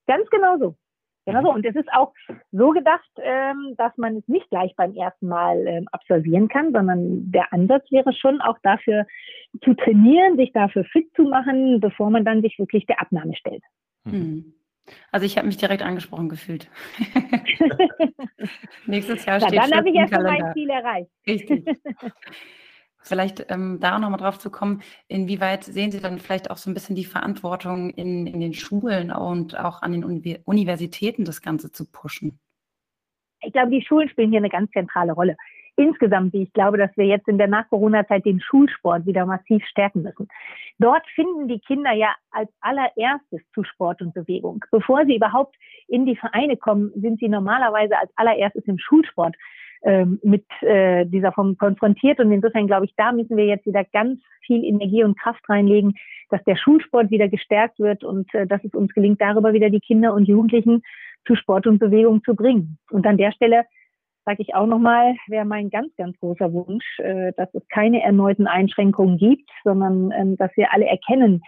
Ganz 0.06 0.28
genau 0.30 0.56
so. 0.58 0.76
Genau 1.24 1.42
so. 1.42 1.52
Und 1.52 1.64
es 1.64 1.76
ist 1.76 1.92
auch 1.92 2.12
so 2.50 2.70
gedacht, 2.70 3.08
ähm, 3.18 3.74
dass 3.76 3.96
man 3.96 4.16
es 4.16 4.28
nicht 4.28 4.48
gleich 4.50 4.74
beim 4.76 4.94
ersten 4.94 5.28
Mal 5.28 5.66
ähm, 5.66 5.88
absolvieren 5.92 6.48
kann, 6.48 6.72
sondern 6.72 7.30
der 7.30 7.52
Ansatz 7.52 7.90
wäre 7.90 8.12
schon 8.12 8.40
auch 8.40 8.58
dafür 8.62 9.06
zu 9.62 9.74
trainieren, 9.74 10.36
sich 10.36 10.52
dafür 10.52 10.84
fit 10.84 11.08
zu 11.14 11.22
machen, 11.24 11.80
bevor 11.80 12.10
man 12.10 12.24
dann 12.24 12.42
sich 12.42 12.58
wirklich 12.58 12.86
der 12.86 13.00
Abnahme 13.00 13.36
stellt. 13.36 13.62
Mhm. 14.04 14.54
Also 15.12 15.26
ich 15.26 15.36
habe 15.36 15.46
mich 15.46 15.58
direkt 15.58 15.82
angesprochen 15.82 16.28
gefühlt. 16.28 16.68
Nächstes 18.86 19.24
Jahr 19.24 19.40
steht 19.40 19.54
Na, 19.54 19.68
Dann 19.68 19.78
habe 19.78 19.88
ich 19.90 19.94
ja 19.94 20.08
schon 20.08 20.24
mein 20.24 20.52
Ziel 20.54 20.70
erreicht. 20.70 21.10
Richtig. 21.26 21.64
Vielleicht 23.02 23.50
ähm, 23.50 23.78
da 23.80 23.98
nochmal 23.98 24.20
drauf 24.20 24.38
zu 24.38 24.50
kommen, 24.50 24.82
inwieweit 25.08 25.64
sehen 25.64 25.90
Sie 25.90 26.00
dann 26.00 26.18
vielleicht 26.18 26.50
auch 26.50 26.56
so 26.56 26.70
ein 26.70 26.74
bisschen 26.74 26.96
die 26.96 27.04
Verantwortung 27.04 27.90
in, 27.90 28.26
in 28.26 28.40
den 28.40 28.54
Schulen 28.54 29.10
und 29.10 29.58
auch 29.58 29.82
an 29.82 29.92
den 29.92 30.04
Universitäten, 30.04 31.24
das 31.24 31.42
Ganze 31.42 31.72
zu 31.72 31.90
pushen? 31.90 32.38
Ich 33.42 33.52
glaube, 33.52 33.70
die 33.70 33.84
Schulen 33.84 34.08
spielen 34.08 34.30
hier 34.30 34.38
eine 34.38 34.50
ganz 34.50 34.70
zentrale 34.70 35.12
Rolle. 35.12 35.36
Insgesamt, 35.76 36.34
ich 36.34 36.52
glaube, 36.52 36.76
dass 36.76 36.94
wir 36.96 37.06
jetzt 37.06 37.26
in 37.28 37.38
der 37.38 37.48
Nach-Corona-Zeit 37.48 38.24
den 38.26 38.40
Schulsport 38.40 39.06
wieder 39.06 39.24
massiv 39.24 39.64
stärken 39.64 40.02
müssen. 40.02 40.28
Dort 40.78 41.04
finden 41.14 41.48
die 41.48 41.60
Kinder 41.60 41.92
ja 41.92 42.14
als 42.30 42.50
allererstes 42.60 43.40
zu 43.54 43.64
Sport 43.64 44.02
und 44.02 44.12
Bewegung. 44.12 44.64
Bevor 44.70 45.06
sie 45.06 45.16
überhaupt 45.16 45.56
in 45.88 46.04
die 46.04 46.16
Vereine 46.16 46.56
kommen, 46.56 46.92
sind 46.94 47.20
sie 47.20 47.28
normalerweise 47.28 47.98
als 47.98 48.10
allererstes 48.16 48.64
im 48.66 48.78
Schulsport 48.78 49.34
mit 50.22 50.44
äh, 50.60 51.04
dieser 51.06 51.32
Form 51.32 51.56
konfrontiert. 51.56 52.20
Und 52.20 52.30
insofern 52.30 52.66
glaube 52.66 52.86
ich, 52.86 52.94
da 52.96 53.12
müssen 53.12 53.36
wir 53.36 53.46
jetzt 53.46 53.66
wieder 53.66 53.84
ganz 53.84 54.20
viel 54.46 54.64
Energie 54.64 55.04
und 55.04 55.18
Kraft 55.18 55.42
reinlegen, 55.48 55.94
dass 56.30 56.42
der 56.44 56.56
Schulsport 56.56 57.10
wieder 57.10 57.28
gestärkt 57.28 57.78
wird 57.78 58.04
und 58.04 58.32
äh, 58.34 58.46
dass 58.46 58.62
es 58.64 58.74
uns 58.74 58.92
gelingt, 58.94 59.20
darüber 59.20 59.52
wieder 59.52 59.70
die 59.70 59.80
Kinder 59.80 60.14
und 60.14 60.26
Jugendlichen 60.28 60.82
zu 61.26 61.34
Sport 61.34 61.66
und 61.66 61.78
Bewegung 61.78 62.22
zu 62.24 62.34
bringen. 62.34 62.78
Und 62.90 63.06
an 63.06 63.16
der 63.16 63.32
Stelle 63.32 63.64
sage 64.24 64.42
ich 64.42 64.54
auch 64.54 64.66
nochmal, 64.66 65.14
wäre 65.26 65.44
mein 65.44 65.70
ganz, 65.70 65.94
ganz 65.96 66.18
großer 66.20 66.52
Wunsch, 66.52 66.98
äh, 66.98 67.32
dass 67.36 67.52
es 67.54 67.66
keine 67.68 68.02
erneuten 68.02 68.46
Einschränkungen 68.46 69.18
gibt, 69.18 69.50
sondern 69.64 70.12
ähm, 70.12 70.36
dass 70.36 70.56
wir 70.56 70.72
alle 70.72 70.86
erkennen, 70.86 71.42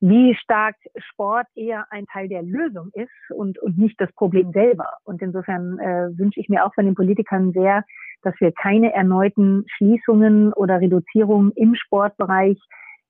wie 0.00 0.34
stark 0.34 0.76
Sport 0.96 1.46
eher 1.54 1.86
ein 1.90 2.06
Teil 2.06 2.28
der 2.28 2.42
Lösung 2.42 2.90
ist 2.92 3.10
und, 3.30 3.58
und 3.58 3.78
nicht 3.78 4.00
das 4.00 4.12
Problem 4.12 4.52
selber. 4.52 4.90
Und 5.04 5.22
insofern 5.22 5.78
äh, 5.78 6.18
wünsche 6.18 6.40
ich 6.40 6.48
mir 6.48 6.64
auch 6.64 6.74
von 6.74 6.84
den 6.84 6.94
Politikern 6.94 7.52
sehr, 7.52 7.84
dass 8.22 8.34
wir 8.40 8.52
keine 8.52 8.92
erneuten 8.92 9.64
Schließungen 9.76 10.52
oder 10.52 10.80
Reduzierungen 10.80 11.52
im 11.52 11.74
Sportbereich, 11.74 12.58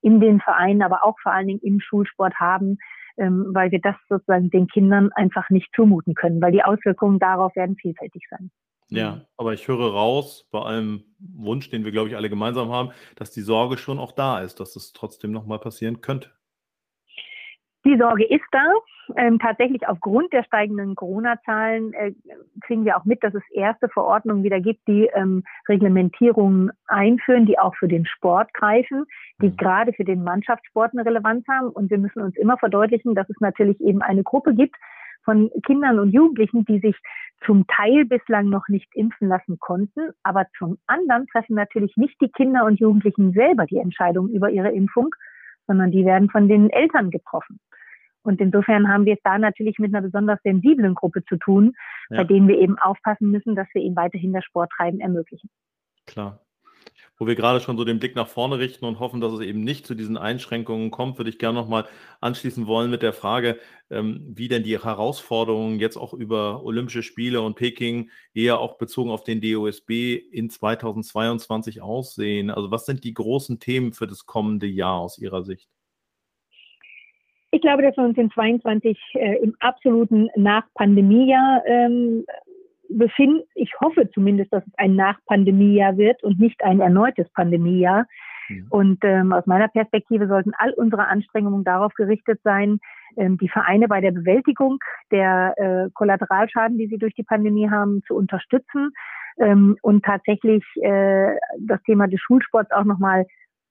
in 0.02 0.20
den 0.20 0.40
Vereinen, 0.40 0.82
aber 0.82 1.04
auch 1.04 1.16
vor 1.20 1.32
allen 1.32 1.48
Dingen 1.48 1.60
im 1.62 1.80
Schulsport 1.80 2.34
haben, 2.36 2.78
ähm, 3.16 3.46
weil 3.52 3.72
wir 3.72 3.80
das 3.80 3.96
sozusagen 4.08 4.50
den 4.50 4.68
Kindern 4.68 5.10
einfach 5.14 5.50
nicht 5.50 5.68
zumuten 5.74 6.14
können, 6.14 6.40
weil 6.40 6.52
die 6.52 6.62
Auswirkungen 6.62 7.18
darauf 7.18 7.56
werden 7.56 7.76
vielfältig 7.76 8.22
sein. 8.30 8.50
Ja, 8.88 9.22
aber 9.36 9.52
ich 9.52 9.66
höre 9.66 9.92
raus, 9.92 10.46
bei 10.52 10.60
allem 10.60 11.02
Wunsch, 11.18 11.70
den 11.70 11.84
wir, 11.84 11.90
glaube 11.90 12.08
ich, 12.08 12.16
alle 12.16 12.30
gemeinsam 12.30 12.70
haben, 12.70 12.90
dass 13.16 13.32
die 13.32 13.40
Sorge 13.40 13.78
schon 13.78 13.98
auch 13.98 14.12
da 14.12 14.40
ist, 14.40 14.60
dass 14.60 14.76
es 14.76 14.92
trotzdem 14.92 15.32
nochmal 15.32 15.58
passieren 15.58 16.00
könnte. 16.00 16.30
Die 17.86 17.96
Sorge 17.96 18.24
ist 18.24 18.44
da. 18.50 18.64
Ähm, 19.14 19.38
tatsächlich 19.38 19.86
aufgrund 19.86 20.32
der 20.32 20.42
steigenden 20.42 20.96
Corona-Zahlen 20.96 21.92
äh, 21.92 22.12
kriegen 22.62 22.84
wir 22.84 22.96
auch 22.96 23.04
mit, 23.04 23.22
dass 23.22 23.32
es 23.32 23.44
erste 23.54 23.88
Verordnungen 23.88 24.42
wieder 24.42 24.58
gibt, 24.60 24.88
die 24.88 25.08
ähm, 25.14 25.44
Reglementierungen 25.68 26.72
einführen, 26.88 27.46
die 27.46 27.60
auch 27.60 27.76
für 27.76 27.86
den 27.86 28.04
Sport 28.04 28.52
greifen, 28.54 29.04
die 29.40 29.50
mhm. 29.50 29.56
gerade 29.56 29.92
für 29.92 30.02
den 30.02 30.24
Mannschaftssport 30.24 30.94
eine 30.94 31.06
Relevanz 31.06 31.46
haben. 31.46 31.68
Und 31.68 31.88
wir 31.88 31.98
müssen 31.98 32.22
uns 32.22 32.36
immer 32.36 32.58
verdeutlichen, 32.58 33.14
dass 33.14 33.30
es 33.30 33.36
natürlich 33.38 33.80
eben 33.80 34.02
eine 34.02 34.24
Gruppe 34.24 34.52
gibt 34.52 34.74
von 35.24 35.48
Kindern 35.64 36.00
und 36.00 36.10
Jugendlichen, 36.10 36.64
die 36.64 36.80
sich 36.80 36.96
zum 37.44 37.68
Teil 37.68 38.04
bislang 38.04 38.48
noch 38.48 38.66
nicht 38.66 38.88
impfen 38.96 39.28
lassen 39.28 39.60
konnten, 39.60 40.10
aber 40.24 40.46
zum 40.58 40.78
anderen 40.88 41.28
treffen 41.28 41.54
natürlich 41.54 41.96
nicht 41.96 42.20
die 42.20 42.30
Kinder 42.30 42.64
und 42.64 42.80
Jugendlichen 42.80 43.32
selber 43.32 43.66
die 43.66 43.78
Entscheidung 43.78 44.28
über 44.30 44.50
ihre 44.50 44.72
Impfung, 44.72 45.14
sondern 45.68 45.90
die 45.90 46.04
werden 46.04 46.30
von 46.30 46.48
den 46.48 46.70
Eltern 46.70 47.10
getroffen. 47.10 47.60
Und 48.26 48.40
insofern 48.40 48.88
haben 48.88 49.04
wir 49.04 49.14
es 49.14 49.20
da 49.22 49.38
natürlich 49.38 49.78
mit 49.78 49.94
einer 49.94 50.02
besonders 50.02 50.40
sensiblen 50.42 50.94
Gruppe 50.94 51.24
zu 51.24 51.36
tun, 51.36 51.74
ja. 52.10 52.18
bei 52.18 52.24
denen 52.24 52.48
wir 52.48 52.58
eben 52.58 52.78
aufpassen 52.78 53.30
müssen, 53.30 53.54
dass 53.54 53.68
wir 53.72 53.82
ihnen 53.82 53.96
weiterhin 53.96 54.32
das 54.32 54.44
Sporttreiben 54.44 55.00
ermöglichen. 55.00 55.48
Klar. 56.06 56.40
Wo 57.18 57.26
wir 57.26 57.34
gerade 57.34 57.60
schon 57.60 57.78
so 57.78 57.84
den 57.84 57.98
Blick 57.98 58.14
nach 58.14 58.28
vorne 58.28 58.58
richten 58.58 58.84
und 58.84 59.00
hoffen, 59.00 59.22
dass 59.22 59.32
es 59.32 59.40
eben 59.40 59.64
nicht 59.64 59.86
zu 59.86 59.94
diesen 59.94 60.18
Einschränkungen 60.18 60.90
kommt, 60.90 61.18
würde 61.18 61.30
ich 61.30 61.38
gerne 61.38 61.58
nochmal 61.58 61.86
anschließen 62.20 62.66
wollen 62.66 62.90
mit 62.90 63.02
der 63.02 63.14
Frage, 63.14 63.58
ähm, 63.88 64.22
wie 64.28 64.48
denn 64.48 64.64
die 64.64 64.78
Herausforderungen 64.78 65.80
jetzt 65.80 65.96
auch 65.96 66.12
über 66.12 66.62
Olympische 66.62 67.02
Spiele 67.02 67.40
und 67.40 67.54
Peking 67.54 68.10
eher 68.34 68.58
auch 68.58 68.76
bezogen 68.76 69.10
auf 69.10 69.24
den 69.24 69.40
DOSB 69.40 70.16
in 70.30 70.50
2022 70.50 71.80
aussehen. 71.80 72.50
Also 72.50 72.70
was 72.70 72.84
sind 72.84 73.02
die 73.02 73.14
großen 73.14 73.60
Themen 73.60 73.94
für 73.94 74.06
das 74.06 74.26
kommende 74.26 74.66
Jahr 74.66 74.98
aus 74.98 75.16
Ihrer 75.18 75.42
Sicht? 75.42 75.70
Ich 77.50 77.60
glaube, 77.60 77.82
dass 77.82 77.96
wir 77.96 78.04
uns 78.04 78.18
in 78.18 78.30
22 78.30 78.98
äh, 79.14 79.36
im 79.42 79.54
absoluten 79.60 80.28
Nach-Pandemie-Jahr 80.36 81.62
ähm, 81.66 82.24
befinden. 82.88 83.42
Ich 83.54 83.72
hoffe 83.80 84.10
zumindest, 84.12 84.52
dass 84.52 84.66
es 84.66 84.72
ein 84.76 84.94
Nach-Pandemie-Jahr 84.96 85.96
wird 85.96 86.22
und 86.22 86.38
nicht 86.38 86.62
ein 86.62 86.80
erneutes 86.80 87.28
Pandemie-Jahr. 87.30 88.06
Mhm. 88.48 88.66
Und 88.70 88.98
ähm, 89.02 89.32
aus 89.32 89.46
meiner 89.46 89.68
Perspektive 89.68 90.28
sollten 90.28 90.52
all 90.58 90.72
unsere 90.74 91.06
Anstrengungen 91.06 91.64
darauf 91.64 91.92
gerichtet 91.94 92.40
sein, 92.44 92.78
ähm, 93.16 93.38
die 93.38 93.48
Vereine 93.48 93.88
bei 93.88 94.00
der 94.00 94.12
Bewältigung 94.12 94.78
der 95.10 95.54
äh, 95.56 95.90
Kollateralschaden, 95.94 96.78
die 96.78 96.86
sie 96.88 96.98
durch 96.98 97.14
die 97.14 97.24
Pandemie 97.24 97.70
haben, 97.70 98.02
zu 98.06 98.14
unterstützen 98.14 98.90
ähm, 99.38 99.76
und 99.82 100.04
tatsächlich 100.04 100.64
äh, 100.82 101.34
das 101.60 101.82
Thema 101.84 102.06
des 102.06 102.20
Schulsports 102.20 102.70
auch 102.72 102.84
nochmal 102.84 103.26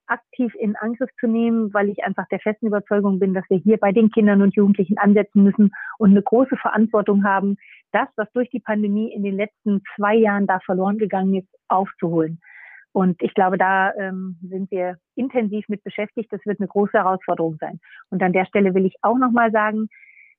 aktiv 0.07 0.53
in 0.55 0.75
Angriff 0.75 1.09
zu 1.19 1.27
nehmen, 1.27 1.73
weil 1.73 1.89
ich 1.89 2.03
einfach 2.03 2.27
der 2.29 2.39
festen 2.39 2.67
Überzeugung 2.67 3.19
bin, 3.19 3.33
dass 3.33 3.45
wir 3.49 3.57
hier 3.57 3.77
bei 3.77 3.91
den 3.91 4.11
Kindern 4.11 4.41
und 4.41 4.55
Jugendlichen 4.55 4.97
ansetzen 4.97 5.43
müssen 5.43 5.71
und 5.97 6.11
eine 6.11 6.21
große 6.21 6.57
Verantwortung 6.57 7.23
haben, 7.23 7.57
das, 7.91 8.07
was 8.15 8.31
durch 8.33 8.49
die 8.49 8.59
Pandemie 8.59 9.13
in 9.13 9.23
den 9.23 9.35
letzten 9.35 9.81
zwei 9.95 10.15
Jahren 10.15 10.47
da 10.47 10.59
verloren 10.59 10.97
gegangen 10.97 11.35
ist, 11.35 11.47
aufzuholen. 11.67 12.39
Und 12.91 13.21
ich 13.21 13.33
glaube, 13.33 13.57
da 13.57 13.93
ähm, 13.95 14.37
sind 14.41 14.71
wir 14.71 14.97
intensiv 15.15 15.67
mit 15.67 15.83
beschäftigt. 15.83 16.31
Das 16.31 16.45
wird 16.45 16.59
eine 16.59 16.69
große 16.69 16.93
Herausforderung 16.93 17.57
sein. 17.59 17.79
Und 18.09 18.23
an 18.23 18.31
der 18.31 18.45
Stelle 18.45 18.73
will 18.73 18.85
ich 18.85 18.95
auch 19.01 19.17
nochmal 19.17 19.51
sagen, 19.51 19.89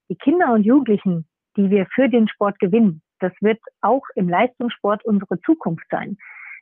die 0.09 0.17
Kinder 0.17 0.53
und 0.55 0.63
Jugendlichen, 0.63 1.27
die 1.57 1.69
wir 1.69 1.87
für 1.95 2.09
den 2.09 2.29
Sport 2.29 2.59
gewinnen, 2.59 3.03
das 3.21 3.33
wird 3.41 3.61
auch 3.83 4.05
im 4.15 4.29
Leistungssport 4.29 5.05
unsere 5.05 5.39
Zukunft 5.41 5.85
sein. 5.91 6.17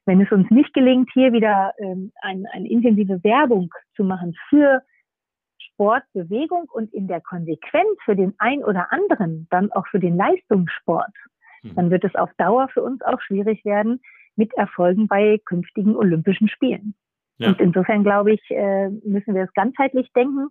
Wenn 0.06 0.20
es 0.20 0.30
uns 0.30 0.50
nicht 0.50 0.72
gelingt, 0.74 1.10
hier 1.14 1.32
wieder 1.32 1.72
ähm, 1.78 2.12
ein, 2.20 2.46
eine 2.52 2.68
intensive 2.68 3.22
Werbung 3.24 3.72
zu 3.96 4.04
machen 4.04 4.34
für 4.48 4.82
Sport, 5.58 6.04
Bewegung 6.12 6.68
und 6.72 6.92
in 6.92 7.08
der 7.08 7.20
Konsequenz 7.20 7.98
für 8.04 8.14
den 8.14 8.34
ein 8.38 8.62
oder 8.62 8.92
anderen 8.92 9.46
dann 9.50 9.72
auch 9.72 9.86
für 9.88 9.98
den 9.98 10.16
Leistungssport, 10.16 11.12
hm. 11.62 11.74
dann 11.74 11.90
wird 11.90 12.04
es 12.04 12.14
auf 12.14 12.30
Dauer 12.36 12.68
für 12.68 12.82
uns 12.82 13.02
auch 13.02 13.20
schwierig 13.20 13.64
werden, 13.64 14.00
mit 14.36 14.52
Erfolgen 14.54 15.06
bei 15.08 15.40
künftigen 15.44 15.96
Olympischen 15.96 16.48
Spielen. 16.48 16.94
Ja. 17.38 17.48
Und 17.48 17.60
insofern 17.60 18.04
glaube 18.04 18.32
ich, 18.32 18.50
äh, 18.50 18.88
müssen 18.88 19.34
wir 19.34 19.44
es 19.44 19.52
ganzheitlich 19.54 20.12
denken. 20.12 20.48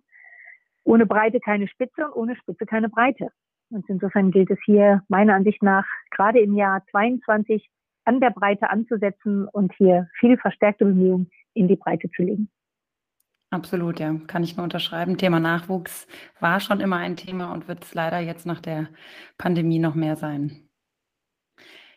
Ohne 0.84 1.06
Breite 1.06 1.40
keine 1.40 1.68
Spitze 1.68 2.06
und 2.06 2.12
ohne 2.12 2.36
Spitze 2.36 2.66
keine 2.66 2.88
Breite. 2.88 3.28
Und 3.70 3.88
insofern 3.88 4.30
gilt 4.30 4.50
es 4.50 4.58
hier 4.64 5.02
meiner 5.08 5.34
Ansicht 5.34 5.62
nach 5.62 5.86
gerade 6.10 6.40
im 6.40 6.54
Jahr 6.54 6.84
22 6.90 7.66
an 8.04 8.20
der 8.20 8.30
Breite 8.30 8.70
anzusetzen 8.70 9.48
und 9.48 9.72
hier 9.76 10.08
viel 10.18 10.36
verstärkte 10.36 10.84
Bemühungen 10.84 11.30
in 11.54 11.68
die 11.68 11.76
Breite 11.76 12.10
zu 12.10 12.22
legen. 12.22 12.50
Absolut, 13.50 14.00
ja, 14.00 14.14
kann 14.26 14.42
ich 14.42 14.56
nur 14.56 14.64
unterschreiben. 14.64 15.16
Thema 15.16 15.38
Nachwuchs 15.38 16.08
war 16.40 16.58
schon 16.58 16.80
immer 16.80 16.96
ein 16.96 17.16
Thema 17.16 17.52
und 17.52 17.68
wird 17.68 17.84
es 17.84 17.94
leider 17.94 18.18
jetzt 18.18 18.46
nach 18.46 18.60
der 18.60 18.88
Pandemie 19.38 19.78
noch 19.78 19.94
mehr 19.94 20.16
sein. 20.16 20.68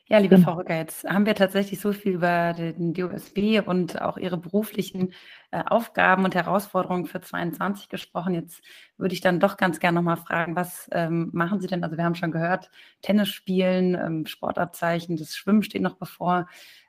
Ja, 0.10 0.20
liebe 0.20 0.38
Frau 0.38 0.54
Rücker, 0.54 0.78
jetzt 0.78 1.04
haben 1.04 1.26
wir 1.26 1.36
tatsächlich 1.36 1.82
so 1.82 1.92
viel 1.92 2.14
über 2.14 2.54
den 2.54 2.94
DOSB 2.94 3.60
und 3.66 4.02
auch 4.02 4.16
Ihre 4.16 4.38
beruflichen 4.38 5.14
äh, 5.52 5.62
Aufgaben 5.66 6.24
und 6.24 6.34
Herausforderungen 6.34 7.08
für 7.08 7.20
22 7.20 7.90
gesprochen. 7.90 8.34
Jetzt 8.34 8.64
würde 8.96 9.14
ich 9.14 9.20
dann 9.20 9.42
doch 9.42 9.58
ganz 9.58 9.82
gerne 9.82 9.96
nochmal 9.96 10.16
fragen, 10.16 10.56
was 10.56 10.90
ähm, 10.94 11.30
machen 11.34 11.60
Sie 11.60 11.68
denn? 11.68 11.84
Also 11.84 11.98
wir 11.98 12.06
haben 12.06 12.16
schon 12.16 12.32
gehört, 12.32 12.72
Tennis 13.02 13.28
spielen, 13.28 13.96
ähm, 13.96 14.26
Sportabzeichen, 14.26 15.18
das 15.18 15.36
Schwimmen 15.36 15.62
steht 15.62 15.82
noch 15.82 15.96
bevor. 15.96 16.48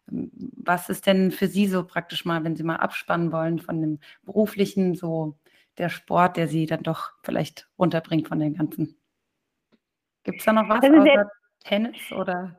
Ähm, 0.09 0.31
was 0.57 0.89
ist 0.89 1.07
denn 1.07 1.33
für 1.33 1.49
Sie 1.49 1.67
so 1.67 1.85
praktisch 1.85 2.25
mal, 2.25 2.45
wenn 2.45 2.55
Sie 2.55 2.63
mal 2.63 2.77
abspannen 2.77 3.33
wollen 3.33 3.59
von 3.59 3.81
dem 3.81 3.99
beruflichen, 4.23 4.95
so 4.95 5.37
der 5.77 5.89
Sport, 5.89 6.37
der 6.37 6.47
Sie 6.47 6.67
dann 6.67 6.85
doch 6.85 7.15
vielleicht 7.25 7.69
runterbringt 7.81 8.29
von 8.29 8.39
den 8.39 8.55
ganzen? 8.55 8.97
Gibt 10.23 10.39
es 10.39 10.45
da 10.45 10.53
noch 10.53 10.69
was 10.69 10.85
außer 10.85 11.31
Tennis 11.65 12.13
oder? 12.13 12.57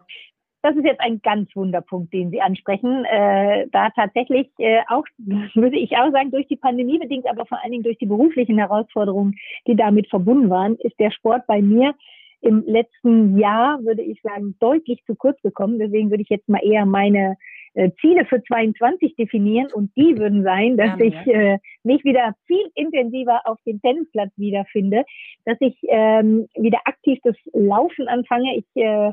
Das 0.61 0.75
ist 0.75 0.83
jetzt 0.83 0.99
ein 0.99 1.21
ganz 1.21 1.55
Wunderpunkt, 1.55 2.13
den 2.13 2.31
Sie 2.31 2.41
ansprechen. 2.41 3.05
Äh, 3.05 3.67
da 3.71 3.89
tatsächlich 3.91 4.49
äh, 4.57 4.81
auch, 4.89 5.05
würde 5.55 5.77
ich 5.77 5.95
auch 5.97 6.11
sagen, 6.11 6.31
durch 6.31 6.47
die 6.47 6.57
Pandemie 6.57 6.99
bedingt, 6.99 7.27
aber 7.29 7.45
vor 7.45 7.61
allen 7.61 7.71
Dingen 7.71 7.83
durch 7.83 7.97
die 7.97 8.05
beruflichen 8.05 8.57
Herausforderungen, 8.57 9.35
die 9.67 9.75
damit 9.75 10.09
verbunden 10.09 10.49
waren, 10.49 10.75
ist 10.77 10.99
der 10.99 11.11
Sport 11.11 11.47
bei 11.47 11.61
mir 11.61 11.95
im 12.41 12.63
letzten 12.65 13.37
Jahr, 13.37 13.83
würde 13.83 14.01
ich 14.01 14.21
sagen, 14.21 14.55
deutlich 14.59 15.03
zu 15.05 15.15
kurz 15.15 15.41
gekommen. 15.41 15.79
Deswegen 15.79 16.09
würde 16.09 16.23
ich 16.23 16.29
jetzt 16.29 16.47
mal 16.47 16.63
eher 16.63 16.85
meine 16.85 17.35
äh, 17.73 17.91
Ziele 17.99 18.25
für 18.25 18.41
22 18.43 19.15
definieren 19.15 19.67
und 19.73 19.91
die 19.95 20.17
würden 20.17 20.43
sein, 20.43 20.77
dass 20.77 20.97
ja, 20.99 21.05
ich 21.05 21.27
äh, 21.27 21.57
mich 21.83 22.03
wieder 22.03 22.33
viel 22.47 22.65
intensiver 22.75 23.41
auf 23.45 23.57
dem 23.65 23.81
Tennisplatz 23.81 24.31
wiederfinde, 24.37 25.03
dass 25.45 25.57
ich 25.59 25.77
ähm, 25.83 26.47
wieder 26.55 26.79
aktiv 26.85 27.19
das 27.23 27.35
Laufen 27.53 28.07
anfange. 28.07 28.57
Ich 28.57 28.65
äh, 28.75 29.11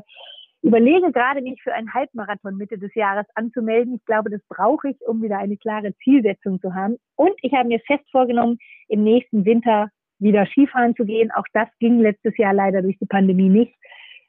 überlege 0.67 1.11
gerade, 1.11 1.41
mich 1.41 1.61
für 1.63 1.73
einen 1.73 1.93
Halbmarathon 1.93 2.57
Mitte 2.57 2.77
des 2.77 2.93
Jahres 2.93 3.25
anzumelden. 3.35 3.95
Ich 3.95 4.05
glaube, 4.05 4.29
das 4.29 4.41
brauche 4.49 4.89
ich, 4.89 4.97
um 5.07 5.21
wieder 5.21 5.37
eine 5.37 5.57
klare 5.57 5.95
Zielsetzung 6.03 6.59
zu 6.61 6.75
haben. 6.75 6.97
Und 7.15 7.33
ich 7.41 7.53
habe 7.53 7.69
mir 7.69 7.79
fest 7.79 8.03
vorgenommen, 8.11 8.57
im 8.87 9.03
nächsten 9.03 9.45
Winter 9.45 9.89
wieder 10.19 10.45
Skifahren 10.47 10.95
zu 10.95 11.05
gehen. 11.05 11.31
Auch 11.31 11.45
das 11.53 11.67
ging 11.79 11.99
letztes 11.99 12.37
Jahr 12.37 12.53
leider 12.53 12.81
durch 12.81 12.97
die 12.99 13.05
Pandemie 13.05 13.49
nicht. 13.49 13.73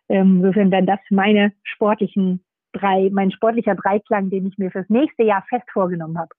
Ähm, 0.09 0.37
insofern 0.37 0.71
dann 0.71 0.87
das 0.87 1.01
meine 1.11 1.53
sportlichen 1.65 2.45
drei, 2.73 3.11
mein 3.13 3.31
sportlicher 3.31 3.75
Dreiklang, 3.75 4.31
den 4.31 4.47
ich 4.47 4.59
mir 4.59 4.71
fürs 4.71 4.89
nächste 4.89 5.25
Jahr 5.25 5.45
fest 5.49 5.69
vorgenommen 5.73 6.19
habe. 6.19 6.31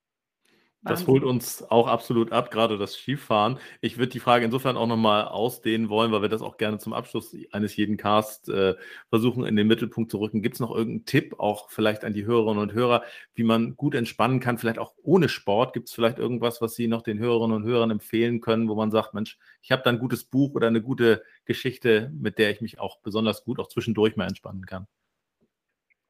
Das 0.81 1.07
holt 1.07 1.23
uns 1.23 1.61
auch 1.69 1.87
absolut 1.87 2.31
ab, 2.31 2.51
gerade 2.51 2.77
das 2.77 2.93
Skifahren. 2.93 3.59
Ich 3.81 3.97
würde 3.97 4.13
die 4.13 4.21
Frage 4.21 4.45
insofern 4.45 4.77
auch 4.77 4.87
nochmal 4.87 5.25
ausdehnen 5.25 5.89
wollen, 5.89 6.13
weil 6.13 6.21
wir 6.21 6.29
das 6.29 6.41
auch 6.41 6.55
gerne 6.55 6.77
zum 6.77 6.93
Abschluss 6.93 7.35
eines 7.51 7.75
jeden 7.75 7.97
Casts 7.97 8.47
äh, 8.47 8.75
versuchen, 9.09 9.43
in 9.43 9.57
den 9.57 9.67
Mittelpunkt 9.67 10.09
zu 10.09 10.19
rücken. 10.19 10.41
Gibt 10.41 10.55
es 10.55 10.61
noch 10.61 10.71
irgendeinen 10.73 11.05
Tipp, 11.05 11.35
auch 11.37 11.69
vielleicht 11.69 12.05
an 12.05 12.13
die 12.13 12.25
Hörerinnen 12.25 12.63
und 12.63 12.73
Hörer, 12.73 13.03
wie 13.35 13.43
man 13.43 13.75
gut 13.75 13.93
entspannen 13.93 14.39
kann, 14.39 14.57
vielleicht 14.57 14.79
auch 14.79 14.93
ohne 15.03 15.27
Sport? 15.27 15.73
Gibt 15.73 15.89
es 15.89 15.93
vielleicht 15.93 16.17
irgendwas, 16.17 16.61
was 16.61 16.75
Sie 16.75 16.87
noch 16.87 17.01
den 17.01 17.19
Hörerinnen 17.19 17.57
und 17.57 17.63
Hörern 17.63 17.91
empfehlen 17.91 18.39
können, 18.39 18.69
wo 18.69 18.75
man 18.75 18.89
sagt, 18.89 19.13
Mensch, 19.13 19.37
ich 19.61 19.71
habe 19.73 19.81
da 19.83 19.89
ein 19.89 19.99
gutes 19.99 20.23
Buch 20.23 20.55
oder 20.55 20.67
eine 20.67 20.81
gute 20.81 21.23
Geschichte, 21.43 22.09
mit 22.17 22.37
der 22.37 22.51
ich 22.51 22.61
mich 22.61 22.79
auch 22.79 22.99
besonders 23.01 23.43
gut 23.43 23.59
auch 23.59 23.67
zwischendurch 23.67 24.15
mal 24.15 24.27
entspannen 24.27 24.65
kann? 24.65 24.87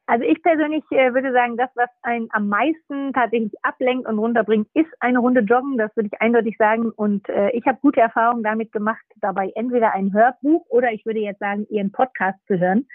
Also 0.10 0.26
ich 0.26 0.42
persönlich 0.42 0.84
äh, 0.90 1.14
würde 1.14 1.32
sagen, 1.32 1.56
das, 1.56 1.70
was 1.76 1.90
einen 2.02 2.30
am 2.32 2.50
meisten 2.50 3.14
tatsächlich 3.14 3.54
ablenkt 3.62 4.08
und 4.08 4.18
runterbringt, 4.18 4.68
ist 4.74 4.90
eine 5.02 5.20
Runde 5.20 5.42
Joggen. 5.42 5.78
Das 5.78 5.96
würde 5.96 6.10
ich 6.12 6.20
eindeutig 6.20 6.56
sagen. 6.58 6.90
Und 6.90 7.30
äh, 7.30 7.52
ich 7.52 7.64
habe 7.68 7.78
gute 7.80 8.02
Erfahrungen 8.02 8.42
damit 8.42 8.72
gemacht, 8.72 9.06
dabei 9.22 9.52
entweder 9.54 9.94
ein 9.94 10.12
Hörbuch 10.12 10.66
oder 10.70 10.92
ich 10.92 11.06
würde 11.06 11.20
jetzt 11.20 11.38
sagen, 11.38 11.68
ihren 11.70 11.92
Podcast 11.92 12.40
zu 12.48 12.58
hören. 12.58 12.88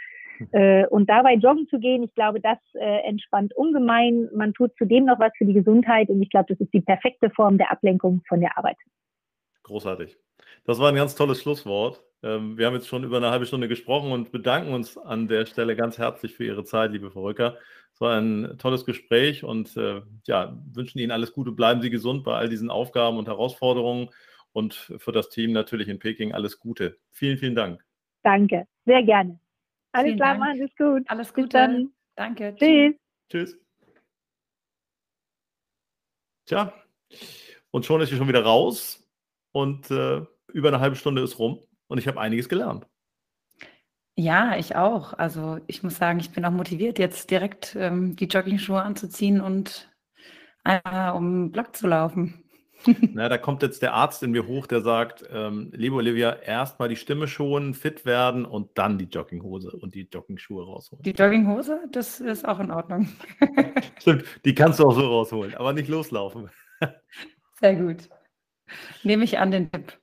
Äh, 0.50 0.86
und 0.88 1.08
dabei 1.08 1.34
joggen 1.34 1.68
zu 1.68 1.78
gehen, 1.78 2.02
ich 2.02 2.12
glaube, 2.16 2.40
das 2.40 2.58
äh, 2.74 3.06
entspannt 3.08 3.54
ungemein. 3.54 4.28
Man 4.34 4.52
tut 4.52 4.72
zudem 4.76 5.04
noch 5.04 5.20
was 5.20 5.30
für 5.38 5.44
die 5.44 5.54
Gesundheit 5.54 6.08
und 6.08 6.20
ich 6.20 6.30
glaube, 6.30 6.46
das 6.48 6.58
ist 6.58 6.74
die 6.74 6.80
perfekte 6.80 7.30
Form 7.30 7.58
der 7.58 7.70
Ablenkung 7.70 8.22
von 8.26 8.40
der 8.40 8.58
Arbeit. 8.58 8.76
Großartig. 9.64 10.18
Das 10.64 10.78
war 10.78 10.90
ein 10.90 10.94
ganz 10.94 11.14
tolles 11.14 11.40
Schlusswort. 11.40 12.04
Ähm, 12.22 12.56
wir 12.56 12.66
haben 12.66 12.74
jetzt 12.74 12.86
schon 12.86 13.02
über 13.02 13.16
eine 13.16 13.30
halbe 13.30 13.46
Stunde 13.46 13.66
gesprochen 13.66 14.12
und 14.12 14.30
bedanken 14.30 14.72
uns 14.72 14.96
an 14.96 15.26
der 15.26 15.46
Stelle 15.46 15.74
ganz 15.74 15.98
herzlich 15.98 16.34
für 16.34 16.44
Ihre 16.44 16.64
Zeit, 16.64 16.92
liebe 16.92 17.10
Frau 17.10 17.22
Rücker. 17.24 17.58
Es 17.92 18.00
war 18.00 18.18
ein 18.18 18.56
tolles 18.58 18.84
Gespräch 18.84 19.42
und 19.42 19.76
äh, 19.76 20.02
ja, 20.26 20.58
wünschen 20.72 20.98
Ihnen 20.98 21.12
alles 21.12 21.32
Gute. 21.32 21.52
Bleiben 21.52 21.80
Sie 21.80 21.90
gesund 21.90 22.24
bei 22.24 22.34
all 22.34 22.48
diesen 22.48 22.70
Aufgaben 22.70 23.16
und 23.18 23.26
Herausforderungen 23.26 24.10
und 24.52 24.74
für 24.74 25.12
das 25.12 25.30
Team 25.30 25.52
natürlich 25.52 25.88
in 25.88 25.98
Peking 25.98 26.32
alles 26.32 26.58
Gute. 26.58 26.98
Vielen, 27.10 27.38
vielen 27.38 27.54
Dank. 27.54 27.84
Danke, 28.22 28.66
sehr 28.84 29.02
gerne. 29.02 29.38
Alles 29.92 30.06
vielen 30.06 30.16
klar, 30.18 30.38
machen 30.38 30.56
Sie 30.56 30.64
es 30.64 30.76
gut. 30.76 31.02
Alles 31.06 31.32
Gute. 31.32 31.48
dann. 31.48 31.92
Danke. 32.16 32.54
Tschüss. 32.56 32.94
Tschüss. 33.30 33.58
Tja, 36.46 36.74
und 37.70 37.86
schon 37.86 38.02
ist 38.02 38.10
sie 38.10 38.16
schon 38.16 38.28
wieder 38.28 38.44
raus 38.44 39.03
und 39.54 39.90
äh, 39.90 40.22
über 40.52 40.68
eine 40.68 40.80
halbe 40.80 40.96
Stunde 40.96 41.22
ist 41.22 41.38
rum 41.38 41.60
und 41.86 41.98
ich 41.98 42.08
habe 42.08 42.20
einiges 42.20 42.48
gelernt. 42.48 42.86
Ja, 44.16 44.56
ich 44.56 44.76
auch. 44.76 45.12
Also 45.14 45.58
ich 45.66 45.82
muss 45.82 45.96
sagen, 45.96 46.20
ich 46.20 46.30
bin 46.30 46.44
auch 46.44 46.50
motiviert, 46.50 46.98
jetzt 46.98 47.30
direkt 47.30 47.76
ähm, 47.78 48.16
die 48.16 48.26
Jogging-Schuhe 48.26 48.82
anzuziehen 48.82 49.40
und 49.40 49.90
einmal 50.64 51.14
um 51.14 51.46
den 51.46 51.52
Block 51.52 51.74
zu 51.74 51.86
laufen. 51.86 52.44
Na, 53.14 53.28
da 53.28 53.38
kommt 53.38 53.62
jetzt 53.62 53.80
der 53.82 53.94
Arzt 53.94 54.22
in 54.22 54.32
mir 54.32 54.46
hoch, 54.46 54.66
der 54.66 54.80
sagt, 54.80 55.24
ähm, 55.32 55.70
liebe 55.72 55.94
Olivia, 55.94 56.32
erstmal 56.32 56.88
die 56.88 56.96
Stimme 56.96 57.28
schonen, 57.28 57.74
fit 57.74 58.04
werden 58.04 58.44
und 58.44 58.76
dann 58.76 58.98
die 58.98 59.06
Jogginghose 59.06 59.70
und 59.70 59.94
die 59.94 60.08
Joggingschuhe 60.12 60.64
rausholen. 60.64 61.02
Die 61.02 61.12
Jogginghose, 61.12 61.80
das 61.92 62.20
ist 62.20 62.46
auch 62.46 62.58
in 62.58 62.72
Ordnung. 62.72 63.08
Stimmt, 64.00 64.24
die 64.44 64.54
kannst 64.54 64.80
du 64.80 64.84
auch 64.84 64.94
so 64.94 65.06
rausholen, 65.06 65.54
aber 65.54 65.72
nicht 65.72 65.88
loslaufen. 65.88 66.50
Sehr 67.60 67.76
gut. 67.76 68.08
Nehme 69.02 69.24
ich 69.24 69.38
an 69.38 69.50
den 69.50 69.70
Tipp. 69.70 69.98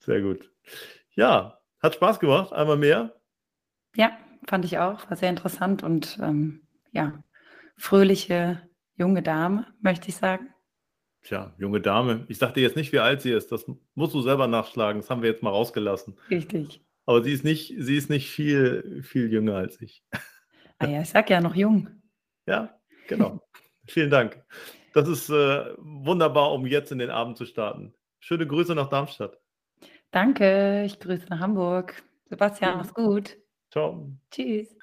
Sehr 0.00 0.20
gut. 0.20 0.50
Ja, 1.14 1.60
hat 1.80 1.94
Spaß 1.94 2.20
gemacht, 2.20 2.52
einmal 2.52 2.76
mehr. 2.76 3.20
Ja, 3.94 4.16
fand 4.46 4.64
ich 4.64 4.78
auch. 4.78 5.08
War 5.08 5.16
sehr 5.16 5.30
interessant 5.30 5.82
und 5.82 6.18
ähm, 6.22 6.62
ja, 6.92 7.22
fröhliche 7.76 8.62
junge 8.96 9.22
Dame, 9.22 9.66
möchte 9.80 10.08
ich 10.08 10.16
sagen. 10.16 10.48
Tja, 11.22 11.54
junge 11.58 11.80
Dame. 11.80 12.24
Ich 12.28 12.38
sagte 12.38 12.60
jetzt 12.60 12.76
nicht, 12.76 12.92
wie 12.92 13.00
alt 13.00 13.22
sie 13.22 13.32
ist. 13.32 13.50
Das 13.52 13.66
musst 13.94 14.14
du 14.14 14.20
selber 14.22 14.46
nachschlagen. 14.46 15.00
Das 15.00 15.10
haben 15.10 15.22
wir 15.22 15.30
jetzt 15.30 15.42
mal 15.42 15.50
rausgelassen. 15.50 16.16
Richtig. 16.30 16.80
Aber 17.06 17.22
sie 17.22 17.32
ist 17.32 17.44
nicht, 17.44 17.74
sie 17.78 17.96
ist 17.96 18.10
nicht 18.10 18.30
viel, 18.30 19.02
viel 19.02 19.32
jünger 19.32 19.56
als 19.56 19.80
ich. 19.80 20.04
Ah 20.78 20.86
ja, 20.86 21.02
ich 21.02 21.08
sag 21.08 21.28
ja 21.28 21.40
noch 21.40 21.54
jung. 21.54 21.88
Ja, 22.46 22.78
genau. 23.08 23.40
Vielen 23.86 24.10
Dank. 24.10 24.44
Das 24.98 25.06
ist 25.06 25.30
äh, 25.30 25.64
wunderbar, 25.78 26.50
um 26.50 26.66
jetzt 26.66 26.90
in 26.90 26.98
den 26.98 27.10
Abend 27.10 27.36
zu 27.36 27.44
starten. 27.44 27.94
Schöne 28.18 28.48
Grüße 28.48 28.74
nach 28.74 28.88
Darmstadt. 28.88 29.38
Danke, 30.10 30.82
ich 30.84 30.98
grüße 30.98 31.26
nach 31.30 31.38
Hamburg. 31.38 32.02
Sebastian, 32.24 32.78
mach's 32.78 32.92
gut. 32.92 33.36
Ciao. 33.70 34.10
Tschüss. 34.32 34.76